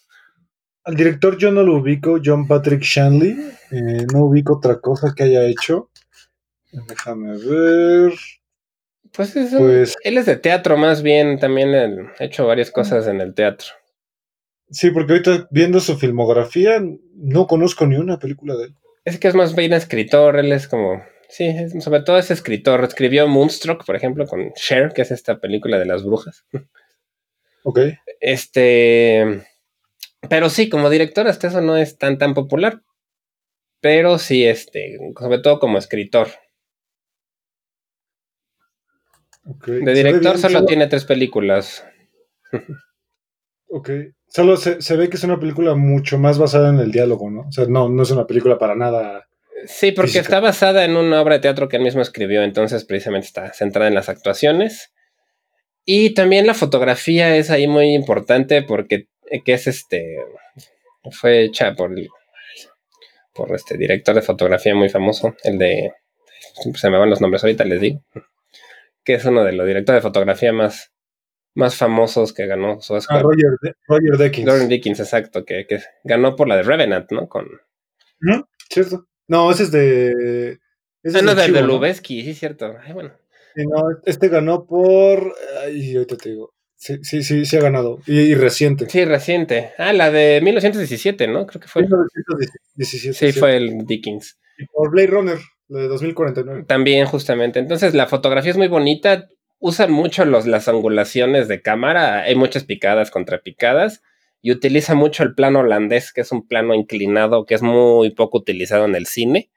Al 0.83 0.95
director 0.95 1.37
yo 1.37 1.51
no 1.51 1.63
lo 1.63 1.77
ubico, 1.77 2.19
John 2.23 2.47
Patrick 2.47 2.81
Shanley, 2.81 3.37
eh, 3.71 4.05
no 4.11 4.25
ubico 4.25 4.57
otra 4.57 4.79
cosa 4.79 5.13
que 5.15 5.23
haya 5.23 5.45
hecho. 5.45 5.89
Déjame 6.71 7.37
ver. 7.37 8.13
Pues, 9.13 9.33
pues, 9.33 9.95
él 10.03 10.17
es 10.17 10.25
de 10.25 10.37
teatro 10.37 10.77
más 10.77 11.03
bien, 11.03 11.37
también 11.37 11.75
ha 11.75 12.23
hecho 12.23 12.47
varias 12.47 12.71
cosas 12.71 13.07
en 13.07 13.19
el 13.19 13.33
teatro. 13.33 13.67
Sí, 14.69 14.89
porque 14.89 15.13
ahorita 15.13 15.47
viendo 15.51 15.81
su 15.81 15.97
filmografía 15.97 16.81
no 17.15 17.45
conozco 17.45 17.85
ni 17.85 17.97
una 17.97 18.19
película 18.19 18.55
de 18.55 18.65
él. 18.65 18.75
Es 19.03 19.19
que 19.19 19.27
es 19.27 19.35
más 19.35 19.53
bien 19.53 19.73
escritor, 19.73 20.37
él 20.37 20.51
es 20.53 20.67
como, 20.67 21.03
sí, 21.27 21.53
sobre 21.81 22.01
todo 22.01 22.17
es 22.17 22.31
escritor. 22.31 22.83
Escribió 22.85 23.27
Moonstruck, 23.27 23.85
por 23.85 23.97
ejemplo, 23.97 24.25
con 24.27 24.53
Cher, 24.53 24.93
que 24.93 25.01
es 25.01 25.11
esta 25.11 25.39
película 25.39 25.77
de 25.77 25.85
las 25.85 26.03
brujas. 26.03 26.45
Ok. 27.63 27.79
Este, 28.21 29.43
pero 30.29 30.49
sí, 30.49 30.69
como 30.69 30.89
director 30.89 31.27
hasta 31.27 31.47
eso 31.47 31.61
no 31.61 31.77
es 31.77 31.97
tan 31.97 32.17
tan 32.17 32.33
popular. 32.33 32.81
Pero 33.81 34.19
sí, 34.19 34.45
este, 34.45 34.97
sobre 35.19 35.39
todo 35.39 35.59
como 35.59 35.77
escritor. 35.77 36.27
De 39.65 39.93
director 39.93 40.37
solo 40.37 40.65
tiene 40.65 40.87
tres 40.87 41.03
películas. 41.05 41.83
ok. 43.69 43.89
Solo 44.27 44.55
se, 44.55 44.95
ve 44.95 45.09
que 45.09 45.17
es 45.17 45.23
una 45.23 45.39
película 45.39 45.75
mucho 45.75 46.17
más 46.17 46.37
basada 46.37 46.69
en 46.69 46.79
el 46.79 46.91
diálogo, 46.91 47.29
¿no? 47.29 47.41
O 47.47 47.51
sea, 47.51 47.65
no, 47.65 47.89
no 47.89 48.03
es 48.03 48.11
una 48.11 48.27
película 48.27 48.57
para 48.57 48.75
nada. 48.75 49.27
Sí, 49.65 49.91
porque 49.91 50.19
está 50.19 50.39
basada 50.39 50.85
en 50.85 50.95
una 50.95 51.21
obra 51.21 51.35
de 51.35 51.41
teatro 51.41 51.67
que 51.67 51.77
él 51.77 51.83
mismo 51.83 52.01
escribió, 52.01 52.41
entonces 52.43 52.85
precisamente 52.85 53.27
está 53.27 53.51
centrada 53.51 53.89
en 53.89 53.95
las 53.95 54.07
actuaciones. 54.07 54.93
Y 55.83 56.13
también 56.13 56.47
la 56.47 56.53
fotografía 56.53 57.35
es 57.35 57.49
ahí 57.49 57.67
muy 57.67 57.93
importante 57.93 58.61
porque 58.61 59.09
que 59.45 59.53
es 59.53 59.67
este 59.67 60.17
fue 61.11 61.43
hecha 61.45 61.73
por 61.73 61.91
por 63.33 63.55
este 63.55 63.77
director 63.77 64.13
de 64.13 64.21
fotografía 64.21 64.75
muy 64.75 64.89
famoso, 64.89 65.35
el 65.43 65.57
de 65.57 65.93
se 66.75 66.89
me 66.89 66.97
van 66.97 67.09
los 67.09 67.21
nombres 67.21 67.43
ahorita 67.43 67.63
les 67.63 67.79
digo 67.79 68.03
que 69.03 69.15
es 69.15 69.25
uno 69.25 69.43
de 69.43 69.53
los 69.53 69.67
directores 69.67 70.01
de 70.01 70.07
fotografía 70.07 70.53
más, 70.53 70.91
más 71.55 71.75
famosos 71.75 72.33
que 72.33 72.47
ganó 72.47 72.81
su 72.81 72.95
Ah, 72.95 73.21
Roger, 73.21 73.75
Roger 73.87 74.17
Deakins. 74.17 74.47
Roger 74.47 74.67
Deakins, 74.67 74.99
exacto, 74.99 75.45
que, 75.45 75.65
que, 75.67 75.79
ganó 76.03 76.35
por 76.35 76.47
la 76.47 76.57
de 76.57 76.63
Revenant, 76.63 77.11
¿no? 77.11 77.27
Con... 77.27 77.47
Cierto. 78.69 79.07
No, 79.27 79.51
ese 79.51 79.63
es 79.63 79.71
de... 79.71 80.59
Ese 81.03 81.19
ah, 81.19 81.21
no, 81.21 81.35
de, 81.35 81.51
de 81.51 81.61
Lubeski, 81.61 82.23
sí, 82.23 82.33
cierto. 82.33 82.75
Ay, 82.83 82.93
bueno. 82.93 83.13
no, 83.55 83.83
este 84.05 84.29
ganó 84.29 84.65
por... 84.65 85.33
Ay, 85.63 85.95
ahorita 85.95 86.17
te 86.17 86.29
digo. 86.29 86.53
Sí, 86.81 86.97
sí, 87.03 87.21
sí, 87.21 87.45
sí 87.45 87.57
ha 87.57 87.61
ganado. 87.61 87.99
Y, 88.07 88.33
reciente. 88.33 88.89
Sí, 88.89 89.05
reciente. 89.05 89.69
Ah, 89.77 89.93
la 89.93 90.09
de 90.09 90.41
1917, 90.41 91.27
¿no? 91.27 91.45
Creo 91.45 91.61
que 91.61 91.67
fue. 91.67 91.83
1917. 91.83 93.13
Sí, 93.13 93.39
fue 93.39 93.55
el 93.55 93.85
Dickens. 93.85 94.39
Y 94.57 94.65
por 94.65 94.89
Blade 94.89 95.07
Runner 95.09 95.37
de 95.67 95.87
2049. 95.87 96.63
También, 96.67 97.05
justamente. 97.05 97.59
Entonces, 97.59 97.93
la 97.93 98.07
fotografía 98.07 98.49
es 98.49 98.57
muy 98.57 98.67
bonita. 98.67 99.29
Usan 99.59 99.91
mucho 99.91 100.25
los, 100.25 100.47
las 100.47 100.67
angulaciones 100.67 101.47
de 101.47 101.61
cámara. 101.61 102.23
Hay 102.23 102.33
muchas 102.33 102.63
picadas 102.63 103.11
contra 103.11 103.43
picadas. 103.43 104.01
Y 104.41 104.51
utiliza 104.51 104.95
mucho 104.95 105.21
el 105.21 105.35
plano 105.35 105.59
holandés, 105.59 106.11
que 106.11 106.21
es 106.21 106.31
un 106.31 106.47
plano 106.47 106.73
inclinado 106.73 107.45
que 107.45 107.53
es 107.53 107.61
muy 107.61 108.09
poco 108.09 108.39
utilizado 108.39 108.85
en 108.85 108.95
el 108.95 109.05
cine. 109.05 109.51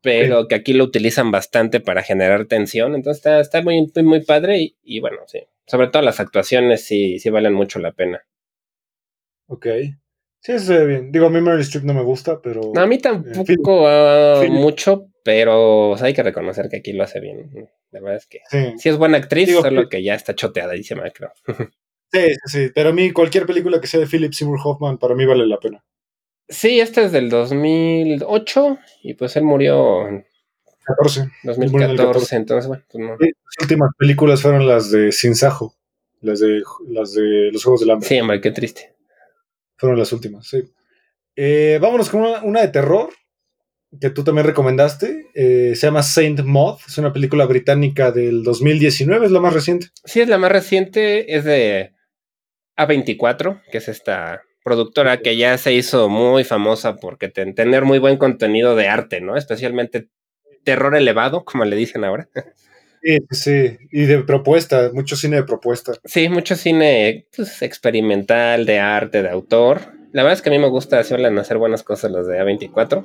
Pero 0.00 0.48
que 0.48 0.54
aquí 0.54 0.72
lo 0.72 0.84
utilizan 0.84 1.30
bastante 1.30 1.80
para 1.80 2.02
generar 2.02 2.46
tensión. 2.46 2.94
Entonces 2.94 3.18
está, 3.18 3.38
está 3.38 3.60
muy, 3.60 3.92
muy, 4.02 4.24
padre. 4.24 4.76
Y, 4.82 5.00
bueno, 5.00 5.18
sí. 5.26 5.40
Sobre 5.68 5.88
todo 5.88 6.02
las 6.02 6.18
actuaciones 6.18 6.84
sí, 6.84 7.18
sí 7.18 7.30
valen 7.30 7.54
mucho 7.54 7.78
la 7.78 7.92
pena. 7.92 8.22
Ok. 9.46 9.66
Sí, 10.40 10.52
eso 10.52 10.66
se 10.66 10.78
ve 10.78 10.86
bien. 10.86 11.12
Digo, 11.12 11.26
a 11.26 11.30
mí 11.30 11.40
Meryl 11.40 11.60
Streep 11.60 11.84
no 11.84 11.94
me 11.94 12.02
gusta, 12.02 12.40
pero. 12.40 12.72
a 12.74 12.86
mí 12.86 12.96
eh, 12.96 13.00
tampoco 13.00 13.86
ah, 13.88 14.44
mucho, 14.48 15.10
pero 15.24 15.96
hay 16.00 16.14
que 16.14 16.22
reconocer 16.22 16.68
que 16.68 16.78
aquí 16.78 16.92
lo 16.92 17.04
hace 17.04 17.20
bien. 17.20 17.68
La 17.90 18.00
verdad 18.00 18.16
es 18.16 18.26
que 18.26 18.40
sí, 18.48 18.88
es 18.88 18.96
buena 18.96 19.18
actriz, 19.18 19.52
solo 19.52 19.88
que 19.88 20.02
ya 20.02 20.14
está 20.14 20.34
choteadísima, 20.34 21.10
creo. 21.10 21.32
Sí, 22.10 22.26
sí, 22.46 22.70
pero 22.74 22.88
a 22.88 22.92
mí 22.94 23.10
cualquier 23.10 23.44
película 23.44 23.82
que 23.82 23.86
sea 23.86 24.00
de 24.00 24.06
Philip 24.06 24.32
Seymour 24.32 24.58
Hoffman, 24.64 24.96
para 24.96 25.14
mí 25.14 25.26
vale 25.26 25.46
la 25.46 25.58
pena. 25.58 25.84
Sí, 26.48 26.80
esta 26.80 27.02
es 27.02 27.12
del 27.12 27.28
2008 27.28 28.78
y 29.02 29.12
pues 29.12 29.36
él 29.36 29.44
murió 29.44 30.08
en 30.88 30.94
14. 30.94 31.30
2014, 31.44 32.36
entonces 32.36 32.68
bueno, 32.68 32.82
pues 32.90 33.04
no. 33.04 33.10
las 33.18 33.62
últimas 33.62 33.90
películas 33.98 34.42
fueron 34.42 34.66
las 34.66 34.90
de 34.90 35.12
Sin 35.12 35.34
Sajo, 35.34 35.74
las 36.20 36.40
de, 36.40 36.62
las 36.88 37.12
de 37.12 37.50
Los 37.52 37.64
Juegos 37.64 37.80
del 37.80 37.90
Hambre. 37.90 38.08
Sí, 38.08 38.20
hombre, 38.20 38.40
qué 38.40 38.50
triste. 38.50 38.94
Fueron 39.76 39.98
las 39.98 40.12
últimas, 40.12 40.46
sí. 40.46 40.62
Eh, 41.36 41.78
vámonos 41.80 42.10
con 42.10 42.22
una, 42.42 42.60
de 42.62 42.68
terror 42.68 43.10
que 44.00 44.10
tú 44.10 44.24
también 44.24 44.46
recomendaste. 44.46 45.26
Eh, 45.34 45.74
se 45.76 45.86
llama 45.86 46.02
Saint 46.02 46.40
Moth. 46.42 46.80
Es 46.88 46.98
una 46.98 47.12
película 47.12 47.46
británica 47.46 48.10
del 48.10 48.42
2019, 48.42 49.26
es 49.26 49.32
la 49.32 49.40
más 49.40 49.54
reciente. 49.54 49.86
Sí, 50.04 50.20
es 50.20 50.28
la 50.28 50.38
más 50.38 50.50
reciente. 50.50 51.36
Es 51.36 51.44
de 51.44 51.92
A24, 52.76 53.62
que 53.70 53.78
es 53.78 53.88
esta 53.88 54.42
productora 54.64 55.20
que 55.20 55.36
ya 55.36 55.56
se 55.56 55.72
hizo 55.72 56.08
muy 56.08 56.44
famosa 56.44 56.96
porque 56.96 57.28
tener 57.28 57.84
muy 57.84 57.98
buen 57.98 58.16
contenido 58.16 58.76
de 58.76 58.88
arte, 58.88 59.20
¿no? 59.20 59.36
Especialmente 59.36 60.08
terror 60.68 60.94
elevado, 60.94 61.46
como 61.46 61.64
le 61.64 61.76
dicen 61.76 62.04
ahora. 62.04 62.28
Sí, 63.02 63.18
sí, 63.30 63.78
y 63.90 64.04
de 64.04 64.18
propuesta, 64.18 64.90
mucho 64.92 65.16
cine 65.16 65.36
de 65.36 65.44
propuesta. 65.44 65.92
Sí, 66.04 66.28
mucho 66.28 66.56
cine 66.56 67.26
pues, 67.34 67.62
experimental, 67.62 68.66
de 68.66 68.80
arte, 68.80 69.22
de 69.22 69.30
autor. 69.30 69.80
La 70.12 70.24
verdad 70.24 70.36
es 70.36 70.42
que 70.42 70.50
a 70.50 70.52
mí 70.52 70.58
me 70.58 70.68
gusta, 70.68 71.02
suelen 71.04 71.38
hacer 71.38 71.56
buenas 71.56 71.82
cosas 71.82 72.10
los 72.10 72.26
de 72.26 72.38
A24. 72.38 73.02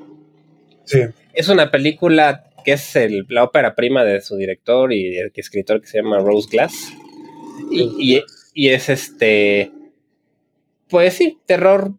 Sí. 0.84 1.00
Es 1.32 1.48
una 1.48 1.72
película 1.72 2.44
que 2.66 2.74
es 2.74 2.98
la 3.30 3.46
ópera 3.46 3.76
prima 3.76 4.04
de 4.04 4.20
su 4.20 4.36
director 4.36 4.92
y 4.92 5.18
escritor 5.36 5.80
que 5.80 5.88
se 5.88 6.00
llama 6.00 6.20
Rose 6.20 6.50
Glass. 6.52 6.92
Y, 7.72 8.22
y, 8.54 8.70
es 8.70 8.90
este, 8.90 9.72
pues 10.90 11.14
sí, 11.14 11.40
terror, 11.46 11.94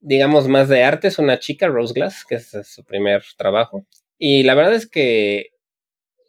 digamos, 0.00 0.46
más 0.46 0.68
de 0.68 0.84
arte. 0.84 1.08
Es 1.08 1.18
una 1.18 1.38
chica, 1.38 1.68
Rose 1.68 1.94
Glass, 1.94 2.26
que 2.28 2.34
es 2.34 2.50
su 2.64 2.84
primer 2.84 3.22
trabajo. 3.38 3.86
Y 4.18 4.42
la 4.42 4.54
verdad 4.54 4.74
es 4.74 4.88
que 4.88 5.50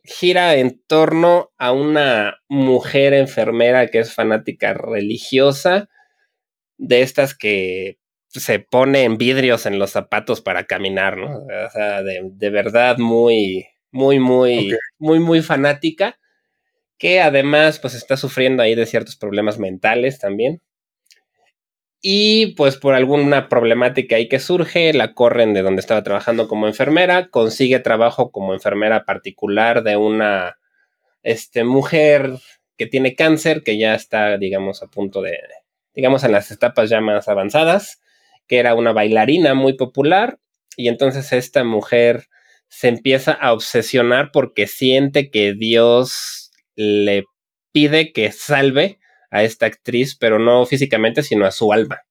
gira 0.03 0.55
en 0.55 0.81
torno 0.87 1.51
a 1.57 1.71
una 1.71 2.37
mujer 2.47 3.13
enfermera 3.13 3.87
que 3.87 3.99
es 3.99 4.13
fanática 4.13 4.73
religiosa, 4.73 5.89
de 6.77 7.01
estas 7.01 7.35
que 7.35 7.97
se 8.29 8.59
pone 8.59 9.03
en 9.03 9.17
vidrios 9.17 9.65
en 9.65 9.79
los 9.79 9.91
zapatos 9.91 10.41
para 10.41 10.65
caminar, 10.65 11.17
¿no? 11.17 11.39
O 11.39 11.69
sea, 11.71 12.03
de, 12.03 12.49
verdad 12.49 12.97
muy, 12.97 13.65
muy, 13.91 14.19
muy, 14.19 14.75
muy, 14.99 15.19
muy 15.19 15.41
fanática, 15.41 16.19
que 16.97 17.19
además 17.21 17.79
pues 17.79 17.93
está 17.95 18.17
sufriendo 18.17 18.63
ahí 18.63 18.75
de 18.75 18.85
ciertos 18.85 19.17
problemas 19.17 19.59
mentales 19.59 20.19
también. 20.19 20.61
Y 22.09 22.53
pues 22.55 22.77
por 22.77 22.93
alguna 22.93 23.49
problemática 23.49 24.15
ahí 24.15 24.29
que 24.29 24.39
surge, 24.39 24.93
la 24.93 25.13
corren 25.13 25.53
de 25.53 25.61
donde 25.61 25.81
estaba 25.81 26.03
trabajando 26.03 26.47
como 26.47 26.65
enfermera, 26.65 27.27
consigue 27.27 27.79
trabajo 27.79 28.31
como 28.31 28.53
enfermera 28.53 29.03
particular 29.03 29.83
de 29.83 29.97
una 29.97 30.57
este, 31.21 31.65
mujer 31.65 32.31
que 32.77 32.85
tiene 32.85 33.13
cáncer, 33.13 33.61
que 33.61 33.77
ya 33.77 33.93
está, 33.93 34.37
digamos, 34.37 34.81
a 34.83 34.87
punto 34.87 35.21
de, 35.21 35.37
digamos, 35.93 36.23
en 36.23 36.31
las 36.31 36.49
etapas 36.49 36.89
ya 36.89 37.01
más 37.01 37.27
avanzadas, 37.27 37.99
que 38.47 38.59
era 38.59 38.73
una 38.73 38.93
bailarina 38.93 39.53
muy 39.53 39.73
popular, 39.73 40.39
y 40.77 40.87
entonces 40.87 41.33
esta 41.33 41.65
mujer 41.65 42.29
se 42.69 42.87
empieza 42.87 43.33
a 43.33 43.51
obsesionar 43.51 44.31
porque 44.31 44.67
siente 44.67 45.29
que 45.29 45.51
Dios 45.51 46.51
le 46.73 47.25
pide 47.73 48.13
que 48.13 48.31
salve 48.31 48.97
a 49.29 49.43
esta 49.43 49.65
actriz, 49.65 50.15
pero 50.15 50.39
no 50.39 50.65
físicamente, 50.65 51.23
sino 51.23 51.45
a 51.45 51.51
su 51.51 51.71
alma. 51.73 52.03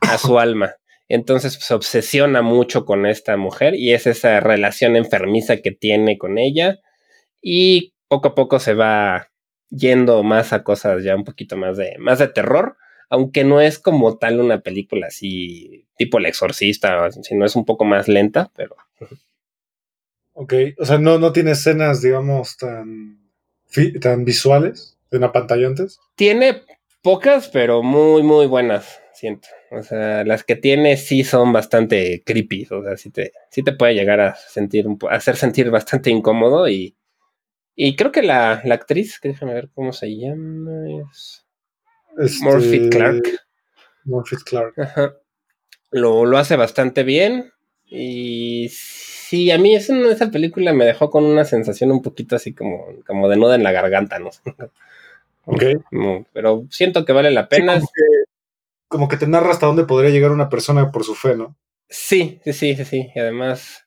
A 0.00 0.18
su 0.18 0.38
alma. 0.38 0.74
Entonces 1.08 1.56
pues, 1.56 1.66
se 1.66 1.74
obsesiona 1.74 2.42
mucho 2.42 2.84
con 2.84 3.06
esta 3.06 3.36
mujer 3.36 3.74
y 3.74 3.92
es 3.92 4.06
esa 4.06 4.40
relación 4.40 4.96
enfermiza 4.96 5.58
que 5.58 5.70
tiene 5.70 6.18
con 6.18 6.38
ella 6.38 6.80
y 7.42 7.94
poco 8.08 8.28
a 8.28 8.34
poco 8.34 8.58
se 8.58 8.74
va 8.74 9.30
yendo 9.68 10.22
más 10.22 10.52
a 10.52 10.62
cosas 10.62 11.02
ya 11.02 11.14
un 11.16 11.24
poquito 11.24 11.56
más 11.56 11.76
de, 11.76 11.96
más 11.98 12.20
de 12.20 12.28
terror, 12.28 12.76
aunque 13.10 13.44
no 13.44 13.60
es 13.60 13.78
como 13.78 14.16
tal 14.16 14.40
una 14.40 14.60
película 14.60 15.08
así 15.08 15.86
tipo 15.96 16.18
El 16.18 16.26
Exorcista, 16.26 17.10
sino 17.10 17.44
es 17.44 17.56
un 17.56 17.64
poco 17.64 17.84
más 17.84 18.08
lenta, 18.08 18.50
pero... 18.56 18.76
Ok, 20.36 20.52
o 20.78 20.84
sea, 20.84 20.98
no, 20.98 21.18
no 21.18 21.32
tiene 21.32 21.52
escenas, 21.52 22.02
digamos, 22.02 22.56
tan 22.56 23.20
tan 24.00 24.24
visuales, 24.24 24.93
tan 25.14 25.24
apantallantes. 25.24 26.00
Tiene 26.16 26.62
pocas, 27.02 27.48
pero 27.48 27.82
muy, 27.82 28.22
muy 28.22 28.46
buenas, 28.46 29.00
siento. 29.12 29.48
O 29.70 29.82
sea, 29.82 30.24
las 30.24 30.44
que 30.44 30.56
tiene 30.56 30.96
sí 30.96 31.24
son 31.24 31.52
bastante 31.52 32.22
creepy. 32.24 32.66
O 32.70 32.82
sea, 32.82 32.96
sí 32.96 33.10
te, 33.10 33.32
sí 33.50 33.62
te 33.62 33.72
puede 33.72 33.94
llegar 33.94 34.20
a 34.20 34.34
sentir 34.34 34.86
un 34.86 34.98
a 35.08 35.14
hacer 35.14 35.36
sentir 35.36 35.70
bastante 35.70 36.10
incómodo. 36.10 36.68
Y, 36.68 36.96
y 37.76 37.96
creo 37.96 38.12
que 38.12 38.22
la, 38.22 38.60
la 38.64 38.74
actriz, 38.74 39.20
que 39.20 39.28
déjame 39.28 39.54
ver 39.54 39.70
cómo 39.74 39.92
se 39.92 40.16
llama, 40.16 40.70
es 42.18 42.40
este... 42.40 42.88
Clark. 42.90 43.22
Morphy 44.04 44.36
Clark. 44.44 44.74
Ajá. 44.78 45.14
Lo, 45.90 46.26
lo 46.26 46.38
hace 46.38 46.56
bastante 46.56 47.04
bien. 47.04 47.52
Y 47.86 48.68
sí, 48.70 49.50
a 49.50 49.58
mí 49.58 49.74
esa 49.76 50.30
película 50.30 50.72
me 50.72 50.84
dejó 50.84 51.10
con 51.10 51.24
una 51.24 51.44
sensación 51.44 51.90
un 51.92 52.02
poquito 52.02 52.34
así 52.36 52.54
como, 52.54 52.86
como 53.06 53.28
de 53.28 53.36
nuda 53.36 53.54
en 53.54 53.62
la 53.62 53.72
garganta, 53.72 54.18
¿no? 54.18 54.30
ok. 55.46 55.62
pero 56.32 56.66
siento 56.70 57.04
que 57.04 57.12
vale 57.12 57.30
la 57.30 57.48
pena. 57.48 57.80
como, 58.88 59.08
que, 59.08 59.16
te 59.16 59.26
narra 59.26 59.50
hasta 59.50 59.66
dónde 59.66 59.84
podría 59.84 60.10
llegar 60.10 60.30
una 60.30 60.48
persona 60.48 60.90
por 60.90 61.04
su 61.04 61.14
fe, 61.14 61.36
¿no? 61.36 61.56
Sí, 61.88 62.40
sí, 62.44 62.52
sí, 62.52 62.76
sí, 62.76 62.84
sí. 62.84 63.10
Y 63.14 63.18
además 63.18 63.86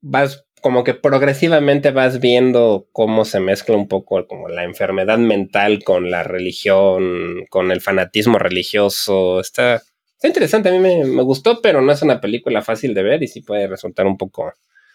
vas 0.00 0.44
como 0.60 0.84
que 0.84 0.94
progresivamente 0.94 1.90
vas 1.90 2.20
viendo 2.20 2.88
cómo 2.92 3.24
se 3.24 3.40
mezcla 3.40 3.76
un 3.76 3.88
poco 3.88 4.26
como 4.26 4.48
la 4.48 4.64
enfermedad 4.64 5.18
mental 5.18 5.84
con 5.84 6.10
la 6.10 6.22
religión, 6.22 7.44
con 7.50 7.70
el 7.70 7.80
fanatismo 7.80 8.38
religioso. 8.38 9.40
Está, 9.40 9.82
Está 10.16 10.28
interesante, 10.28 10.70
a 10.70 10.72
mí 10.72 10.78
me, 10.78 11.22
gustó, 11.22 11.60
pero 11.60 11.82
no 11.82 11.92
es 11.92 12.00
una 12.00 12.22
película 12.22 12.62
fácil 12.62 12.94
de 12.94 13.02
ver 13.02 13.22
y 13.22 13.28
sí 13.28 13.42
puede 13.42 13.66
resultar 13.66 14.06
un 14.06 14.16
poco 14.16 14.50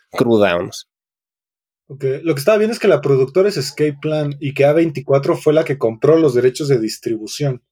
cruda. 0.10 0.58
Okay. 1.94 2.22
Lo 2.24 2.34
que 2.34 2.40
estaba 2.40 2.58
viendo 2.58 2.74
es 2.74 2.80
que 2.80 2.88
la 2.88 3.02
productora 3.02 3.50
es 3.50 3.58
Escape 3.58 3.98
Plan 4.02 4.36
y 4.40 4.54
que 4.54 4.66
A24 4.66 5.36
fue 5.36 5.54
la 5.54 5.66
que 5.66 5.78
compró 5.78 6.18
los 6.18 6.34
derechos 6.34 6.70
de 6.70 6.80
distribución. 6.80 7.64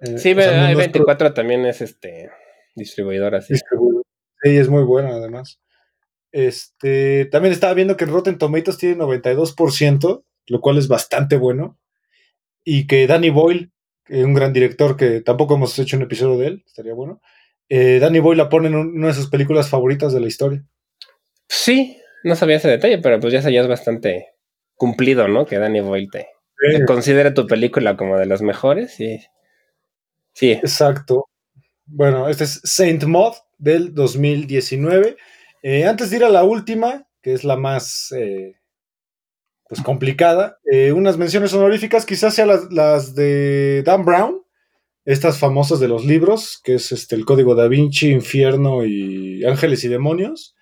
Eh, 0.00 0.18
sí, 0.18 0.30
A24 0.34 1.32
también 1.32 1.64
es 1.64 1.80
este 1.80 2.30
distribuidora. 2.74 3.40
Sí. 3.40 3.54
sí, 3.56 4.56
es 4.56 4.68
muy 4.68 4.82
buena 4.82 5.10
además. 5.10 5.60
Este, 6.32 7.26
también 7.26 7.52
estaba 7.52 7.74
viendo 7.74 7.96
que 7.96 8.04
Rotten 8.04 8.36
Tomatoes 8.36 8.78
tiene 8.78 8.96
92%, 8.96 10.24
lo 10.48 10.60
cual 10.60 10.78
es 10.78 10.88
bastante 10.88 11.36
bueno. 11.36 11.78
Y 12.64 12.86
que 12.88 13.06
Danny 13.06 13.30
Boyle 13.30 13.72
un 14.10 14.34
gran 14.34 14.52
director 14.52 14.96
que 14.96 15.20
tampoco 15.20 15.54
hemos 15.54 15.78
hecho 15.78 15.96
un 15.96 16.02
episodio 16.02 16.38
de 16.38 16.46
él, 16.46 16.64
estaría 16.66 16.94
bueno. 16.94 17.20
Eh, 17.68 17.98
Danny 18.00 18.20
Boyle 18.20 18.38
la 18.38 18.48
pone 18.48 18.68
en 18.68 18.74
una 18.74 19.08
de 19.08 19.14
sus 19.14 19.28
películas 19.28 19.68
favoritas 19.68 20.12
de 20.12 20.20
la 20.20 20.26
historia. 20.26 20.64
Sí, 21.48 21.98
no 22.24 22.36
sabía 22.36 22.56
ese 22.56 22.68
detalle, 22.68 22.98
pero 22.98 23.20
pues 23.20 23.32
ya 23.32 23.40
es 23.40 23.68
bastante 23.68 24.34
cumplido, 24.74 25.28
¿no? 25.28 25.46
Que 25.46 25.58
Danny 25.58 25.80
Boyle 25.80 26.08
te, 26.10 26.28
considere 26.86 27.30
tu 27.30 27.46
película 27.46 27.96
como 27.96 28.16
de 28.16 28.26
las 28.26 28.42
mejores 28.42 28.98
y 29.00 29.20
sí. 30.32 30.52
Exacto. 30.52 31.26
Bueno, 31.86 32.28
este 32.28 32.44
es 32.44 32.60
Saint 32.64 33.04
Maud 33.04 33.34
del 33.58 33.94
2019. 33.94 35.16
Eh, 35.62 35.86
antes 35.86 36.10
de 36.10 36.16
ir 36.16 36.24
a 36.24 36.30
la 36.30 36.44
última, 36.44 37.06
que 37.22 37.32
es 37.32 37.44
la 37.44 37.56
más 37.56 38.12
pues 39.68 39.82
complicada. 39.82 40.58
Eh, 40.64 40.92
unas 40.92 41.18
menciones 41.18 41.52
honoríficas, 41.52 42.06
quizás 42.06 42.34
sean 42.34 42.48
las, 42.70 43.14
de 43.14 43.82
Dan 43.84 44.04
Brown, 44.04 44.42
estas 45.04 45.38
famosas 45.38 45.78
de 45.78 45.88
los 45.88 46.04
libros, 46.04 46.60
que 46.64 46.74
es 46.74 46.90
este, 46.90 47.14
el 47.14 47.24
Código 47.24 47.54
da 47.54 47.68
Vinci, 47.68 48.10
Infierno 48.10 48.84
y 48.84 49.44
Ángeles 49.44 49.84
y 49.84 49.88
Demonios, 49.88 50.56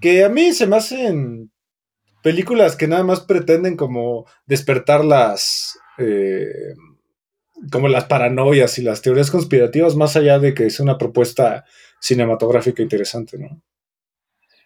que 0.00 0.24
a 0.24 0.28
mí 0.28 0.52
se 0.52 0.66
me 0.66 0.76
hacen 0.76 1.50
películas 2.22 2.76
que 2.76 2.88
nada 2.88 3.04
más 3.04 3.20
pretenden 3.20 3.76
como 3.76 4.26
despertar 4.46 5.04
las... 5.04 5.78
Eh, 5.98 6.74
como 7.72 7.88
las 7.88 8.04
paranoias 8.04 8.78
y 8.78 8.82
las 8.82 9.02
teorías 9.02 9.32
conspirativas, 9.32 9.96
más 9.96 10.16
allá 10.16 10.38
de 10.38 10.54
que 10.54 10.70
sea 10.70 10.84
una 10.84 10.96
propuesta 10.96 11.64
cinematográfica 12.00 12.82
interesante, 12.82 13.36
¿no? 13.36 13.60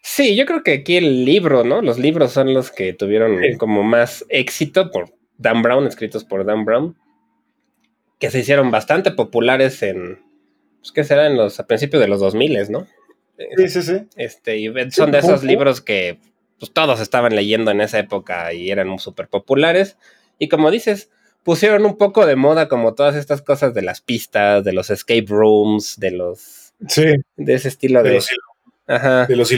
Sí, 0.02 0.34
yo 0.36 0.46
creo 0.46 0.62
que 0.62 0.72
aquí 0.72 0.96
el 0.96 1.24
libro, 1.24 1.64
¿no? 1.64 1.80
Los 1.80 1.98
libros 1.98 2.32
son 2.32 2.52
los 2.52 2.70
que 2.70 2.92
tuvieron 2.92 3.38
como 3.56 3.82
más 3.82 4.26
éxito 4.28 4.90
por 4.90 5.14
Dan 5.38 5.62
Brown, 5.62 5.86
escritos 5.86 6.24
por 6.24 6.44
Dan 6.44 6.64
Brown, 6.64 6.96
que 8.18 8.30
se 8.30 8.40
hicieron 8.40 8.70
bastante 8.70 9.12
populares 9.12 9.82
en, 9.82 10.20
pues, 10.80 10.92
¿qué 10.92 11.04
será? 11.04 11.28
En 11.28 11.36
los, 11.36 11.60
a 11.60 11.66
principios 11.66 12.02
de 12.02 12.08
los 12.08 12.20
2000, 12.20 12.70
¿no? 12.70 12.86
Sí, 13.56 13.68
sí, 13.68 13.82
sí. 13.82 14.06
Este, 14.16 14.58
y 14.58 14.72
son 14.90 15.10
de 15.10 15.18
esos 15.18 15.42
libros 15.42 15.80
que 15.80 16.18
pues, 16.58 16.72
todos 16.72 17.00
estaban 17.00 17.34
leyendo 17.34 17.70
en 17.70 17.80
esa 17.80 17.98
época 17.98 18.52
y 18.52 18.70
eran 18.70 18.98
súper 18.98 19.28
populares. 19.28 19.96
Y 20.38 20.48
como 20.48 20.70
dices, 20.70 21.10
pusieron 21.42 21.84
un 21.86 21.96
poco 21.96 22.26
de 22.26 22.36
moda 22.36 22.68
como 22.68 22.94
todas 22.94 23.16
estas 23.16 23.42
cosas 23.42 23.74
de 23.74 23.82
las 23.82 24.00
pistas, 24.00 24.64
de 24.64 24.72
los 24.72 24.90
escape 24.90 25.26
rooms, 25.28 25.98
de 25.98 26.10
los... 26.12 26.74
Sí. 26.88 27.06
De 27.36 27.54
ese 27.54 27.68
estilo 27.68 28.02
de... 28.02 28.14
Los, 28.14 28.28
Ajá. 28.86 29.26
De 29.26 29.36
los 29.36 29.50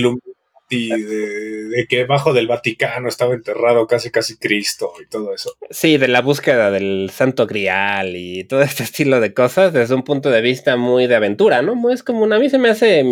de, 0.69 1.87
que 1.89 2.05
bajo 2.05 2.33
del 2.33 2.47
Vaticano 2.47 3.09
estaba 3.09 3.35
enterrado 3.35 3.87
casi 3.87 4.11
casi 4.11 4.37
Cristo 4.37 4.93
y 5.03 5.09
todo 5.09 5.35
eso. 5.35 5.55
Sí, 5.71 5.99
de 5.99 6.09
la 6.09 6.21
búsqueda 6.21 6.71
del 6.71 7.11
Santo 7.12 7.47
Grial 7.47 8.17
y 8.17 8.45
todo 8.45 8.62
este 8.62 8.83
estilo 8.83 9.21
de 9.21 9.35
cosas 9.35 9.73
desde 9.73 9.95
un 9.95 10.03
punto 10.03 10.31
de 10.31 10.41
vista 10.41 10.77
muy 10.77 11.07
de 11.07 11.17
aventura, 11.17 11.62
¿no? 11.62 11.91
Es 11.91 12.03
como 12.03 12.23
una, 12.23 12.37
a 12.37 12.39
mí 12.39 12.49
se 12.49 12.59
me 12.59 12.71
hace 12.71 13.05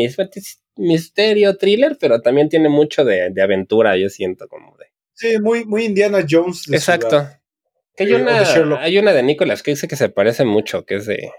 misterio, 0.77 1.57
thriller, 1.57 1.97
pero 2.01 2.21
también 2.21 2.49
tiene 2.49 2.69
mucho 2.69 3.05
de, 3.05 3.33
aventura, 3.43 3.97
yo 3.97 4.09
siento 4.09 4.49
como 4.49 4.77
de... 4.79 4.87
Sí, 5.15 5.39
muy, 5.39 5.65
muy 5.65 5.85
Indiana 5.85 6.25
Jones. 6.29 6.69
Exacto. 6.73 7.29
hay, 7.99 8.13
eh, 8.13 8.15
una, 8.17 8.81
hay 8.81 8.99
una 8.99 9.13
de 9.13 9.23
Nicolas 9.23 9.63
que 9.63 9.73
dice 9.73 9.87
que 9.87 9.97
se 9.97 10.09
parece 10.09 10.45
mucho, 10.45 10.85
que 10.85 10.97
es 10.97 11.07
de 11.07 11.31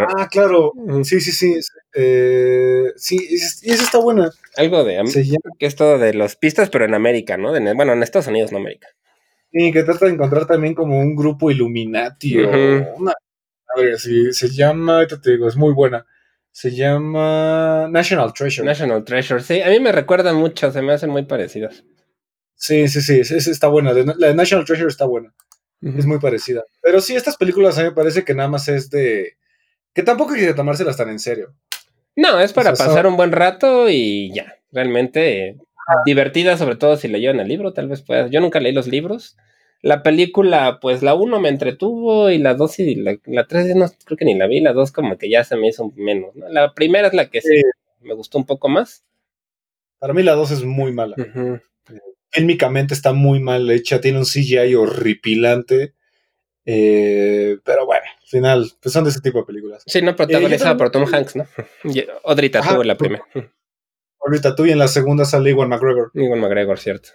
ah, 0.00 0.28
claro. 0.30 0.72
Sí, 1.04 1.20
sí, 1.20 1.32
sí. 1.32 1.60
Eh, 1.94 2.92
sí, 2.96 3.16
y 3.30 3.70
esa 3.70 3.84
está 3.84 3.98
buena. 3.98 4.30
Algo 4.56 4.84
de. 4.84 5.02
Que 5.58 5.66
es 5.66 5.76
todo 5.76 5.98
de 5.98 6.14
las 6.14 6.36
pistas, 6.36 6.70
pero 6.70 6.84
en 6.84 6.94
América, 6.94 7.36
¿no? 7.36 7.50
bueno, 7.74 7.92
en 7.92 8.02
Estados 8.02 8.28
Unidos, 8.28 8.52
no 8.52 8.58
América. 8.58 8.88
Sí, 9.52 9.70
que 9.70 9.82
trata 9.82 10.06
de 10.06 10.12
encontrar 10.12 10.46
también 10.46 10.74
como 10.74 10.98
un 10.98 11.14
grupo 11.14 11.50
Illuminati 11.50 12.42
o 12.42 12.50
una. 12.96 13.12
A 13.12 13.80
ver, 13.80 13.98
sí, 13.98 14.32
se 14.32 14.48
llama. 14.48 14.96
Ahorita 14.96 15.20
te 15.20 15.32
digo, 15.32 15.48
es 15.48 15.56
muy 15.56 15.74
buena. 15.74 16.06
Se 16.50 16.70
llama 16.70 17.88
National 17.90 18.32
Treasure. 18.32 18.66
National 18.66 19.04
Treasure, 19.04 19.42
sí. 19.42 19.60
A 19.62 19.68
mí 19.70 19.80
me 19.80 19.92
recuerda 19.92 20.32
mucho, 20.32 20.70
se 20.70 20.82
me 20.82 20.92
hacen 20.92 21.10
muy 21.10 21.24
parecidas. 21.24 21.84
Sí, 22.54 22.88
sí, 22.88 23.00
sí, 23.00 23.20
esa 23.20 23.50
está 23.50 23.68
buena. 23.68 23.92
La 23.92 24.28
de 24.28 24.34
National 24.34 24.64
Treasure 24.64 24.88
está 24.88 25.04
buena. 25.04 25.34
Es 25.82 26.06
muy 26.06 26.20
parecida. 26.20 26.62
Pero 26.80 27.00
sí, 27.00 27.16
estas 27.16 27.36
películas 27.36 27.76
a 27.76 27.82
mí 27.82 27.88
me 27.88 27.94
parece 27.94 28.24
que 28.24 28.34
nada 28.34 28.48
más 28.48 28.68
es 28.68 28.88
de 28.88 29.36
que 29.94 30.02
tampoco 30.02 30.34
que 30.34 30.54
tomárselas 30.54 30.96
tan 30.96 31.10
en 31.10 31.18
serio. 31.18 31.54
No, 32.16 32.40
es 32.40 32.52
para 32.52 32.72
pasar 32.72 33.06
un 33.06 33.16
buen 33.16 33.32
rato 33.32 33.88
y 33.88 34.32
ya. 34.34 34.56
Realmente 34.70 35.56
divertida, 36.06 36.56
sobre 36.56 36.76
todo 36.76 36.96
si 36.96 37.08
leyeron 37.08 37.40
el 37.40 37.48
libro, 37.48 37.72
tal 37.72 37.88
vez 37.88 38.02
puedas. 38.02 38.30
Yo 38.30 38.40
nunca 38.40 38.60
leí 38.60 38.72
los 38.72 38.86
libros. 38.86 39.36
La 39.82 40.02
película, 40.02 40.78
pues 40.80 41.02
la 41.02 41.14
uno 41.14 41.40
me 41.40 41.48
entretuvo 41.48 42.30
y 42.30 42.38
la 42.38 42.54
dos 42.54 42.78
y 42.78 42.94
la, 42.94 43.18
la 43.24 43.46
tres 43.46 43.74
no 43.74 43.86
creo 44.04 44.16
que 44.16 44.24
ni 44.24 44.36
la 44.36 44.46
vi, 44.46 44.60
la 44.60 44.72
dos 44.72 44.92
como 44.92 45.18
que 45.18 45.28
ya 45.28 45.42
se 45.42 45.56
me 45.56 45.68
hizo 45.68 45.90
menos. 45.96 46.30
La 46.36 46.72
primera 46.72 47.08
es 47.08 47.14
la 47.14 47.28
que 47.28 47.40
sí, 47.40 47.62
me 48.00 48.14
gustó 48.14 48.38
un 48.38 48.46
poco 48.46 48.68
más. 48.68 49.04
Para 49.98 50.14
mí 50.14 50.22
la 50.22 50.32
dos 50.32 50.50
es 50.52 50.64
muy 50.64 50.92
mala. 50.92 51.16
Uh 51.18 51.58
está 52.90 53.12
muy 53.12 53.40
mal 53.40 53.70
hecha, 53.70 54.00
tiene 54.00 54.18
un 54.18 54.24
CGI 54.24 54.74
horripilante. 54.74 55.94
Eh, 56.64 57.58
pero 57.64 57.86
bueno, 57.86 58.04
al 58.20 58.28
final, 58.28 58.70
pues 58.80 58.92
son 58.92 59.04
de 59.04 59.10
ese 59.10 59.20
tipo 59.20 59.38
de 59.38 59.44
películas. 59.44 59.82
Sí, 59.86 60.00
no 60.02 60.14
protagonizada 60.14 60.76
por 60.76 60.90
Tom 60.90 61.06
Hanks, 61.12 61.36
¿no? 61.36 61.46
Odrita 62.22 62.60
tuvo 62.60 62.82
en 62.82 62.88
la 62.88 62.96
primera. 62.96 63.24
Ahorita 64.24 64.54
tú 64.54 64.66
y 64.66 64.70
en 64.70 64.78
la 64.78 64.88
segunda 64.88 65.24
sale 65.24 65.50
Iwan 65.50 65.68
McGregor. 65.68 66.12
Iwan 66.14 66.38
McGregor, 66.38 66.78
cierto. 66.78 67.10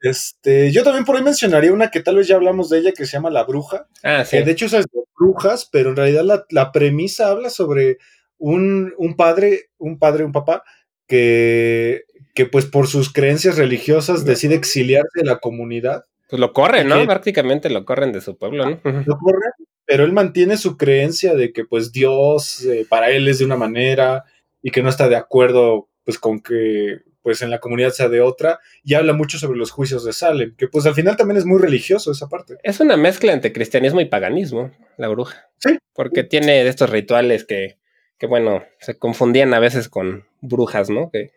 Este, 0.00 0.70
yo 0.70 0.84
también 0.84 1.06
por 1.06 1.16
ahí 1.16 1.22
mencionaría 1.22 1.72
una 1.72 1.90
que 1.90 2.00
tal 2.00 2.16
vez 2.16 2.28
ya 2.28 2.34
hablamos 2.34 2.68
de 2.68 2.80
ella 2.80 2.92
que 2.92 3.06
se 3.06 3.12
llama 3.12 3.30
La 3.30 3.44
Bruja. 3.44 3.88
Ah, 4.02 4.26
sí. 4.26 4.42
de 4.42 4.50
hecho 4.50 4.66
es 4.66 4.72
de 4.72 4.84
brujas, 5.18 5.66
pero 5.72 5.90
en 5.90 5.96
realidad 5.96 6.44
la, 6.50 6.72
premisa 6.72 7.28
habla 7.28 7.48
sobre 7.48 7.96
un, 8.36 8.92
un, 8.98 9.16
padre, 9.16 9.70
un 9.78 9.98
padre, 9.98 10.24
un 10.24 10.32
papá, 10.32 10.62
que, 11.06 12.02
que 12.34 12.44
pues 12.44 12.66
por 12.66 12.86
sus 12.86 13.10
creencias 13.10 13.56
religiosas 13.56 14.26
decide 14.26 14.56
exiliarse 14.56 15.20
de 15.20 15.24
la 15.24 15.38
comunidad 15.38 16.04
pues 16.34 16.40
lo 16.40 16.52
corren, 16.52 16.88
¿no? 16.88 17.06
Prácticamente 17.06 17.70
lo 17.70 17.84
corren 17.84 18.10
de 18.10 18.20
su 18.20 18.36
pueblo, 18.36 18.64
¿no? 18.68 18.80
Lo 18.82 19.18
corren, 19.18 19.52
pero 19.84 20.02
él 20.02 20.12
mantiene 20.12 20.56
su 20.56 20.76
creencia 20.76 21.36
de 21.36 21.52
que 21.52 21.64
pues 21.64 21.92
Dios 21.92 22.64
eh, 22.64 22.84
para 22.88 23.10
él 23.10 23.28
es 23.28 23.38
de 23.38 23.44
una 23.44 23.56
manera 23.56 24.24
y 24.60 24.72
que 24.72 24.82
no 24.82 24.88
está 24.88 25.08
de 25.08 25.14
acuerdo 25.14 25.88
pues 26.02 26.18
con 26.18 26.40
que 26.40 27.02
pues 27.22 27.40
en 27.42 27.50
la 27.50 27.60
comunidad 27.60 27.90
sea 27.90 28.08
de 28.08 28.20
otra 28.20 28.58
y 28.82 28.94
habla 28.94 29.12
mucho 29.12 29.38
sobre 29.38 29.56
los 29.56 29.70
juicios 29.70 30.04
de 30.04 30.12
Salem, 30.12 30.56
que 30.56 30.66
pues 30.66 30.86
al 30.86 30.94
final 30.94 31.16
también 31.16 31.38
es 31.38 31.44
muy 31.44 31.60
religioso 31.60 32.10
esa 32.10 32.28
parte. 32.28 32.56
Es 32.64 32.80
una 32.80 32.96
mezcla 32.96 33.32
entre 33.32 33.52
cristianismo 33.52 34.00
y 34.00 34.06
paganismo, 34.06 34.72
la 34.96 35.06
bruja. 35.06 35.50
Sí. 35.58 35.78
Porque 35.94 36.24
tiene 36.24 36.66
estos 36.66 36.90
rituales 36.90 37.44
que, 37.44 37.78
que 38.18 38.26
bueno, 38.26 38.64
se 38.80 38.98
confundían 38.98 39.54
a 39.54 39.60
veces 39.60 39.88
con 39.88 40.24
brujas, 40.40 40.90
¿no? 40.90 41.10
Que 41.12 41.30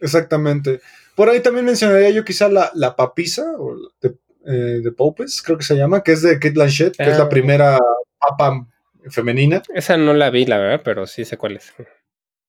Exactamente. 0.00 0.80
Por 1.14 1.28
ahí 1.28 1.40
también 1.40 1.64
mencionaría 1.66 2.10
yo 2.10 2.24
quizá 2.24 2.48
la, 2.48 2.70
la 2.74 2.94
papisa, 2.96 3.44
o 3.58 3.76
de, 4.00 4.16
eh, 4.46 4.80
de 4.82 4.92
Popes, 4.92 5.42
creo 5.42 5.56
que 5.58 5.64
se 5.64 5.76
llama, 5.76 6.02
que 6.02 6.12
es 6.12 6.22
de 6.22 6.34
Kate 6.34 6.50
Blanchett, 6.50 6.96
que 6.96 7.10
es 7.10 7.16
la 7.18 7.24
Ah. 7.24 7.28
primera 7.28 7.78
papa 8.18 8.66
femenina. 9.10 9.62
Esa 9.74 9.96
no 9.96 10.12
la 10.14 10.30
vi, 10.30 10.44
la 10.46 10.58
verdad, 10.58 10.82
pero 10.84 11.06
sí 11.06 11.24
sé 11.24 11.36
cuál 11.36 11.56
es. 11.56 11.72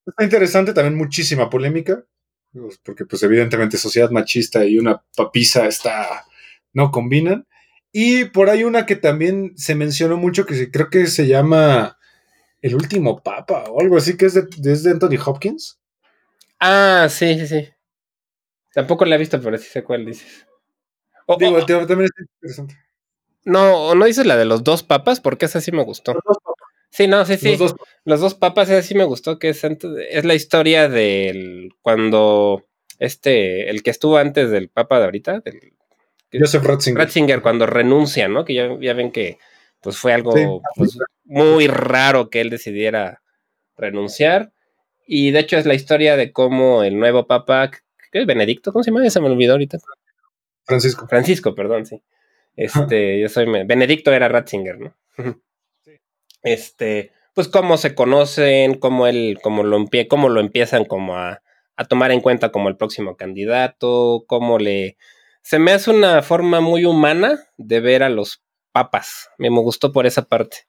Está 0.06 0.24
interesante, 0.24 0.72
también 0.72 0.96
muchísima 0.96 1.48
polémica, 1.50 2.04
pues, 2.52 2.78
porque 2.78 3.04
pues 3.04 3.22
evidentemente 3.22 3.76
sociedad 3.78 4.10
machista 4.10 4.64
y 4.64 4.78
una 4.78 5.02
papisa 5.16 5.66
está, 5.66 6.24
no 6.72 6.90
combinan. 6.90 7.46
Y 7.92 8.26
por 8.26 8.50
ahí 8.50 8.64
una 8.64 8.84
que 8.86 8.96
también 8.96 9.52
se 9.56 9.74
mencionó 9.74 10.16
mucho, 10.16 10.44
que 10.46 10.70
creo 10.70 10.90
que 10.90 11.06
se 11.06 11.26
llama 11.26 11.96
El 12.60 12.74
último 12.74 13.22
papa 13.22 13.64
o 13.70 13.80
algo 13.80 13.96
así, 13.96 14.16
que 14.16 14.26
es 14.26 14.34
de, 14.34 14.46
es 14.72 14.82
de 14.82 14.90
Anthony 14.90 15.16
Hopkins. 15.24 15.77
Ah, 16.60 17.06
sí, 17.10 17.38
sí, 17.38 17.46
sí. 17.46 17.68
Tampoco 18.74 19.04
la 19.04 19.16
he 19.16 19.18
visto, 19.18 19.40
pero 19.40 19.56
sí 19.58 19.68
sé 19.68 19.82
cuál 19.84 20.04
dices. 20.06 20.46
Digo, 21.38 21.64
también 21.66 22.02
es 22.04 22.10
interesante. 22.42 22.76
no, 23.44 23.94
no 23.94 24.04
dices 24.06 24.26
la 24.26 24.36
de 24.36 24.44
los 24.46 24.64
dos 24.64 24.82
papas, 24.82 25.20
porque 25.20 25.46
esa 25.46 25.60
sí 25.60 25.72
me 25.72 25.84
gustó. 25.84 26.14
Los 26.14 26.24
dos 26.24 26.38
papas, 26.38 26.68
Sí, 26.90 27.06
no, 27.08 27.24
sí, 27.26 27.36
sí. 27.36 27.50
los 27.50 27.58
dos 27.58 27.74
Los 28.04 28.20
dos 28.20 28.34
papas, 28.34 28.70
esa 28.70 28.82
sí 28.82 28.94
me 28.94 29.04
gustó, 29.04 29.38
que 29.38 29.50
es, 29.50 29.64
antes 29.64 29.90
es 30.10 30.24
la 30.24 30.34
historia 30.34 30.88
del 30.88 31.70
cuando 31.82 32.66
este, 32.98 33.70
el 33.70 33.82
que 33.82 33.90
estuvo 33.90 34.16
antes 34.18 34.50
del 34.50 34.70
papa 34.70 34.98
de 34.98 35.04
ahorita, 35.06 35.40
del 35.40 35.74
Joseph 36.32 36.64
Ratzinger. 36.64 37.04
Ratzinger, 37.04 37.42
cuando 37.42 37.66
renuncia, 37.66 38.28
¿no? 38.28 38.44
Que 38.44 38.54
ya, 38.54 38.68
ya 38.80 38.94
ven 38.94 39.12
que 39.12 39.38
pues 39.80 39.98
fue 39.98 40.12
algo 40.12 40.32
Sí. 40.36 40.46
pues, 40.76 40.98
muy 41.24 41.68
raro 41.68 42.30
que 42.30 42.40
él 42.40 42.50
decidiera 42.50 43.22
renunciar. 43.76 44.52
Y 45.10 45.30
de 45.30 45.38
hecho 45.40 45.56
es 45.56 45.64
la 45.64 45.72
historia 45.72 46.16
de 46.16 46.32
cómo 46.32 46.82
el 46.84 46.98
nuevo 46.98 47.26
papa, 47.26 47.70
¿qué 48.12 48.20
es 48.20 48.26
Benedicto? 48.26 48.72
¿Cómo 48.72 48.82
se 48.82 48.90
llama? 48.90 49.08
Se 49.08 49.20
me 49.22 49.28
olvidó 49.28 49.52
ahorita. 49.52 49.78
Francisco. 50.66 51.08
Francisco, 51.08 51.54
perdón, 51.54 51.86
sí. 51.86 52.02
Este, 52.54 53.18
yo 53.20 53.28
soy 53.30 53.46
Benedicto 53.64 54.12
era 54.12 54.28
Ratzinger, 54.28 54.78
¿no? 54.78 54.94
Este, 56.42 57.10
pues 57.34 57.48
cómo 57.48 57.78
se 57.78 57.94
conocen, 57.94 58.74
cómo 58.74 59.06
él, 59.06 59.38
cómo 59.42 59.62
lo 59.62 59.78
empie- 59.78 60.06
cómo 60.08 60.28
lo 60.28 60.40
empiezan 60.40 60.84
como 60.84 61.16
a, 61.16 61.42
a 61.76 61.84
tomar 61.86 62.10
en 62.12 62.20
cuenta 62.20 62.52
como 62.52 62.68
el 62.68 62.76
próximo 62.76 63.16
candidato, 63.16 64.24
cómo 64.26 64.58
le 64.58 64.98
se 65.42 65.58
me 65.58 65.72
hace 65.72 65.90
una 65.90 66.20
forma 66.20 66.60
muy 66.60 66.84
humana 66.84 67.40
de 67.56 67.80
ver 67.80 68.02
a 68.02 68.10
los 68.10 68.42
papas. 68.72 69.30
Me, 69.38 69.48
me 69.48 69.60
gustó 69.60 69.90
por 69.90 70.04
esa 70.06 70.22
parte. 70.28 70.66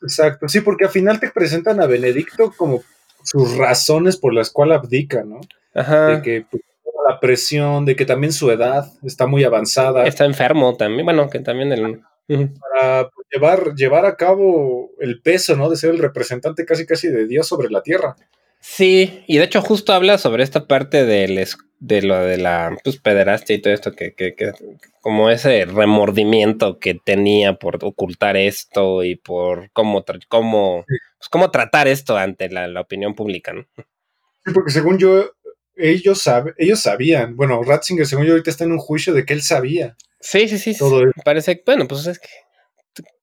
Exacto, 0.00 0.48
sí, 0.48 0.62
porque 0.62 0.84
al 0.86 0.90
final 0.90 1.20
te 1.20 1.30
presentan 1.30 1.80
a 1.82 1.86
Benedicto 1.86 2.52
como 2.56 2.82
sus 3.30 3.56
razones 3.56 4.16
por 4.16 4.34
las 4.34 4.50
cuales 4.50 4.78
abdica, 4.78 5.22
¿no? 5.24 5.40
Ajá. 5.74 6.16
De 6.16 6.22
que 6.22 6.46
pues, 6.50 6.62
la 7.08 7.20
presión, 7.20 7.84
de 7.84 7.96
que 7.96 8.04
también 8.04 8.32
su 8.32 8.50
edad 8.50 8.86
está 9.02 9.26
muy 9.26 9.44
avanzada. 9.44 10.06
Está 10.06 10.24
enfermo 10.24 10.76
también. 10.76 11.04
Bueno, 11.04 11.28
que 11.30 11.40
también 11.40 11.72
el. 11.72 12.02
Para 12.60 13.08
pues, 13.08 13.26
llevar, 13.32 13.74
llevar 13.74 14.04
a 14.04 14.16
cabo 14.16 14.90
el 15.00 15.22
peso, 15.22 15.56
¿no? 15.56 15.70
De 15.70 15.76
ser 15.76 15.90
el 15.90 15.98
representante 15.98 16.66
casi 16.66 16.86
casi 16.86 17.08
de 17.08 17.26
Dios 17.26 17.48
sobre 17.48 17.70
la 17.70 17.82
tierra. 17.82 18.16
Sí, 18.60 19.24
y 19.26 19.38
de 19.38 19.44
hecho 19.44 19.62
justo 19.62 19.92
habla 19.92 20.18
sobre 20.18 20.42
esta 20.42 20.66
parte 20.66 21.06
del 21.06 21.38
de 21.80 22.02
lo 22.02 22.18
de 22.24 22.38
la 22.38 22.76
pues, 22.82 22.96
pederastia 22.98 23.56
y 23.56 23.62
todo 23.62 23.72
esto, 23.72 23.92
que, 23.92 24.12
que, 24.14 24.34
que 24.34 24.52
como 25.00 25.30
ese 25.30 25.64
remordimiento 25.64 26.78
que 26.78 26.94
tenía 26.94 27.54
por 27.54 27.78
ocultar 27.84 28.36
esto 28.36 29.04
y 29.04 29.16
por 29.16 29.70
cómo, 29.72 30.04
cómo, 30.28 30.84
pues, 30.86 31.28
cómo 31.30 31.50
tratar 31.50 31.86
esto 31.88 32.16
ante 32.16 32.48
la, 32.50 32.66
la 32.68 32.80
opinión 32.80 33.14
pública, 33.14 33.52
¿no? 33.52 33.64
Sí, 34.44 34.52
porque 34.52 34.70
según 34.72 34.98
yo, 34.98 35.30
ellos, 35.76 36.20
sabe, 36.20 36.54
ellos 36.58 36.80
sabían, 36.80 37.36
bueno, 37.36 37.62
Ratzinger, 37.62 38.06
según 38.06 38.24
yo, 38.26 38.32
ahorita 38.32 38.50
está 38.50 38.64
en 38.64 38.72
un 38.72 38.78
juicio 38.78 39.14
de 39.14 39.24
que 39.24 39.34
él 39.34 39.42
sabía 39.42 39.96
Sí, 40.20 40.48
sí, 40.48 40.58
sí. 40.58 40.76
todo. 40.76 41.02
Parece, 41.24 41.62
bueno, 41.64 41.86
pues 41.86 42.06
es 42.06 42.18
que 42.18 42.28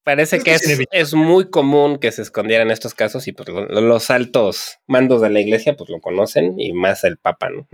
parece 0.03 0.37
Es 0.37 0.43
que 0.43 0.51
que 0.51 0.55
es, 0.55 0.79
es 0.91 1.13
muy 1.13 1.49
común 1.49 1.97
que 1.97 2.11
se 2.11 2.21
escondieran 2.21 2.71
estos 2.71 2.93
casos 2.93 3.27
y 3.27 3.33
pues 3.33 3.49
lo- 3.49 3.65
lo- 3.65 3.81
los 3.81 4.09
altos 4.11 4.77
mandos 4.87 5.21
de 5.21 5.29
la 5.29 5.41
iglesia 5.41 5.75
pues 5.75 5.89
lo 5.89 5.99
conocen 5.99 6.57
y 6.59 6.71
más 6.73 7.03
el 7.03 7.17
papa, 7.17 7.49
¿no? 7.49 7.67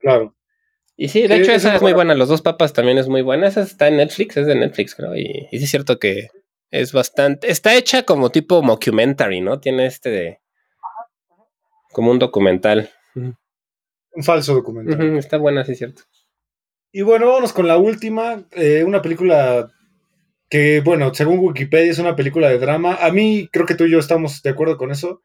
Claro. 0.00 0.34
Y 0.96 1.08
sí, 1.08 1.22
de 1.28 1.36
Sí, 1.36 1.42
hecho 1.42 1.52
es 1.52 1.64
esa 1.64 1.76
es 1.76 1.82
muy 1.82 1.92
buena- 1.92 2.14
Los 2.14 2.28
dos 2.28 2.42
papas 2.42 2.72
también 2.72 2.98
es 2.98 3.08
muy 3.08 3.22
buena, 3.22 3.46
esa 3.46 3.62
está 3.62 3.88
en 3.88 3.98
Netflix, 3.98 4.36
es 4.36 4.46
de 4.46 4.54
Netflix 4.56 4.94
creo, 4.94 5.14
y, 5.16 5.46
y 5.50 5.58
sí 5.58 5.64
es 5.64 5.70
cierto 5.70 5.98
que 5.98 6.28
es 6.70 6.92
bastante, 6.92 7.50
está 7.50 7.74
hecha 7.76 8.02
como 8.02 8.30
tipo 8.30 8.62
mockumentary, 8.62 9.40
¿no? 9.40 9.60
Tiene 9.60 9.86
este 9.86 10.10
de, 10.10 10.40
como 11.92 12.10
un 12.10 12.18
documental. 12.18 12.90
Un 13.14 14.24
falso 14.24 14.54
documental. 14.54 15.16
Está 15.18 15.36
buena, 15.38 15.64
sí 15.64 15.72
es 15.72 15.78
cierto. 15.78 16.02
Y 16.92 17.02
bueno, 17.02 17.26
vámonos 17.26 17.52
con 17.52 17.68
la 17.68 17.76
última, 17.76 18.44
eh, 18.52 18.82
una 18.84 19.00
película 19.02 19.70
que, 20.50 20.80
bueno, 20.80 21.12
según 21.14 21.38
Wikipedia 21.38 21.90
es 21.90 21.98
una 21.98 22.16
película 22.16 22.48
de 22.48 22.58
drama. 22.58 22.96
A 23.00 23.10
mí, 23.12 23.48
creo 23.52 23.66
que 23.66 23.74
tú 23.74 23.84
y 23.84 23.90
yo 23.92 23.98
estamos 23.98 24.42
de 24.42 24.50
acuerdo 24.50 24.76
con 24.78 24.90
eso. 24.90 25.22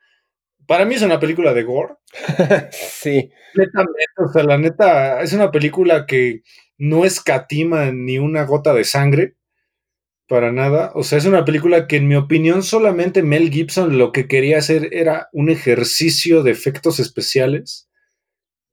Para 0.67 0.85
mí 0.85 0.95
es 0.95 1.01
una 1.01 1.19
película 1.19 1.53
de 1.53 1.63
gore. 1.63 1.95
sí, 2.71 3.31
Netamente, 3.55 4.13
o 4.17 4.31
sea, 4.31 4.43
la 4.43 4.57
neta, 4.57 5.21
es 5.21 5.33
una 5.33 5.51
película 5.51 6.05
que 6.05 6.41
no 6.77 7.05
escatima 7.05 7.91
ni 7.91 8.17
una 8.17 8.43
gota 8.45 8.73
de 8.73 8.83
sangre. 8.83 9.35
Para 10.27 10.51
nada. 10.51 10.91
O 10.95 11.03
sea, 11.03 11.17
es 11.17 11.25
una 11.25 11.45
película 11.45 11.87
que, 11.87 11.97
en 11.97 12.07
mi 12.07 12.15
opinión, 12.15 12.63
solamente 12.63 13.21
Mel 13.23 13.51
Gibson 13.51 13.97
lo 13.97 14.11
que 14.11 14.27
quería 14.27 14.57
hacer 14.57 14.89
era 14.93 15.29
un 15.33 15.49
ejercicio 15.49 16.43
de 16.43 16.51
efectos 16.51 16.99
especiales. 16.99 17.89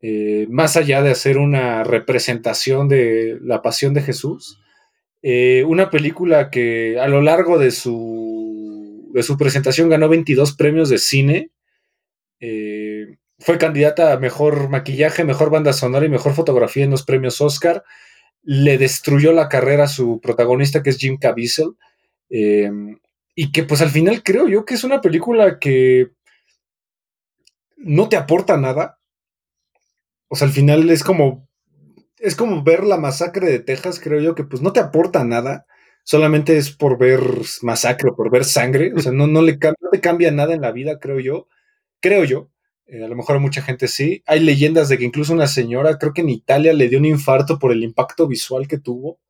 eh, 0.02 0.46
más 0.50 0.76
allá 0.76 1.02
de 1.02 1.10
hacer 1.10 1.38
una 1.38 1.84
representación 1.84 2.88
de 2.88 3.38
la 3.42 3.62
pasión 3.62 3.94
de 3.94 4.02
Jesús. 4.02 4.60
Eh, 5.22 5.64
una 5.66 5.90
película 5.90 6.50
que 6.50 6.98
a 6.98 7.08
lo 7.08 7.20
largo 7.20 7.58
de 7.58 7.70
su, 7.70 9.10
de 9.12 9.22
su 9.22 9.36
presentación 9.36 9.90
ganó 9.90 10.08
22 10.08 10.56
premios 10.56 10.88
de 10.88 10.98
cine. 10.98 11.50
Eh, 12.40 13.16
fue 13.38 13.58
candidata 13.58 14.12
a 14.12 14.18
mejor 14.18 14.68
maquillaje, 14.68 15.24
mejor 15.24 15.50
banda 15.50 15.72
sonora 15.72 16.06
y 16.06 16.10
mejor 16.10 16.34
fotografía 16.34 16.84
en 16.84 16.90
los 16.90 17.04
premios 17.04 17.40
Oscar. 17.40 17.84
Le 18.42 18.78
destruyó 18.78 19.32
la 19.32 19.48
carrera 19.48 19.84
a 19.84 19.88
su 19.88 20.20
protagonista, 20.20 20.82
que 20.82 20.90
es 20.90 20.98
Jim 20.98 21.18
Caviezel. 21.18 21.76
Eh, 22.30 22.70
y 23.34 23.52
que 23.52 23.64
pues 23.64 23.80
al 23.80 23.90
final 23.90 24.22
creo 24.22 24.48
yo 24.48 24.64
que 24.64 24.74
es 24.74 24.84
una 24.84 25.00
película 25.00 25.58
que 25.58 26.10
no 27.76 28.08
te 28.08 28.16
aporta 28.16 28.56
nada. 28.56 28.98
O 30.28 30.36
sea, 30.36 30.46
al 30.46 30.52
final 30.52 30.88
es 30.90 31.02
como 31.02 31.48
es 32.20 32.36
como 32.36 32.62
ver 32.62 32.84
la 32.84 32.98
masacre 32.98 33.48
de 33.48 33.58
Texas, 33.60 33.98
creo 33.98 34.20
yo, 34.20 34.34
que 34.34 34.44
pues 34.44 34.62
no 34.62 34.72
te 34.72 34.80
aporta 34.80 35.24
nada, 35.24 35.66
solamente 36.04 36.56
es 36.58 36.70
por 36.70 36.98
ver 36.98 37.20
masacre, 37.62 38.12
por 38.12 38.30
ver 38.30 38.44
sangre, 38.44 38.92
o 38.94 39.00
sea, 39.00 39.12
no, 39.12 39.26
no, 39.26 39.42
le, 39.42 39.58
no 39.80 39.90
te 39.90 40.00
cambia 40.00 40.30
nada 40.30 40.54
en 40.54 40.60
la 40.60 40.70
vida, 40.72 40.98
creo 40.98 41.18
yo, 41.18 41.48
creo 42.00 42.24
yo, 42.24 42.50
eh, 42.86 43.04
a 43.04 43.08
lo 43.08 43.14
mejor 43.14 43.36
a 43.36 43.40
mucha 43.40 43.62
gente 43.62 43.86
sí, 43.86 44.22
hay 44.26 44.40
leyendas 44.40 44.88
de 44.88 44.98
que 44.98 45.04
incluso 45.04 45.32
una 45.32 45.46
señora, 45.46 45.98
creo 45.98 46.12
que 46.12 46.22
en 46.22 46.28
Italia 46.28 46.72
le 46.72 46.88
dio 46.88 46.98
un 46.98 47.04
infarto 47.04 47.58
por 47.58 47.70
el 47.72 47.84
impacto 47.84 48.26
visual 48.26 48.66
que 48.66 48.78
tuvo, 48.78 49.20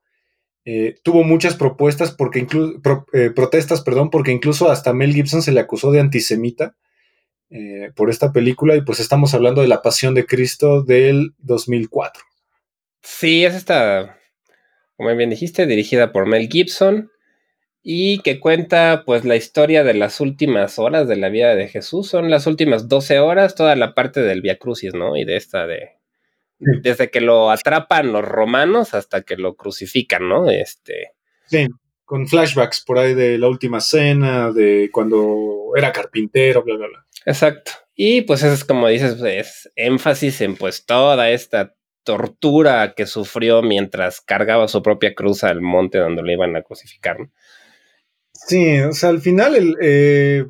eh, 0.65 0.97
tuvo 1.03 1.25
muchas 1.25 1.57
propuestas, 1.57 2.13
porque 2.13 2.47
eh, 3.13 3.31
protestas, 3.31 3.83
perdón, 3.83 4.11
porque 4.11 4.33
incluso 4.33 4.71
hasta 4.71 4.93
Mel 4.93 5.13
Gibson 5.13 5.43
se 5.43 5.53
le 5.53 5.61
acusó 5.61 5.93
de 5.93 6.01
antisemita, 6.01 6.77
por 7.97 8.11
esta 8.11 8.33
película. 8.33 8.77
Y 8.77 8.83
pues 8.83 9.01
estamos 9.01 9.35
hablando 9.35 9.61
de 9.61 9.67
La 9.67 9.83
Pasión 9.83 10.15
de 10.15 10.25
Cristo 10.25 10.85
del 10.85 11.35
2004. 11.39 12.23
Sí, 13.03 13.45
es 13.45 13.57
esta, 13.57 14.21
como 14.97 15.17
bien 15.17 15.31
dijiste, 15.31 15.67
dirigida 15.67 16.13
por 16.13 16.27
Mel 16.27 16.49
Gibson 16.49 17.11
y 17.83 18.21
que 18.21 18.41
cuenta 18.41 19.05
pues 19.07 19.25
la 19.25 19.37
historia 19.37 19.85
de 19.85 19.95
las 19.95 20.21
últimas 20.21 20.79
horas 20.79 21.09
de 21.09 21.17
la 21.17 21.29
vida 21.29 21.55
de 21.55 21.69
Jesús. 21.69 22.09
Son 22.09 22.31
las 22.31 22.47
últimas 22.47 22.89
12 22.89 23.21
horas, 23.21 23.55
toda 23.55 23.77
la 23.77 23.95
parte 23.95 24.21
del 24.21 24.43
Via 24.43 24.59
Crucis, 24.59 24.95
¿no? 24.95 25.17
Y 25.17 25.25
de 25.25 25.37
esta 25.37 25.67
de... 25.67 25.97
Sí. 26.59 26.81
Desde 26.83 27.11
que 27.11 27.23
lo 27.23 27.51
atrapan 27.51 28.13
los 28.13 28.23
romanos 28.23 28.93
hasta 28.93 29.23
que 29.23 29.37
lo 29.37 29.57
crucifican, 29.57 30.29
¿no? 30.29 30.51
Este... 30.51 31.13
Sí, 31.47 31.69
con 32.05 32.27
flashbacks 32.27 32.83
por 32.85 32.99
ahí 32.99 33.15
de 33.15 33.39
la 33.39 33.49
última 33.49 33.81
cena, 33.81 34.51
de 34.53 34.91
cuando 34.93 35.71
era 35.77 35.93
carpintero, 35.93 36.63
bla, 36.63 36.77
bla, 36.77 36.89
bla. 36.89 37.07
Exacto. 37.25 37.73
Y 37.95 38.23
pues 38.23 38.43
eso 38.43 38.53
es 38.53 38.65
como 38.65 38.89
dices, 38.89 39.21
es 39.23 39.71
énfasis 39.77 40.41
en 40.41 40.57
pues 40.57 40.85
toda 40.85 41.31
esta 41.31 41.75
tortura 42.03 42.95
que 42.95 43.07
sufrió 43.07 43.63
mientras 43.63 44.21
cargaba 44.21 44.69
su 44.69 44.83
propia 44.83 45.15
cruz 45.15 45.45
al 45.45 45.61
monte 45.61 45.99
donde 45.99 46.23
lo 46.23 46.33
iban 46.33 46.57
a 46.57 46.63
crucificar. 46.63 47.21
¿no? 47.21 47.31
Sí, 48.51 48.81
o 48.81 48.93
sea, 48.93 49.11
al 49.11 49.21
final 49.21 49.55
el... 49.55 49.77
Eh, 49.81 50.45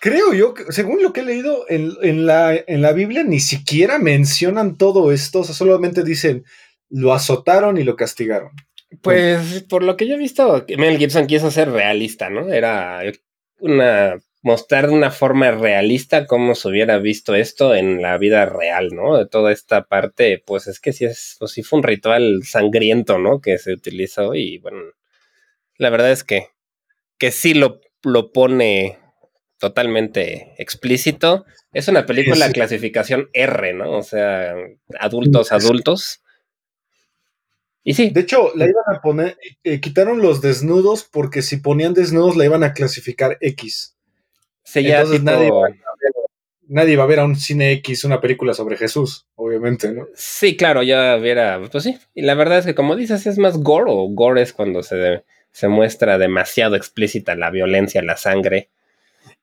creo 0.00 0.32
yo, 0.32 0.54
que, 0.54 0.72
según 0.72 1.00
lo 1.00 1.12
que 1.12 1.20
he 1.20 1.24
leído 1.24 1.66
en, 1.68 1.92
en, 2.02 2.26
la, 2.26 2.52
en 2.52 2.82
la 2.82 2.92
Biblia, 2.92 3.22
ni 3.22 3.38
siquiera 3.38 4.00
mencionan 4.00 4.76
todo 4.76 5.12
esto, 5.12 5.40
o 5.40 5.44
sea, 5.44 5.54
solamente 5.54 6.02
dicen, 6.02 6.44
lo 6.90 7.12
azotaron 7.14 7.78
y 7.78 7.84
lo 7.84 7.94
castigaron. 7.94 8.50
Pues 9.02 9.62
por 9.68 9.84
lo 9.84 9.96
que 9.96 10.08
yo 10.08 10.16
he 10.16 10.18
visto, 10.18 10.66
Mel 10.76 10.98
Gibson 10.98 11.28
quiso 11.28 11.52
ser 11.52 11.70
realista, 11.70 12.28
¿no? 12.28 12.52
Era 12.52 13.02
una 13.60 14.18
mostrar 14.42 14.88
de 14.88 14.94
una 14.94 15.12
forma 15.12 15.52
realista 15.52 16.26
cómo 16.26 16.56
se 16.56 16.68
hubiera 16.68 16.98
visto 16.98 17.36
esto 17.36 17.72
en 17.72 18.02
la 18.02 18.18
vida 18.18 18.46
real, 18.46 18.88
¿no? 18.92 19.16
De 19.16 19.26
toda 19.26 19.52
esta 19.52 19.84
parte, 19.84 20.42
pues 20.44 20.66
es 20.66 20.80
que 20.80 20.92
sí 20.92 21.04
es, 21.04 21.36
pues 21.38 21.52
sí 21.52 21.62
fue 21.62 21.78
un 21.78 21.84
ritual 21.84 22.40
sangriento, 22.42 23.18
¿no? 23.18 23.40
Que 23.40 23.58
se 23.58 23.72
utilizó 23.72 24.34
y 24.34 24.58
bueno, 24.58 24.80
la 25.78 25.90
verdad 25.90 26.12
es 26.12 26.24
que, 26.24 26.48
que 27.18 27.30
sí 27.30 27.54
lo, 27.54 27.80
lo 28.02 28.32
pone 28.32 28.98
totalmente 29.58 30.54
explícito. 30.58 31.44
Es 31.72 31.88
una 31.88 32.06
película 32.06 32.46
de 32.46 32.52
clasificación 32.52 33.28
R, 33.32 33.72
¿no? 33.74 33.92
O 33.92 34.02
sea, 34.02 34.54
adultos, 34.98 35.52
adultos. 35.52 36.22
Y 37.82 37.94
sí. 37.94 38.10
De 38.10 38.22
hecho, 38.22 38.52
la 38.54 38.64
iban 38.64 38.84
a 38.88 39.00
poner, 39.00 39.38
eh, 39.62 39.80
quitaron 39.80 40.20
los 40.20 40.40
desnudos 40.40 41.04
porque 41.04 41.42
si 41.42 41.58
ponían 41.58 41.94
desnudos 41.94 42.36
la 42.36 42.44
iban 42.44 42.64
a 42.64 42.72
clasificar 42.72 43.38
X. 43.40 43.96
Entonces 44.74 45.22
nadie, 45.22 45.50
va 45.50 45.68
nadie, 46.68 46.96
va 46.96 47.04
a 47.04 47.06
ver 47.06 47.20
a 47.20 47.24
un 47.24 47.36
cine 47.36 47.72
X 47.72 48.04
una 48.04 48.20
película 48.20 48.52
sobre 48.54 48.76
Jesús, 48.76 49.26
obviamente, 49.36 49.92
¿no? 49.92 50.08
Sí, 50.14 50.56
claro, 50.56 50.82
ya 50.82 51.16
hubiera, 51.16 51.60
pues 51.70 51.84
sí. 51.84 51.96
Y 52.14 52.22
la 52.22 52.34
verdad 52.34 52.58
es 52.58 52.66
que 52.66 52.74
como 52.74 52.96
dices, 52.96 53.26
es 53.26 53.38
más 53.38 53.58
gore 53.58 53.84
o 53.88 54.08
gore 54.08 54.42
es 54.42 54.52
cuando 54.52 54.82
se, 54.82 55.24
se 55.56 55.68
muestra 55.68 56.18
demasiado 56.18 56.76
explícita 56.76 57.34
la 57.34 57.48
violencia, 57.48 58.02
la 58.02 58.18
sangre. 58.18 58.68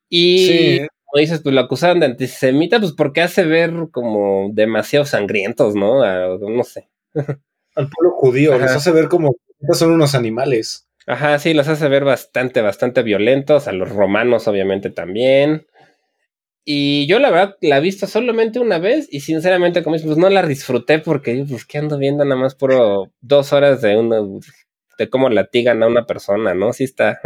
Y 0.10 0.78
como 0.78 1.20
dices, 1.20 1.42
pues 1.42 1.56
lo 1.56 1.62
acusaron 1.62 2.02
de 2.02 2.06
antisemita, 2.06 2.80
pues 2.80 2.92
porque 2.92 3.22
hace 3.22 3.46
ver 3.46 3.74
como 3.90 4.52
demasiado 4.54 5.06
sangrientos, 5.06 5.74
¿no? 5.74 6.06
no 6.38 6.64
sé. 6.64 6.88
Al 7.16 7.90
pueblo 7.90 8.12
judío, 8.18 8.60
les 8.60 8.70
hace 8.70 8.92
ver 8.92 9.08
como 9.08 9.36
son 9.72 9.92
unos 9.92 10.14
animales. 10.14 10.88
Ajá, 11.08 11.40
sí, 11.40 11.56
los 11.56 11.68
hace 11.68 11.88
ver 11.88 12.04
bastante, 12.04 12.62
bastante 12.62 13.02
violentos, 13.02 13.68
a 13.68 13.72
los 13.72 13.90
romanos 13.90 14.48
obviamente 14.48 14.92
también. 14.92 15.66
Y 16.64 17.08
yo 17.08 17.18
la 17.18 17.32
verdad 17.32 17.58
la 17.62 17.78
he 17.78 17.82
visto 17.82 18.06
solamente 18.06 18.60
una 18.60 18.78
vez 18.78 19.08
y 19.12 19.22
sinceramente 19.22 19.82
como 19.82 19.98
pues 20.00 20.18
no 20.18 20.30
la 20.30 20.46
disfruté 20.46 21.00
porque 21.00 21.44
pues 21.50 21.66
que 21.66 21.80
ando 21.80 21.98
viendo 21.98 22.24
nada 22.24 22.40
más 22.40 22.54
por 22.54 23.10
dos 23.20 23.52
horas 23.52 23.82
de 23.82 23.98
una 23.98 24.22
de 24.98 25.10
cómo 25.10 25.30
latigan 25.30 25.84
a 25.84 25.88
una 25.88 26.06
persona, 26.06 26.54
¿no? 26.54 26.74
Sí 26.74 26.84
está. 26.84 27.20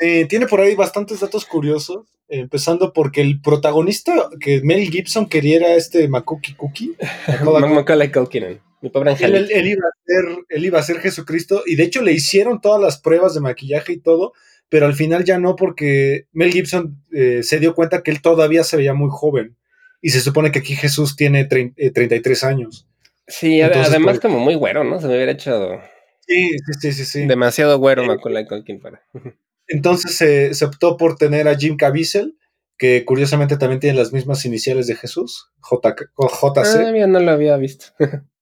Sí, 0.00 0.26
tiene 0.26 0.46
por 0.46 0.60
ahí 0.60 0.76
bastantes 0.76 1.20
datos 1.20 1.44
curiosos, 1.44 2.06
empezando 2.28 2.92
porque 2.92 3.20
el 3.20 3.40
protagonista 3.40 4.28
que 4.40 4.60
Mel 4.62 4.88
Gibson 4.90 5.28
quería 5.28 5.56
era 5.56 5.74
este 5.74 6.06
Makuki 6.06 6.54
Cookie. 6.54 6.96
Macaulay 7.74 8.12
Culkin. 8.12 8.60
Mi 8.80 8.90
pobre 8.90 9.16
él, 9.18 9.48
él, 9.50 9.66
iba 9.66 9.88
a 9.88 9.92
ser, 10.06 10.44
él 10.48 10.64
iba 10.64 10.78
a 10.78 10.84
ser 10.84 11.00
Jesucristo 11.00 11.64
y 11.66 11.74
de 11.74 11.82
hecho 11.82 12.00
le 12.00 12.12
hicieron 12.12 12.60
todas 12.60 12.80
las 12.80 13.00
pruebas 13.00 13.34
de 13.34 13.40
maquillaje 13.40 13.94
y 13.94 13.98
todo, 13.98 14.34
pero 14.68 14.86
al 14.86 14.94
final 14.94 15.24
ya 15.24 15.38
no 15.38 15.56
porque 15.56 16.26
Mel 16.32 16.52
Gibson 16.52 17.02
eh, 17.12 17.42
se 17.42 17.58
dio 17.58 17.74
cuenta 17.74 18.02
que 18.02 18.12
él 18.12 18.22
todavía 18.22 18.62
se 18.62 18.76
veía 18.76 18.94
muy 18.94 19.08
joven 19.10 19.56
y 20.00 20.10
se 20.10 20.20
supone 20.20 20.52
que 20.52 20.60
aquí 20.60 20.76
Jesús 20.76 21.16
tiene 21.16 21.44
33 21.46 22.42
eh, 22.42 22.46
años. 22.46 22.86
Sí, 23.26 23.60
además 23.60 23.90
pues 24.02 24.20
como 24.20 24.38
muy 24.38 24.54
güero, 24.54 24.84
¿no? 24.84 25.00
Se 25.00 25.08
me 25.08 25.14
hubiera 25.14 25.32
hecho... 25.32 25.80
Sí, 26.28 26.50
sí, 26.80 26.92
sí, 26.92 27.04
sí. 27.04 27.26
Demasiado 27.26 27.78
güero 27.78 28.02
eh, 28.02 28.06
Macaulay 28.06 28.46
Culkin 28.46 28.80
para... 28.80 29.02
Entonces 29.66 30.56
se 30.56 30.64
optó 30.64 30.96
por 30.96 31.16
tener 31.16 31.46
a 31.46 31.56
Jim 31.56 31.76
Caviezel, 31.76 32.38
que 32.78 33.04
curiosamente 33.04 33.58
también 33.58 33.80
tiene 33.80 33.98
las 33.98 34.12
mismas 34.12 34.44
iniciales 34.46 34.86
de 34.86 34.94
Jesús, 34.94 35.50
J 35.60 35.94
JC. 36.16 36.16
Ah, 36.16 37.06
no 37.06 37.20
lo 37.20 37.30
había 37.30 37.56
visto. 37.56 37.86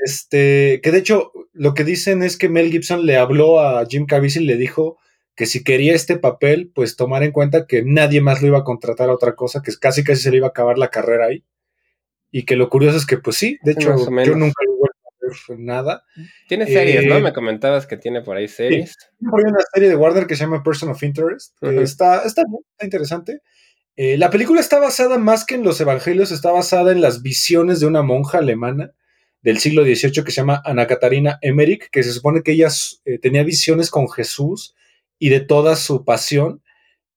Este, 0.00 0.78
que 0.80 0.92
de 0.92 0.98
hecho 0.98 1.32
lo 1.52 1.74
que 1.74 1.82
dicen 1.82 2.22
es 2.22 2.36
que 2.36 2.48
Mel 2.48 2.70
Gibson 2.70 3.04
le 3.04 3.16
habló 3.16 3.58
a 3.58 3.84
Jim 3.84 4.06
Caviezel 4.06 4.44
y 4.44 4.46
le 4.46 4.56
dijo 4.56 4.96
que 5.34 5.44
si 5.44 5.64
quería 5.64 5.92
este 5.92 6.16
papel, 6.16 6.70
pues 6.72 6.94
tomar 6.94 7.24
en 7.24 7.32
cuenta 7.32 7.66
que 7.66 7.82
nadie 7.84 8.20
más 8.20 8.40
lo 8.40 8.46
iba 8.46 8.58
a 8.58 8.64
contratar 8.64 9.08
a 9.08 9.14
otra 9.14 9.34
cosa, 9.34 9.60
que 9.60 9.72
casi 9.80 10.04
casi 10.04 10.22
se 10.22 10.30
le 10.30 10.36
iba 10.36 10.46
a 10.46 10.50
acabar 10.50 10.78
la 10.78 10.90
carrera 10.90 11.26
ahí. 11.26 11.44
Y 12.30 12.44
que 12.44 12.54
lo 12.54 12.68
curioso 12.68 12.96
es 12.96 13.06
que, 13.06 13.18
pues 13.18 13.36
sí, 13.36 13.58
de 13.64 13.72
hecho, 13.72 13.96
yo 13.96 14.36
nunca 14.36 14.62
lo 14.66 14.76
vuelto 14.76 14.98
a 15.04 15.14
ver 15.17 15.17
nada. 15.56 16.04
Tiene 16.48 16.66
series, 16.66 17.06
¿no? 17.06 17.16
Eh, 17.16 17.22
Me 17.22 17.32
comentabas 17.32 17.86
que 17.86 17.96
tiene 17.96 18.22
por 18.22 18.36
ahí 18.36 18.48
series. 18.48 18.94
por 19.30 19.40
ahí 19.40 19.50
una 19.50 19.64
serie 19.72 19.88
de 19.88 19.96
Warner 19.96 20.26
que 20.26 20.36
se 20.36 20.44
llama 20.44 20.62
Person 20.62 20.90
of 20.90 21.02
Interest. 21.02 21.54
está, 21.62 22.22
está, 22.22 22.42
está 22.42 22.84
interesante. 22.84 23.42
Eh, 23.96 24.16
la 24.16 24.30
película 24.30 24.60
está 24.60 24.78
basada 24.78 25.18
más 25.18 25.44
que 25.44 25.56
en 25.56 25.64
los 25.64 25.80
evangelios, 25.80 26.30
está 26.30 26.52
basada 26.52 26.92
en 26.92 27.00
las 27.00 27.20
visiones 27.20 27.80
de 27.80 27.86
una 27.86 28.02
monja 28.02 28.38
alemana 28.38 28.92
del 29.42 29.58
siglo 29.58 29.82
XVIII 29.82 30.24
que 30.24 30.30
se 30.30 30.40
llama 30.40 30.62
Ana 30.64 30.86
Catarina 30.86 31.38
Emmerich, 31.42 31.90
que 31.90 32.04
se 32.04 32.12
supone 32.12 32.42
que 32.44 32.52
ella 32.52 32.68
eh, 33.04 33.18
tenía 33.18 33.42
visiones 33.42 33.90
con 33.90 34.08
Jesús 34.08 34.76
y 35.18 35.30
de 35.30 35.40
toda 35.40 35.74
su 35.74 36.04
pasión, 36.04 36.62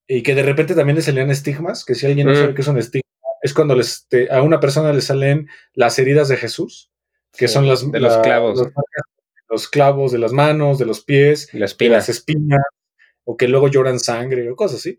y 0.07 0.23
que 0.23 0.33
de 0.33 0.41
repente 0.41 0.73
también 0.73 0.95
le 0.95 1.03
salían 1.03 1.29
estigmas, 1.29 1.85
que 1.85 1.93
si 1.93 2.07
alguien 2.07 2.25
no 2.25 2.35
sabe 2.35 2.55
qué 2.55 2.61
es 2.61 2.67
un 2.67 2.79
estigma, 2.79 3.07
es 3.43 3.53
cuando 3.53 3.75
les, 3.75 4.07
a 4.31 4.41
una 4.41 4.59
persona 4.59 4.91
le 4.91 5.01
salen 5.01 5.49
las 5.73 5.99
heridas 5.99 6.29
de 6.29 6.37
Jesús, 6.37 6.91
que 7.37 7.47
son 7.47 7.67
las, 7.67 7.89
de 7.91 7.99
los 7.99 8.17
clavos. 8.17 8.71
Los, 9.49 9.67
clavos 9.67 10.11
de 10.11 10.17
las 10.17 10.31
manos, 10.31 10.79
de 10.79 10.85
los 10.85 11.03
pies, 11.03 11.49
de 11.51 11.59
las 11.59 12.09
espinas, 12.09 12.61
o 13.25 13.35
que 13.35 13.47
luego 13.47 13.67
lloran 13.67 13.99
sangre, 13.99 14.49
o 14.49 14.55
cosas 14.55 14.79
así. 14.79 14.97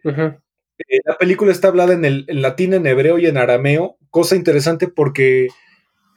Eh, 0.88 0.98
la 1.04 1.16
película 1.16 1.52
está 1.52 1.68
hablada 1.68 1.94
en, 1.94 2.04
el, 2.04 2.24
en 2.28 2.42
latín, 2.42 2.74
en 2.74 2.86
hebreo 2.86 3.18
y 3.18 3.26
en 3.26 3.38
arameo, 3.38 3.96
cosa 4.10 4.36
interesante 4.36 4.88
porque 4.88 5.48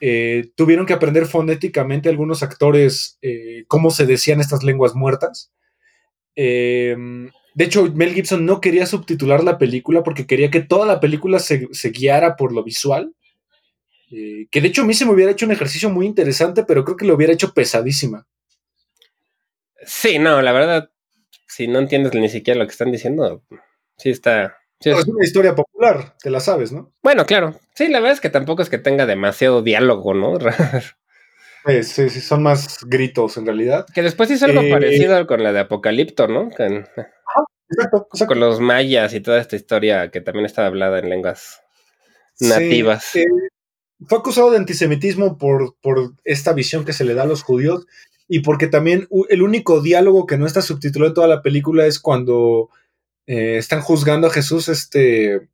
eh, 0.02 0.52
tuvieron 0.56 0.86
que 0.86 0.94
aprender 0.94 1.26
fonéticamente 1.26 2.10
algunos 2.10 2.44
actores 2.44 3.18
eh, 3.22 3.64
cómo 3.68 3.92
se 3.92 4.06
decían 4.06 4.42
estas 4.42 4.64
lenguas 4.64 4.96
muertas. 4.96 5.52
Em, 6.36 7.32
de 7.54 7.64
hecho, 7.64 7.92
Mel 7.94 8.14
Gibson 8.14 8.46
no 8.46 8.60
quería 8.60 8.86
subtitular 8.86 9.44
la 9.44 9.58
película 9.58 10.04
porque 10.04 10.28
quería 10.28 10.52
que 10.52 10.60
toda 10.60 10.86
la 10.86 11.00
película 11.00 11.40
se, 11.40 11.70
guiara 11.92 12.36
por 12.36 12.52
lo 12.52 12.64
visual. 12.64 13.16
Eh, 14.12 14.48
que 14.52 14.62
de 14.62 14.68
hecho 14.68 14.84
a 14.84 14.86
mí 14.86 14.94
se 14.94 15.06
me 15.06 15.12
hubiera 15.12 15.32
hecho 15.32 15.46
un 15.46 15.52
ejercicio 15.52 15.90
muy 15.90 16.06
interesante, 16.06 16.64
pero 16.64 16.84
creo 16.86 16.98
que 16.98 17.06
lo 17.06 17.16
hubiera 17.16 17.34
hecho 17.34 17.54
pesadísima. 17.54 18.28
Sí, 19.86 20.20
no, 20.20 20.42
la 20.42 20.52
verdad, 20.52 20.92
si 21.48 21.68
no 21.68 21.80
entiendes 21.80 22.14
ni 22.14 22.30
siquiera 22.30 22.60
lo 22.60 22.66
que 22.66 22.72
están 22.72 22.92
diciendo, 22.92 23.44
sí 23.98 24.10
está, 24.10 24.56
es 24.80 25.08
una 25.08 25.24
historia 25.24 25.56
popular, 25.56 26.16
te 26.22 26.30
la 26.30 26.40
sabes, 26.40 26.72
¿no? 26.72 26.94
Bueno, 27.02 27.26
claro. 27.26 27.56
Sí, 27.74 27.88
la 27.88 28.00
verdad 28.00 28.14
es 28.14 28.22
que 28.22 28.30
tampoco 28.30 28.62
es 28.62 28.70
que 28.70 28.78
tenga 28.78 29.06
demasiado 29.06 29.62
diálogo, 29.62 30.14
¿no? 30.14 30.38
sí, 31.84 32.10
sí, 32.10 32.22
son 32.22 32.44
más 32.44 32.80
gritos 32.86 33.38
en 33.38 33.46
realidad. 33.46 33.86
Que 33.94 34.02
después 34.02 34.30
hizo 34.32 34.46
algo 34.46 34.62
eh, 34.62 34.70
parecido 34.72 35.26
con 35.28 35.44
la 35.44 35.54
de 35.54 35.62
Apocalipto, 35.62 36.28
¿no? 36.28 36.50
Con, 36.52 36.88
exacto, 37.70 38.08
con 38.28 38.40
los 38.40 38.60
mayas 38.60 39.14
y 39.14 39.22
toda 39.22 39.40
esta 39.40 39.56
historia 39.56 40.12
que 40.12 40.22
también 40.22 40.46
estaba 40.46 40.68
hablada 40.68 41.00
en 41.00 41.10
lenguas 41.10 41.62
nativas. 42.40 43.16
Eh, 43.16 43.26
fue 44.08 44.18
acusado 44.18 44.52
de 44.52 44.58
antisemitismo 44.58 45.38
por, 45.38 45.76
por 45.82 46.14
esta 46.24 46.54
visión 46.54 46.86
que 46.86 46.94
se 46.94 47.06
le 47.06 47.14
da 47.14 47.24
a 47.24 47.28
los 47.28 47.44
judíos 47.44 47.86
y 48.28 48.40
porque 48.40 48.68
también 48.68 49.08
el 49.30 49.42
único 49.42 49.82
diálogo 49.82 50.26
que 50.26 50.38
no 50.38 50.46
está 50.46 50.62
subtitulado 50.62 51.10
en 51.10 51.14
toda 51.14 51.28
la 51.28 51.42
película 51.42 51.86
es 51.86 52.00
cuando 52.00 52.70
eh, 53.28 53.58
están 53.58 53.82
juzgando 53.82 54.28
a 54.28 54.32
Jesús, 54.32 54.68
este, 54.68 55.48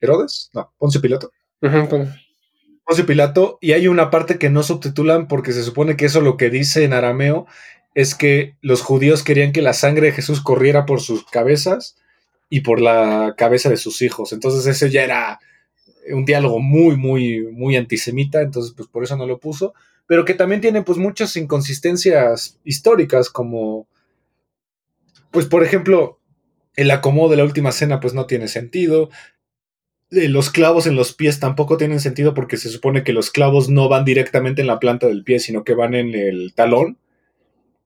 Herodes, 0.00 0.50
no, 0.52 0.72
Poncio 0.78 1.00
Pilato. 1.00 1.32
Poncio 1.60 3.06
Pilato, 3.06 3.58
y 3.60 3.72
hay 3.72 3.88
una 3.88 4.10
parte 4.10 4.38
que 4.38 4.50
no 4.50 4.62
subtitulan 4.62 5.28
porque 5.28 5.52
se 5.52 5.62
supone 5.62 5.96
que 5.96 6.06
eso 6.06 6.20
lo 6.20 6.36
que 6.36 6.50
dice 6.50 6.84
en 6.84 6.92
arameo 6.92 7.46
es 7.94 8.14
que 8.14 8.56
los 8.60 8.82
judíos 8.82 9.22
querían 9.22 9.52
que 9.52 9.62
la 9.62 9.72
sangre 9.72 10.08
de 10.08 10.12
Jesús 10.12 10.40
corriera 10.40 10.86
por 10.86 11.00
sus 11.00 11.24
cabezas 11.24 11.96
y 12.48 12.60
por 12.60 12.80
la 12.80 13.34
cabeza 13.36 13.68
de 13.68 13.76
sus 13.76 14.02
hijos. 14.02 14.32
Entonces 14.32 14.66
ese 14.66 14.90
ya 14.90 15.02
era 15.02 15.40
un 16.12 16.24
diálogo 16.24 16.60
muy, 16.60 16.96
muy, 16.96 17.42
muy 17.52 17.76
antisemita, 17.76 18.40
entonces 18.40 18.72
pues 18.76 18.88
por 18.88 19.04
eso 19.04 19.16
no 19.16 19.26
lo 19.26 19.38
puso, 19.38 19.74
pero 20.06 20.24
que 20.24 20.34
también 20.34 20.60
tiene 20.60 20.82
pues 20.82 20.98
muchas 20.98 21.36
inconsistencias 21.36 22.58
históricas 22.64 23.30
como, 23.30 23.86
pues 25.30 25.46
por 25.46 25.62
ejemplo, 25.62 26.18
el 26.76 26.90
acomodo 26.90 27.30
de 27.30 27.36
la 27.36 27.44
última 27.44 27.72
cena 27.72 28.00
pues 28.00 28.14
no 28.14 28.26
tiene 28.26 28.48
sentido. 28.48 29.10
Eh, 30.10 30.28
los 30.28 30.50
clavos 30.50 30.86
en 30.86 30.96
los 30.96 31.12
pies 31.12 31.38
tampoco 31.38 31.76
tienen 31.76 32.00
sentido 32.00 32.34
porque 32.34 32.56
se 32.56 32.68
supone 32.68 33.04
que 33.04 33.12
los 33.12 33.30
clavos 33.30 33.68
no 33.68 33.88
van 33.88 34.04
directamente 34.04 34.60
en 34.60 34.66
la 34.66 34.80
planta 34.80 35.06
del 35.06 35.22
pie, 35.22 35.38
sino 35.38 35.62
que 35.62 35.74
van 35.74 35.94
en 35.94 36.14
el 36.14 36.52
talón. 36.54 36.98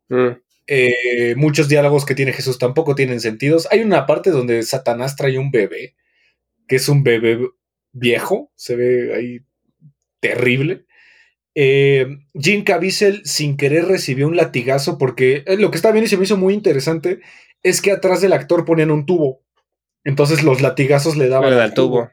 Mm. 0.09 0.39
Eh, 0.67 1.35
muchos 1.37 1.69
diálogos 1.69 2.07
que 2.07 2.15
tiene 2.15 2.33
Jesús 2.33 2.59
tampoco 2.59 2.95
tienen 2.95 3.21
sentido. 3.21 3.59
Hay 3.71 3.81
una 3.81 4.07
parte 4.07 4.31
donde 4.31 4.63
Satanás 4.63 5.17
trae 5.17 5.39
un 5.39 5.51
bebé, 5.51 5.95
que 6.67 6.77
es 6.77 6.89
un 6.89 7.03
bebé 7.03 7.51
viejo, 7.95 8.53
se 8.55 8.77
ve 8.77 9.15
ahí 9.15 9.41
terrible. 10.21 10.85
Eh, 11.55 12.07
Jim 12.35 12.65
Caviezel 12.65 13.23
sin 13.25 13.57
querer 13.57 13.87
recibió 13.87 14.27
un 14.27 14.37
latigazo 14.37 14.99
porque 14.99 15.45
lo 15.59 15.71
que 15.71 15.77
está 15.77 15.93
bien 15.93 16.05
y 16.05 16.09
se 16.09 16.17
me 16.17 16.25
hizo 16.25 16.37
muy 16.37 16.53
interesante 16.53 17.21
es 17.63 17.81
que 17.81 17.93
atrás 17.93 18.21
del 18.21 18.33
actor 18.33 18.65
ponían 18.65 18.91
un 18.91 19.07
tubo. 19.07 19.43
Entonces 20.05 20.43
los 20.43 20.61
latigazos 20.61 21.17
le 21.17 21.29
daban. 21.29 21.53
al 21.55 21.75
tubo. 21.75 22.11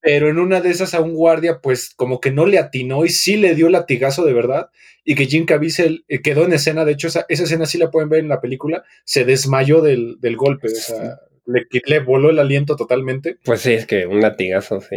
Pero 0.00 0.28
en 0.28 0.38
una 0.38 0.60
de 0.60 0.70
esas 0.70 0.94
a 0.94 1.00
un 1.00 1.14
guardia, 1.14 1.60
pues 1.60 1.92
como 1.94 2.20
que 2.20 2.30
no 2.30 2.46
le 2.46 2.58
atinó 2.58 3.04
y 3.04 3.08
sí 3.08 3.36
le 3.36 3.54
dio 3.54 3.68
latigazo 3.68 4.24
de 4.24 4.32
verdad. 4.32 4.70
Y 5.04 5.14
que 5.14 5.26
Jim 5.26 5.46
Caviezel 5.46 6.04
eh, 6.08 6.20
quedó 6.22 6.44
en 6.44 6.52
escena. 6.52 6.84
De 6.84 6.92
hecho, 6.92 7.08
esa, 7.08 7.24
escena 7.28 7.66
sí 7.66 7.78
la 7.78 7.90
pueden 7.90 8.08
ver 8.08 8.20
en 8.20 8.28
la 8.28 8.40
película. 8.40 8.84
Se 9.04 9.24
desmayó 9.24 9.80
del, 9.80 10.18
golpe. 10.36 10.68
O 10.68 10.70
sea, 10.70 11.18
le, 11.48 11.66
le 11.86 12.00
voló 12.00 12.30
el 12.30 12.38
aliento 12.38 12.76
totalmente. 12.76 13.38
Pues 13.44 13.62
sí, 13.62 13.72
es 13.72 13.86
que 13.86 14.06
un 14.06 14.20
latigazo, 14.20 14.80
sí. 14.80 14.96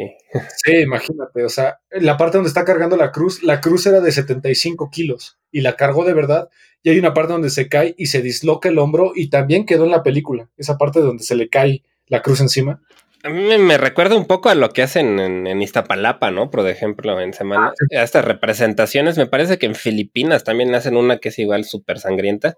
Sí, 0.64 0.78
imagínate, 0.78 1.44
o 1.44 1.50
sea, 1.50 1.80
la 1.92 2.18
parte 2.18 2.38
donde 2.38 2.50
está 2.50 2.66
cargando 2.66 2.98
la 2.98 3.12
cruz, 3.12 3.42
la 3.42 3.62
cruz 3.62 3.86
era 3.88 4.02
de 4.02 4.12
75 4.12 4.90
kilos 4.92 5.40
y 5.52 5.62
la 5.62 5.76
cargó 5.76 6.04
de 6.06 6.14
verdad. 6.14 6.50
Y 6.84 6.90
hay 6.90 7.00
una 7.00 7.14
parte 7.14 7.34
donde 7.34 7.52
se 7.52 7.70
cae 7.70 7.96
y 7.98 8.08
se 8.08 8.22
disloca 8.22 8.70
el 8.70 8.80
hombro 8.80 9.14
y 9.16 9.30
también 9.30 9.66
quedó 9.66 9.86
en 9.86 9.92
la 9.92 10.04
película, 10.04 10.50
esa 10.58 10.78
parte 10.78 11.00
donde 11.00 11.24
se 11.24 11.36
le 11.36 11.48
cae 11.48 11.84
la 12.08 12.22
cruz 12.22 12.42
encima. 12.42 12.82
A 13.24 13.30
mí 13.30 13.58
me, 13.60 13.78
recuerda 13.78 14.16
un 14.16 14.26
poco 14.26 14.50
a 14.50 14.56
lo 14.56 14.72
que 14.72 14.82
hacen 14.82 15.20
en, 15.20 15.62
Iztapalapa, 15.62 16.32
¿no? 16.32 16.50
Por 16.50 16.68
ejemplo, 16.68 17.22
en 17.22 17.34
semana. 17.34 17.72
Ah, 17.96 18.04
Estas 18.04 18.26
representaciones, 18.26 19.16
me 19.16 19.28
parece 19.28 19.60
que 19.60 19.68
en 19.68 19.76
Filipinas 19.76 20.44
también 20.44 20.74
hacen 20.74 20.98
una 20.98 21.18
que 21.18 21.30
es 21.30 21.38
igual 21.38 21.64
súper 21.64 22.00
sangrienta. 22.00 22.56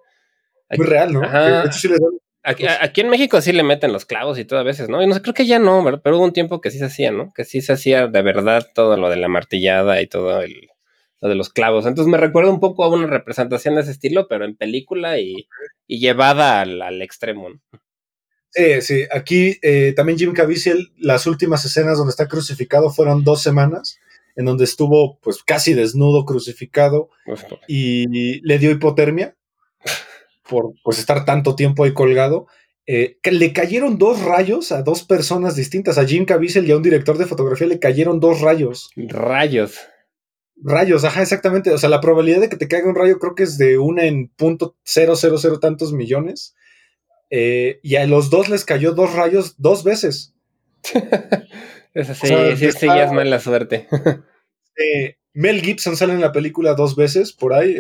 Muy 0.78 0.88
real, 0.88 1.12
¿no? 1.12 1.22
Aquí, 2.44 3.00
en 3.00 3.10
México 3.10 3.40
sí 3.40 3.54
le 3.54 3.64
meten 3.64 3.94
los 3.94 4.06
clavos 4.06 4.38
y 4.38 4.44
todo 4.44 4.60
a 4.60 4.64
veces, 4.64 4.90
¿no? 4.90 5.02
Y 5.02 5.08
no 5.08 5.14
sé, 5.14 5.22
creo 5.22 5.34
que 5.34 5.46
ya 5.46 5.60
no, 5.60 6.02
pero 6.04 6.18
hubo 6.18 6.26
un 6.26 6.34
tiempo 6.34 6.60
que 6.60 6.72
sí 6.72 6.78
se 6.78 6.86
hacía, 6.86 7.12
¿no? 7.12 7.32
Que 7.34 7.46
sí 7.46 7.62
se 7.62 7.72
hacía 7.72 8.08
de 8.08 8.22
verdad 8.22 8.70
todo 8.76 8.98
lo 8.98 9.10
de 9.10 9.16
la 9.16 9.30
martillada 9.30 10.02
y 10.02 10.08
todo 10.08 10.42
el, 10.42 10.70
lo 11.22 11.30
de 11.30 11.36
los 11.36 11.50
clavos. 11.50 11.86
Entonces 11.86 12.12
me 12.12 12.18
recuerda 12.18 12.52
un 12.52 12.60
poco 12.60 12.84
a 12.84 12.90
una 12.90 13.08
representación 13.08 13.76
de 13.76 13.82
ese 13.82 13.92
estilo, 13.92 14.28
pero 14.28 14.44
en 14.44 14.58
película 14.58 15.20
y, 15.20 15.48
llevada 15.88 16.60
al, 16.60 17.02
extremo, 17.02 17.50
¿no? 17.50 17.62
Sí, 18.50 18.82
sí. 18.82 19.04
Aquí 19.10 19.58
eh, 19.62 19.94
también 19.96 20.20
Jim 20.20 20.34
Caviezel, 20.34 20.92
las 20.98 21.26
últimas 21.26 21.64
escenas 21.64 21.98
donde 21.98 22.12
está 22.12 22.28
crucificado 22.28 22.90
fueron 22.90 23.24
dos 23.24 23.42
semanas, 23.42 24.00
en 24.36 24.44
donde 24.46 24.66
estuvo 24.66 25.18
pues 25.22 25.44
casi 25.44 25.74
desnudo, 25.74 26.26
crucificado, 26.26 27.10
y 27.70 28.42
le 28.42 28.60
dio 28.60 28.72
hipotermia 28.72 29.34
por 30.54 30.74
pues, 30.84 31.00
estar 31.00 31.26
tanto 31.26 31.56
tiempo 31.56 31.84
ahí 31.84 31.94
colgado. 31.94 32.48
Eh, 32.86 33.18
que 33.24 33.32
le 33.32 33.54
cayeron 33.54 33.98
dos 33.98 34.22
rayos 34.22 34.72
a 34.72 34.84
dos 34.84 35.04
personas 35.04 35.56
distintas. 35.56 35.98
A 35.98 36.06
Jim 36.06 36.26
Caviezel 36.26 36.68
y 36.68 36.72
a 36.72 36.78
un 36.78 36.84
director 36.84 37.18
de 37.18 37.26
fotografía 37.26 37.68
le 37.68 37.80
cayeron 37.80 38.20
dos 38.20 38.42
rayos. 38.42 38.92
Rayos. 38.96 39.80
Rayos, 40.58 41.04
ajá, 41.04 41.22
exactamente. 41.22 41.72
O 41.72 41.78
sea, 41.78 41.90
la 41.90 42.02
probabilidad 42.02 42.42
de 42.42 42.50
que 42.50 42.58
te 42.58 42.68
caiga 42.68 42.88
un 42.88 42.96
rayo 42.96 43.20
creo 43.20 43.36
que 43.36 43.44
es 43.44 43.58
de 43.58 43.78
una 43.78 44.06
en 44.06 44.28
punto 44.28 44.76
cero, 44.84 45.16
cero, 45.16 45.38
cero 45.38 45.60
tantos 45.60 45.92
millones. 45.94 46.56
Eh, 47.30 47.80
y 47.82 47.96
a 47.96 48.06
los 48.06 48.30
dos 48.30 48.50
les 48.50 48.64
cayó 48.64 48.94
dos 48.94 49.14
rayos 49.16 49.56
dos 49.58 49.84
veces. 49.84 50.36
Eso 51.94 52.14
sí, 52.14 52.28
sí, 52.58 52.72
sí, 52.72 52.86
ya 52.86 53.06
es 53.06 53.12
mala 53.12 53.40
suerte. 53.40 53.88
eh, 54.78 55.18
Mel 55.34 55.62
Gibson 55.62 55.98
sale 55.98 56.14
en 56.14 56.22
la 56.22 56.32
película 56.32 56.76
dos 56.76 56.96
veces 56.96 57.34
por 57.34 57.54
ahí. 57.54 57.76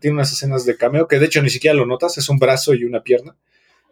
tiene 0.00 0.14
unas 0.14 0.32
escenas 0.32 0.66
de 0.66 0.76
cameo 0.76 1.06
que 1.06 1.18
de 1.18 1.26
hecho 1.26 1.42
ni 1.42 1.50
siquiera 1.50 1.76
lo 1.76 1.86
notas, 1.86 2.18
es 2.18 2.28
un 2.28 2.38
brazo 2.38 2.74
y 2.74 2.84
una 2.84 3.02
pierna, 3.02 3.36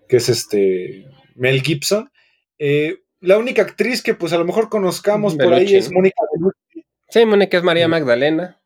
que 0.08 0.16
es 0.16 0.28
este 0.28 1.06
Mel 1.36 1.62
Gibson. 1.62 2.10
Eh, 2.58 3.02
la 3.20 3.38
única 3.38 3.62
actriz 3.62 4.02
que 4.02 4.14
pues 4.14 4.32
a 4.32 4.38
lo 4.38 4.44
mejor 4.44 4.68
conozcamos 4.68 5.36
por 5.36 5.52
ahí 5.54 5.74
es 5.74 5.90
Mónica 5.90 6.20
Bellucci. 6.34 6.86
Sí, 7.08 7.24
Mónica 7.24 7.56
es 7.56 7.62
María 7.62 7.88
Magdalena. 7.88 8.60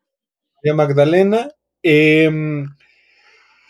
María 0.55 0.75
Magdalena. 0.75 1.51
Em, 1.83 2.67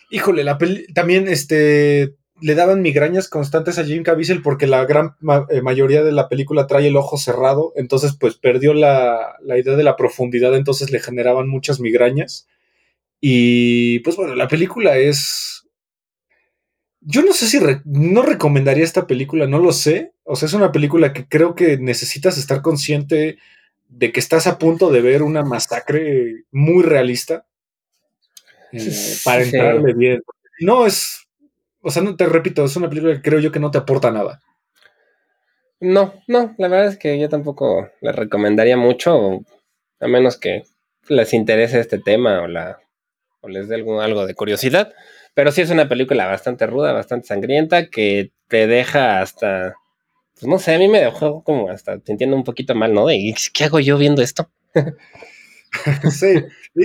híjole, 0.10 0.44
la 0.44 0.58
también 0.94 1.28
este 1.28 2.16
le 2.42 2.56
daban 2.56 2.82
migrañas 2.82 3.28
constantes 3.28 3.78
a 3.78 3.84
Jim 3.84 4.04
Caviezel 4.04 4.42
porque 4.42 4.68
la 4.68 4.86
gran 4.86 5.16
eh, 5.50 5.62
mayoría 5.62 6.04
de 6.04 6.12
la 6.12 6.30
película 6.30 6.68
trae 6.68 6.88
el 6.88 6.96
ojo 6.96 7.18
cerrado, 7.18 7.74
entonces 7.76 8.16
pues 8.20 8.36
perdió 8.36 8.74
la, 8.74 9.38
idea 9.46 9.76
de 9.76 9.84
la 9.84 9.96
profundidad, 9.96 10.56
entonces 10.56 10.92
le 10.92 11.00
generaban 11.00 11.50
muchas 11.50 11.80
migrañas. 11.80 12.48
Y 13.22 14.00
pues 14.00 14.16
bueno, 14.16 14.36
la 14.36 14.48
película 14.48 14.98
es... 14.98 15.68
Yo 17.02 17.22
no 17.22 17.34
sé 17.34 17.48
si 17.48 17.60
no 17.86 18.22
recomendaría 18.22 18.84
esta 18.84 19.08
película, 19.08 19.48
no 19.48 19.60
lo 19.60 19.72
sé. 19.72 20.14
O 20.24 20.36
sea, 20.36 20.48
es 20.48 20.54
una 20.54 20.72
película 20.72 21.14
que 21.14 21.28
creo 21.28 21.56
que 21.56 21.78
necesitas 21.78 22.38
estar 22.38 22.62
consciente 22.62 23.38
de 23.88 24.12
que 24.12 24.20
estás 24.20 24.48
a 24.48 24.58
punto 24.58 24.92
de 24.92 25.02
ver 25.02 25.24
una 25.24 25.44
masacre 25.44 26.44
muy 26.52 26.84
realista 26.84 27.46
eh, 28.72 29.16
para 29.24 29.44
entrarle 29.44 29.94
bien. 29.94 30.22
No 30.60 30.86
es 30.86 31.29
o 31.82 31.92
sea, 31.92 32.02
no 32.02 32.16
te 32.16 32.26
repito, 32.26 32.66
es 32.66 32.76
una 32.76 32.90
película 32.90 33.14
que 33.16 33.22
creo 33.22 33.40
yo 33.40 33.52
que 33.52 33.60
no 33.60 33.72
te 33.72 33.78
aporta 33.78 34.12
nada. 34.12 34.42
No, 35.80 36.14
no, 36.28 36.56
la 36.58 36.68
verdad 36.68 36.88
es 36.88 36.98
que 36.98 37.18
yo 37.20 37.30
tampoco 37.30 37.90
la 38.02 38.12
recomendaría 38.12 38.76
mucho, 38.76 39.42
a 40.00 40.08
menos 40.08 40.38
que 40.38 40.64
les 41.08 41.34
interese 41.34 41.80
este 41.80 42.00
tema 42.00 42.42
o, 42.42 42.48
la, 42.48 42.80
o 43.42 43.48
les 43.48 43.70
dé 43.70 43.76
algo, 43.76 44.02
algo 44.02 44.26
de 44.26 44.36
curiosidad. 44.36 44.94
Pero 45.34 45.52
sí 45.52 45.62
es 45.62 45.70
una 45.70 45.88
película 45.88 46.28
bastante 46.28 46.68
ruda, 46.68 46.92
bastante 46.92 47.28
sangrienta, 47.28 47.90
que 47.90 48.32
te 48.50 48.68
deja 48.68 49.22
hasta, 49.22 49.76
pues 50.34 50.48
no 50.48 50.60
sé, 50.60 50.76
a 50.76 50.80
mí 50.80 50.90
me 50.90 51.00
dejó 51.00 51.44
como 51.44 51.70
hasta 51.70 52.00
sintiendo 52.02 52.36
un 52.36 52.44
poquito 52.44 52.76
mal, 52.76 52.94
¿no? 52.94 53.06
De, 53.06 53.34
¿qué 53.54 53.64
hago 53.64 53.80
yo 53.80 53.98
viendo 53.98 54.22
esto? 54.22 54.50
sí, 56.12 56.44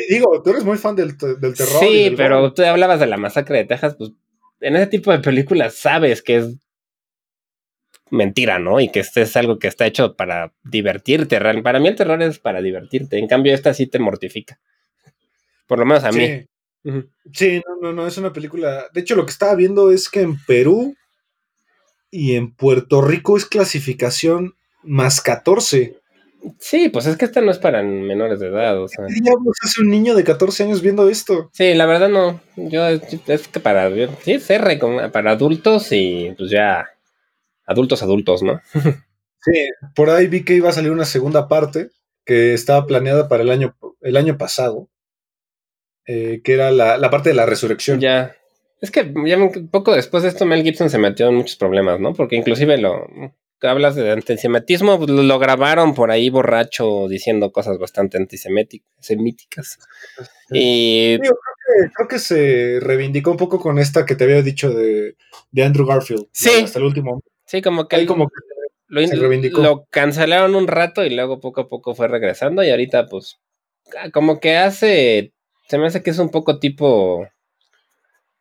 digo, 0.08 0.40
tú 0.42 0.50
eres 0.50 0.64
muy 0.64 0.78
fan 0.78 0.94
del, 0.94 1.16
del 1.16 1.54
terror. 1.54 1.80
Sí, 1.80 2.14
pero 2.16 2.52
tú 2.52 2.62
hablabas 2.62 3.00
de 3.00 3.06
la 3.06 3.16
masacre 3.16 3.58
de 3.58 3.64
Texas, 3.64 3.96
pues 3.98 4.12
en 4.64 4.76
ese 4.76 4.86
tipo 4.86 5.12
de 5.12 5.18
películas 5.18 5.74
sabes 5.74 6.22
que 6.22 6.36
es 6.36 6.56
mentira, 8.10 8.58
¿no? 8.58 8.80
Y 8.80 8.90
que 8.90 9.00
este 9.00 9.22
es 9.22 9.36
algo 9.36 9.58
que 9.58 9.68
está 9.68 9.86
hecho 9.86 10.16
para 10.16 10.52
divertirte. 10.62 11.38
Para 11.62 11.80
mí 11.80 11.88
el 11.88 11.96
terror 11.96 12.22
es 12.22 12.38
para 12.38 12.62
divertirte. 12.62 13.18
En 13.18 13.28
cambio, 13.28 13.54
esta 13.54 13.74
sí 13.74 13.86
te 13.86 13.98
mortifica. 13.98 14.58
Por 15.66 15.78
lo 15.78 15.86
menos 15.86 16.04
a 16.04 16.12
mí. 16.12 16.46
Sí, 17.32 17.62
no, 17.66 17.76
no, 17.80 17.92
no, 17.92 18.06
es 18.06 18.16
una 18.18 18.32
película. 18.32 18.86
De 18.92 19.00
hecho, 19.00 19.16
lo 19.16 19.24
que 19.24 19.32
estaba 19.32 19.54
viendo 19.54 19.90
es 19.90 20.08
que 20.08 20.20
en 20.20 20.38
Perú 20.44 20.94
y 22.10 22.36
en 22.36 22.54
Puerto 22.54 23.02
Rico 23.02 23.36
es 23.36 23.46
clasificación 23.46 24.54
más 24.82 25.20
14. 25.20 25.98
Sí, 26.58 26.88
pues 26.88 27.06
es 27.06 27.16
que 27.16 27.24
esta 27.24 27.40
no 27.40 27.50
es 27.50 27.58
para 27.58 27.82
menores 27.82 28.40
de 28.40 28.48
edad. 28.48 28.80
O 28.80 28.88
sea. 28.88 29.06
¿Qué 29.06 29.20
diablos 29.20 29.56
es 29.64 29.78
un 29.78 29.88
niño 29.88 30.14
de 30.14 30.24
14 30.24 30.64
años 30.64 30.82
viendo 30.82 31.08
esto? 31.08 31.50
Sí, 31.52 31.74
la 31.74 31.86
verdad 31.86 32.08
no. 32.08 32.40
Yo 32.56 32.86
es 32.86 33.48
que 33.48 33.60
para. 33.60 33.90
Sí, 34.22 34.32
es 34.32 34.50
R, 34.50 34.78
para 35.12 35.32
adultos 35.32 35.88
y 35.90 36.34
pues 36.36 36.50
ya. 36.50 36.86
Adultos, 37.66 38.02
adultos, 38.02 38.42
¿no? 38.42 38.60
sí, 38.72 39.68
por 39.94 40.10
ahí 40.10 40.26
vi 40.26 40.44
que 40.44 40.54
iba 40.54 40.68
a 40.68 40.72
salir 40.72 40.90
una 40.90 41.06
segunda 41.06 41.48
parte 41.48 41.88
que 42.26 42.52
estaba 42.52 42.86
planeada 42.86 43.28
para 43.28 43.42
el 43.42 43.50
año, 43.50 43.76
el 44.00 44.16
año 44.16 44.36
pasado. 44.36 44.90
Eh, 46.06 46.42
que 46.44 46.52
era 46.52 46.70
la, 46.70 46.98
la, 46.98 47.08
parte 47.08 47.30
de 47.30 47.34
la 47.34 47.46
resurrección. 47.46 47.98
Ya. 47.98 48.36
Es 48.82 48.90
que 48.90 49.14
ya 49.24 49.38
poco 49.70 49.94
después 49.94 50.22
de 50.22 50.28
esto 50.28 50.44
Mel 50.44 50.62
Gibson 50.62 50.90
se 50.90 50.98
metió 50.98 51.28
en 51.28 51.36
muchos 51.36 51.56
problemas, 51.56 51.98
¿no? 51.98 52.12
Porque 52.12 52.36
inclusive 52.36 52.76
lo 52.76 53.06
hablas 53.62 53.94
de 53.94 54.10
antisemitismo, 54.10 54.98
pues, 54.98 55.10
lo 55.10 55.38
grabaron 55.38 55.94
por 55.94 56.10
ahí 56.10 56.30
borracho 56.30 57.08
diciendo 57.08 57.52
cosas 57.52 57.78
bastante 57.78 58.18
antisemíticas. 58.18 59.78
Y 60.50 61.18
creo, 61.18 62.08
que, 62.08 62.18
se 62.18 62.78
reivindicó 62.80 63.30
un 63.30 63.36
poco 63.36 63.58
con 63.58 63.78
esta 63.78 64.04
que 64.04 64.16
te 64.16 64.24
había 64.24 64.42
dicho 64.42 64.70
de, 64.72 65.16
Andrew 65.56 65.86
Garfield. 65.86 66.26
Sí. 66.32 66.50
Hasta 66.64 66.78
el 66.78 66.84
último. 66.84 67.22
Sí, 67.46 67.62
como 67.62 67.88
que, 67.88 68.06
como 68.06 68.28
lo, 68.88 69.06
se 69.06 69.16
reivindicó. 69.16 69.62
lo 69.62 69.86
cancelaron 69.90 70.54
un 70.54 70.68
rato 70.68 71.04
y 71.04 71.14
luego 71.14 71.40
poco 71.40 71.62
a 71.62 71.68
poco 71.68 71.94
fue 71.94 72.08
regresando 72.08 72.62
y 72.62 72.70
ahorita 72.70 73.06
pues 73.06 73.38
como 74.12 74.40
que 74.40 74.56
hace, 74.56 75.32
se 75.68 75.78
me 75.78 75.86
hace 75.86 76.02
que 76.02 76.10
es 76.10 76.18
un 76.18 76.30
poco 76.30 76.58
tipo 76.58 77.26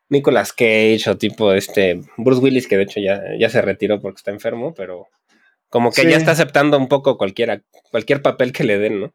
Nicolas 0.10 0.54
Cage 0.54 1.04
o 1.10 1.18
tipo 1.18 1.54
este 1.54 2.02
Bruce 2.18 2.42
Willis, 2.42 2.68
que 2.68 2.78
de 2.78 2.84
hecho 2.84 3.00
ya, 3.00 3.22
ya 3.40 3.50
se 3.50 3.62
retiró 3.62 4.00
porque 4.00 4.18
está 4.18 4.32
enfermo, 4.32 4.74
pero 4.74 5.08
como 5.70 5.92
que 5.92 6.10
ya 6.10 6.18
está 6.18 6.32
aceptando 6.32 6.78
un 6.78 6.88
poco 6.88 7.18
cualquiera, 7.18 7.62
cualquier 7.92 8.22
papel 8.22 8.52
que 8.52 8.64
le 8.64 8.78
den, 8.78 9.02
¿no? 9.02 9.14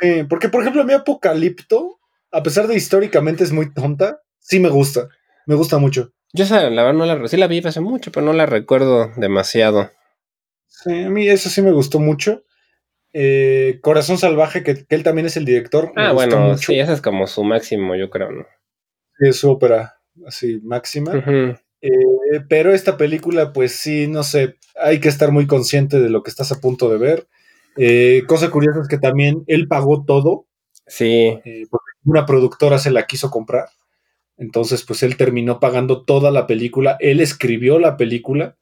Sí, 0.00 0.24
porque 0.28 0.48
por 0.48 0.60
ejemplo 0.60 0.84
mi 0.84 0.92
Apocalipto, 0.92 1.98
a 2.30 2.42
pesar 2.42 2.66
de 2.66 2.76
históricamente 2.76 3.44
es 3.44 3.52
muy 3.52 3.72
tonta, 3.72 4.20
sí 4.40 4.60
me 4.60 4.68
gusta, 4.68 5.08
me 5.46 5.54
gusta 5.54 5.78
mucho. 5.78 6.12
Yo 6.32 6.44
esa, 6.44 6.68
la 6.68 6.82
verdad 6.82 6.98
no 6.98 7.06
la, 7.06 7.28
sí 7.28 7.36
la 7.36 7.46
vi 7.46 7.62
hace 7.64 7.80
mucho, 7.80 8.10
pero 8.10 8.26
no 8.26 8.32
la 8.32 8.44
recuerdo 8.44 9.12
demasiado. 9.16 9.90
Sí, 10.66 11.04
a 11.04 11.08
mí 11.08 11.28
eso 11.28 11.48
sí 11.48 11.62
me 11.62 11.70
gustó 11.70 12.00
mucho. 12.00 12.42
Eh, 13.12 13.78
Corazón 13.80 14.18
Salvaje, 14.18 14.64
que, 14.64 14.84
él 14.88 15.02
también 15.04 15.26
es 15.26 15.36
el 15.36 15.44
director. 15.44 15.92
Ah, 15.94 16.10
bueno, 16.12 16.58
sí, 16.58 16.78
ese 16.78 16.92
es 16.92 17.00
como 17.00 17.28
su 17.28 17.44
máximo, 17.44 17.94
yo 17.94 18.10
creo, 18.10 18.32
¿no? 18.32 18.46
Es 19.18 19.36
su 19.36 19.50
ópera 19.50 19.94
así 20.26 20.60
máxima. 20.62 21.22
Eh, 21.80 22.40
pero 22.48 22.72
esta 22.72 22.96
película, 22.96 23.52
pues 23.52 23.72
sí, 23.72 24.06
no 24.06 24.22
sé, 24.22 24.56
hay 24.80 25.00
que 25.00 25.08
estar 25.10 25.32
muy 25.32 25.46
consciente 25.46 26.00
de 26.00 26.08
lo 26.08 26.22
que 26.22 26.30
estás 26.30 26.50
a 26.50 26.60
punto 26.60 26.88
de 26.88 26.96
ver. 26.96 27.28
Eh, 27.76 28.22
cosa 28.26 28.50
curiosa 28.50 28.80
es 28.80 28.88
que 28.88 28.98
también 28.98 29.44
él 29.48 29.68
pagó 29.68 30.04
todo. 30.04 30.46
Sí. 30.86 31.38
Eh, 31.44 31.66
porque 31.70 31.90
una 32.04 32.24
productora 32.24 32.78
se 32.78 32.90
la 32.90 33.06
quiso 33.06 33.30
comprar. 33.30 33.66
Entonces, 34.38 34.82
pues 34.82 35.02
él 35.02 35.16
terminó 35.18 35.60
pagando 35.60 36.04
toda 36.04 36.30
la 36.30 36.46
película. 36.46 36.96
Él 37.00 37.20
escribió 37.20 37.78
la 37.78 37.96
película. 37.98 38.56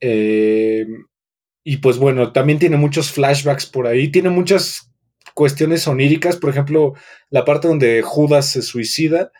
y 0.00 1.76
pues 1.78 1.98
bueno, 1.98 2.32
también 2.32 2.58
tiene 2.58 2.76
muchos 2.76 3.10
flashbacks 3.10 3.66
por 3.66 3.86
ahí. 3.86 4.10
Tiene 4.10 4.28
muchas 4.28 4.92
cuestiones 5.34 5.88
oníricas. 5.88 6.36
Por 6.36 6.50
ejemplo, 6.50 6.92
la 7.30 7.46
parte 7.46 7.66
donde 7.66 8.02
Judas 8.02 8.50
se 8.50 8.60
suicida 8.60 9.32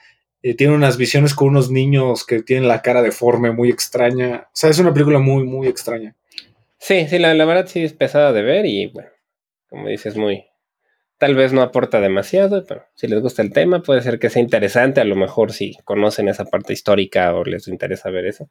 eh, 0.43 0.55
tiene 0.55 0.75
unas 0.75 0.97
visiones 0.97 1.35
con 1.35 1.49
unos 1.49 1.71
niños 1.71 2.25
que 2.25 2.43
tienen 2.43 2.69
la 2.69 2.83
cara 2.83 3.03
deforme, 3.03 3.53
muy 3.53 3.71
extraña. 3.71 4.45
O 4.47 4.51
sea, 4.53 4.71
es 4.71 4.79
una 4.79 4.93
película 4.93 5.19
muy, 5.19 5.45
muy 5.45 5.67
extraña. 5.67 6.15
Sí, 6.79 7.07
sí, 7.09 7.19
la, 7.19 7.35
la 7.35 7.45
verdad 7.45 7.67
sí 7.67 7.83
es 7.83 7.93
pesada 7.93 8.33
de 8.33 8.43
ver 8.43 8.67
y 8.67 8.87
bueno, 8.87 9.09
como 9.69 9.89
dices, 9.89 10.17
muy... 10.17 10.45
Tal 11.19 11.35
vez 11.35 11.55
no 11.55 11.63
aporta 11.63 11.99
demasiado, 11.99 12.65
pero 12.67 12.85
si 12.95 13.09
les 13.09 13.23
gusta 13.23 13.41
el 13.41 13.51
tema, 13.51 13.83
puede 13.83 14.03
ser 14.03 14.19
que 14.19 14.29
sea 14.29 14.43
interesante. 14.43 15.01
A 15.01 15.05
lo 15.05 15.17
mejor 15.17 15.51
si 15.51 15.75
conocen 15.85 16.29
esa 16.29 16.45
parte 16.45 16.75
histórica 16.75 17.35
o 17.35 17.43
les 17.43 17.69
interesa 17.69 18.11
ver 18.11 18.27
eso. 18.27 18.51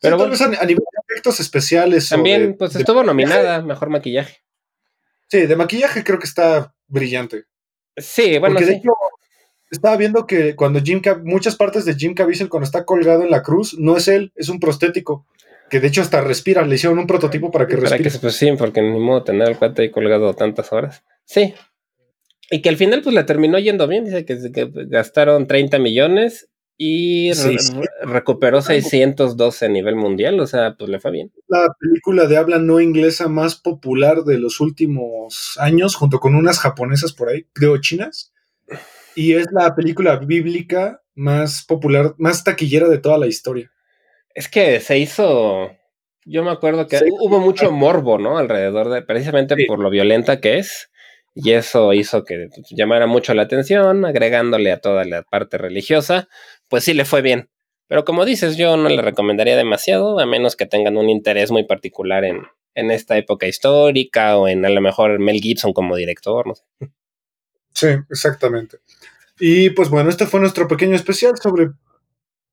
Pero 0.00 0.18
bueno, 0.18 0.34
a, 0.34 0.66
nivel 0.66 0.84
de 0.84 1.14
efectos 1.14 1.38
especiales. 1.38 2.08
También, 2.08 2.56
pues 2.58 2.74
estuvo 2.74 3.04
nominada, 3.04 3.62
mejor 3.62 3.90
maquillaje. 3.90 4.42
Sí, 5.28 5.46
de 5.46 5.56
maquillaje 5.56 6.04
creo 6.04 6.18
que 6.18 6.26
está 6.26 6.74
brillante. 6.88 7.44
Sí, 7.96 8.38
bueno, 8.38 8.58
sí. 8.58 8.82
Estaba 9.74 9.96
viendo 9.96 10.26
que 10.26 10.56
cuando 10.56 10.80
Jim 10.80 11.02
muchas 11.22 11.56
partes 11.56 11.84
de 11.84 11.94
Jim 11.94 12.14
Caviezel 12.14 12.48
cuando 12.48 12.64
está 12.64 12.84
colgado 12.84 13.22
en 13.22 13.30
la 13.30 13.42
cruz, 13.42 13.76
no 13.78 13.96
es 13.96 14.08
él, 14.08 14.32
es 14.36 14.48
un 14.48 14.60
prostético. 14.60 15.26
Que 15.70 15.80
de 15.80 15.88
hecho 15.88 16.02
hasta 16.02 16.20
respira, 16.20 16.64
le 16.64 16.74
hicieron 16.74 16.98
un 16.98 17.06
prototipo 17.06 17.50
para 17.50 17.66
que 17.66 17.76
respire. 17.76 18.10
Que, 18.10 18.18
pues 18.18 18.36
sí, 18.36 18.50
porque 18.58 18.82
ni 18.82 18.98
modo 18.98 19.24
tener 19.24 19.48
el 19.48 19.58
cuate 19.58 19.82
ahí 19.82 19.90
colgado 19.90 20.34
tantas 20.34 20.72
horas. 20.72 21.02
Sí. 21.24 21.54
Y 22.50 22.60
que 22.62 22.68
al 22.68 22.76
final 22.76 23.02
pues 23.02 23.14
le 23.14 23.24
terminó 23.24 23.58
yendo 23.58 23.88
bien, 23.88 24.04
dice 24.04 24.24
que, 24.24 24.52
que 24.52 24.70
gastaron 24.88 25.46
30 25.46 25.78
millones 25.78 26.48
y 26.76 27.30
recuperó 28.02 28.60
612 28.60 29.64
a 29.64 29.68
nivel 29.68 29.94
mundial, 29.94 30.40
o 30.40 30.46
sea, 30.46 30.74
pues 30.76 30.90
le 30.90 30.98
fue 30.98 31.12
bien. 31.12 31.32
La 31.46 31.68
película 31.78 32.26
de 32.26 32.36
habla 32.36 32.58
no 32.58 32.80
inglesa 32.80 33.28
más 33.28 33.54
popular 33.54 34.24
de 34.24 34.38
los 34.38 34.60
últimos 34.60 35.56
años, 35.58 35.94
junto 35.94 36.18
con 36.18 36.34
unas 36.34 36.58
japonesas 36.58 37.12
por 37.12 37.28
ahí, 37.28 37.46
creo 37.52 37.80
chinas. 37.80 38.33
Y 39.14 39.34
es 39.34 39.46
la 39.52 39.74
película 39.74 40.16
bíblica 40.16 41.02
más 41.14 41.64
popular, 41.64 42.14
más 42.18 42.44
taquillera 42.44 42.88
de 42.88 42.98
toda 42.98 43.18
la 43.18 43.26
historia. 43.26 43.70
Es 44.34 44.48
que 44.48 44.80
se 44.80 44.98
hizo. 44.98 45.70
Yo 46.26 46.42
me 46.42 46.50
acuerdo 46.50 46.86
que 46.86 47.00
hubo 47.20 47.38
mucho 47.38 47.70
morbo, 47.70 48.18
¿no? 48.18 48.38
Alrededor 48.38 48.88
de, 48.90 49.02
precisamente 49.02 49.56
por 49.66 49.78
lo 49.78 49.90
violenta 49.90 50.40
que 50.40 50.58
es. 50.58 50.90
Y 51.36 51.52
eso 51.52 51.92
hizo 51.92 52.24
que 52.24 52.48
llamara 52.70 53.06
mucho 53.06 53.34
la 53.34 53.42
atención, 53.42 54.04
agregándole 54.04 54.70
a 54.70 54.80
toda 54.80 55.04
la 55.04 55.22
parte 55.22 55.58
religiosa 55.58 56.28
pues 56.68 56.84
sí 56.84 56.94
le 56.94 57.04
fue 57.04 57.22
bien. 57.22 57.48
Pero 57.86 58.04
como 58.04 58.24
dices, 58.24 58.56
yo 58.56 58.76
no 58.76 58.88
le 58.88 59.02
recomendaría 59.02 59.56
demasiado, 59.56 60.18
a 60.18 60.26
menos 60.26 60.56
que 60.56 60.66
tengan 60.66 60.96
un 60.96 61.10
interés 61.10 61.50
muy 61.50 61.64
particular 61.64 62.24
en, 62.24 62.42
en 62.74 62.90
esta 62.90 63.16
época 63.16 63.46
histórica 63.46 64.36
o 64.38 64.48
en 64.48 64.64
a 64.64 64.70
lo 64.70 64.80
mejor 64.80 65.18
Mel 65.18 65.40
Gibson 65.40 65.72
como 65.72 65.96
director, 65.96 66.46
no 66.46 66.54
sé. 66.54 66.64
Sí, 67.74 67.88
exactamente. 68.10 68.78
Y 69.38 69.70
pues 69.70 69.88
bueno, 69.88 70.10
este 70.10 70.26
fue 70.26 70.40
nuestro 70.40 70.68
pequeño 70.68 70.94
especial 70.94 71.36
sobre 71.38 71.70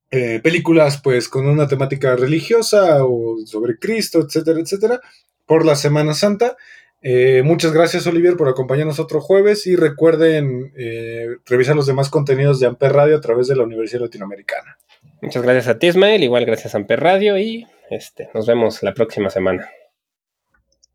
eh, 0.10 0.42
películas 0.44 1.00
pues 1.02 1.30
con 1.30 1.48
una 1.48 1.68
temática 1.68 2.16
religiosa 2.16 3.06
o 3.06 3.38
sobre 3.46 3.78
Cristo, 3.78 4.20
etcétera, 4.20 4.60
etcétera, 4.60 5.00
por 5.46 5.66
la 5.66 5.76
Semana 5.76 6.14
Santa. 6.14 6.58
Eh, 7.02 7.42
muchas 7.44 7.72
gracias, 7.72 8.06
Olivier, 8.08 8.38
por 8.38 8.50
acompañarnos 8.50 9.00
otro 9.00 9.22
jueves 9.22 9.66
y 9.68 9.76
recuerden 9.76 10.72
eh, 10.78 11.28
revisar 11.46 11.76
los 11.76 11.88
demás 11.88 12.10
contenidos 12.10 12.60
de 12.60 12.68
Amper 12.68 12.94
Radio 12.94 13.18
a 13.18 13.22
través 13.22 13.48
de 13.48 13.56
la 13.56 13.64
Universidad 13.64 14.02
Latinoamericana. 14.02 14.78
Muchas 15.22 15.42
gracias 15.44 15.68
a 15.68 15.80
ti, 15.80 15.88
Ismael, 15.88 16.24
igual 16.24 16.46
gracias 16.46 16.76
a 16.76 16.78
Amper 16.78 17.00
Radio 17.00 17.38
y 17.38 17.66
este, 17.90 18.30
nos 18.34 18.46
vemos 18.46 18.84
la 18.84 18.94
próxima 18.94 19.30
semana. 19.30 19.70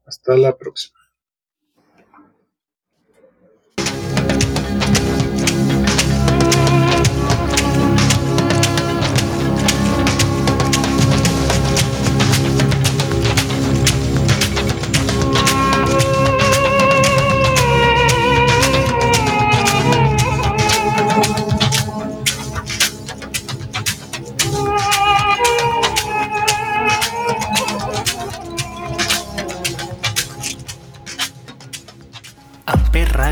Hasta 0.05 0.37
la 0.37 0.57
próxima. 0.57 1.06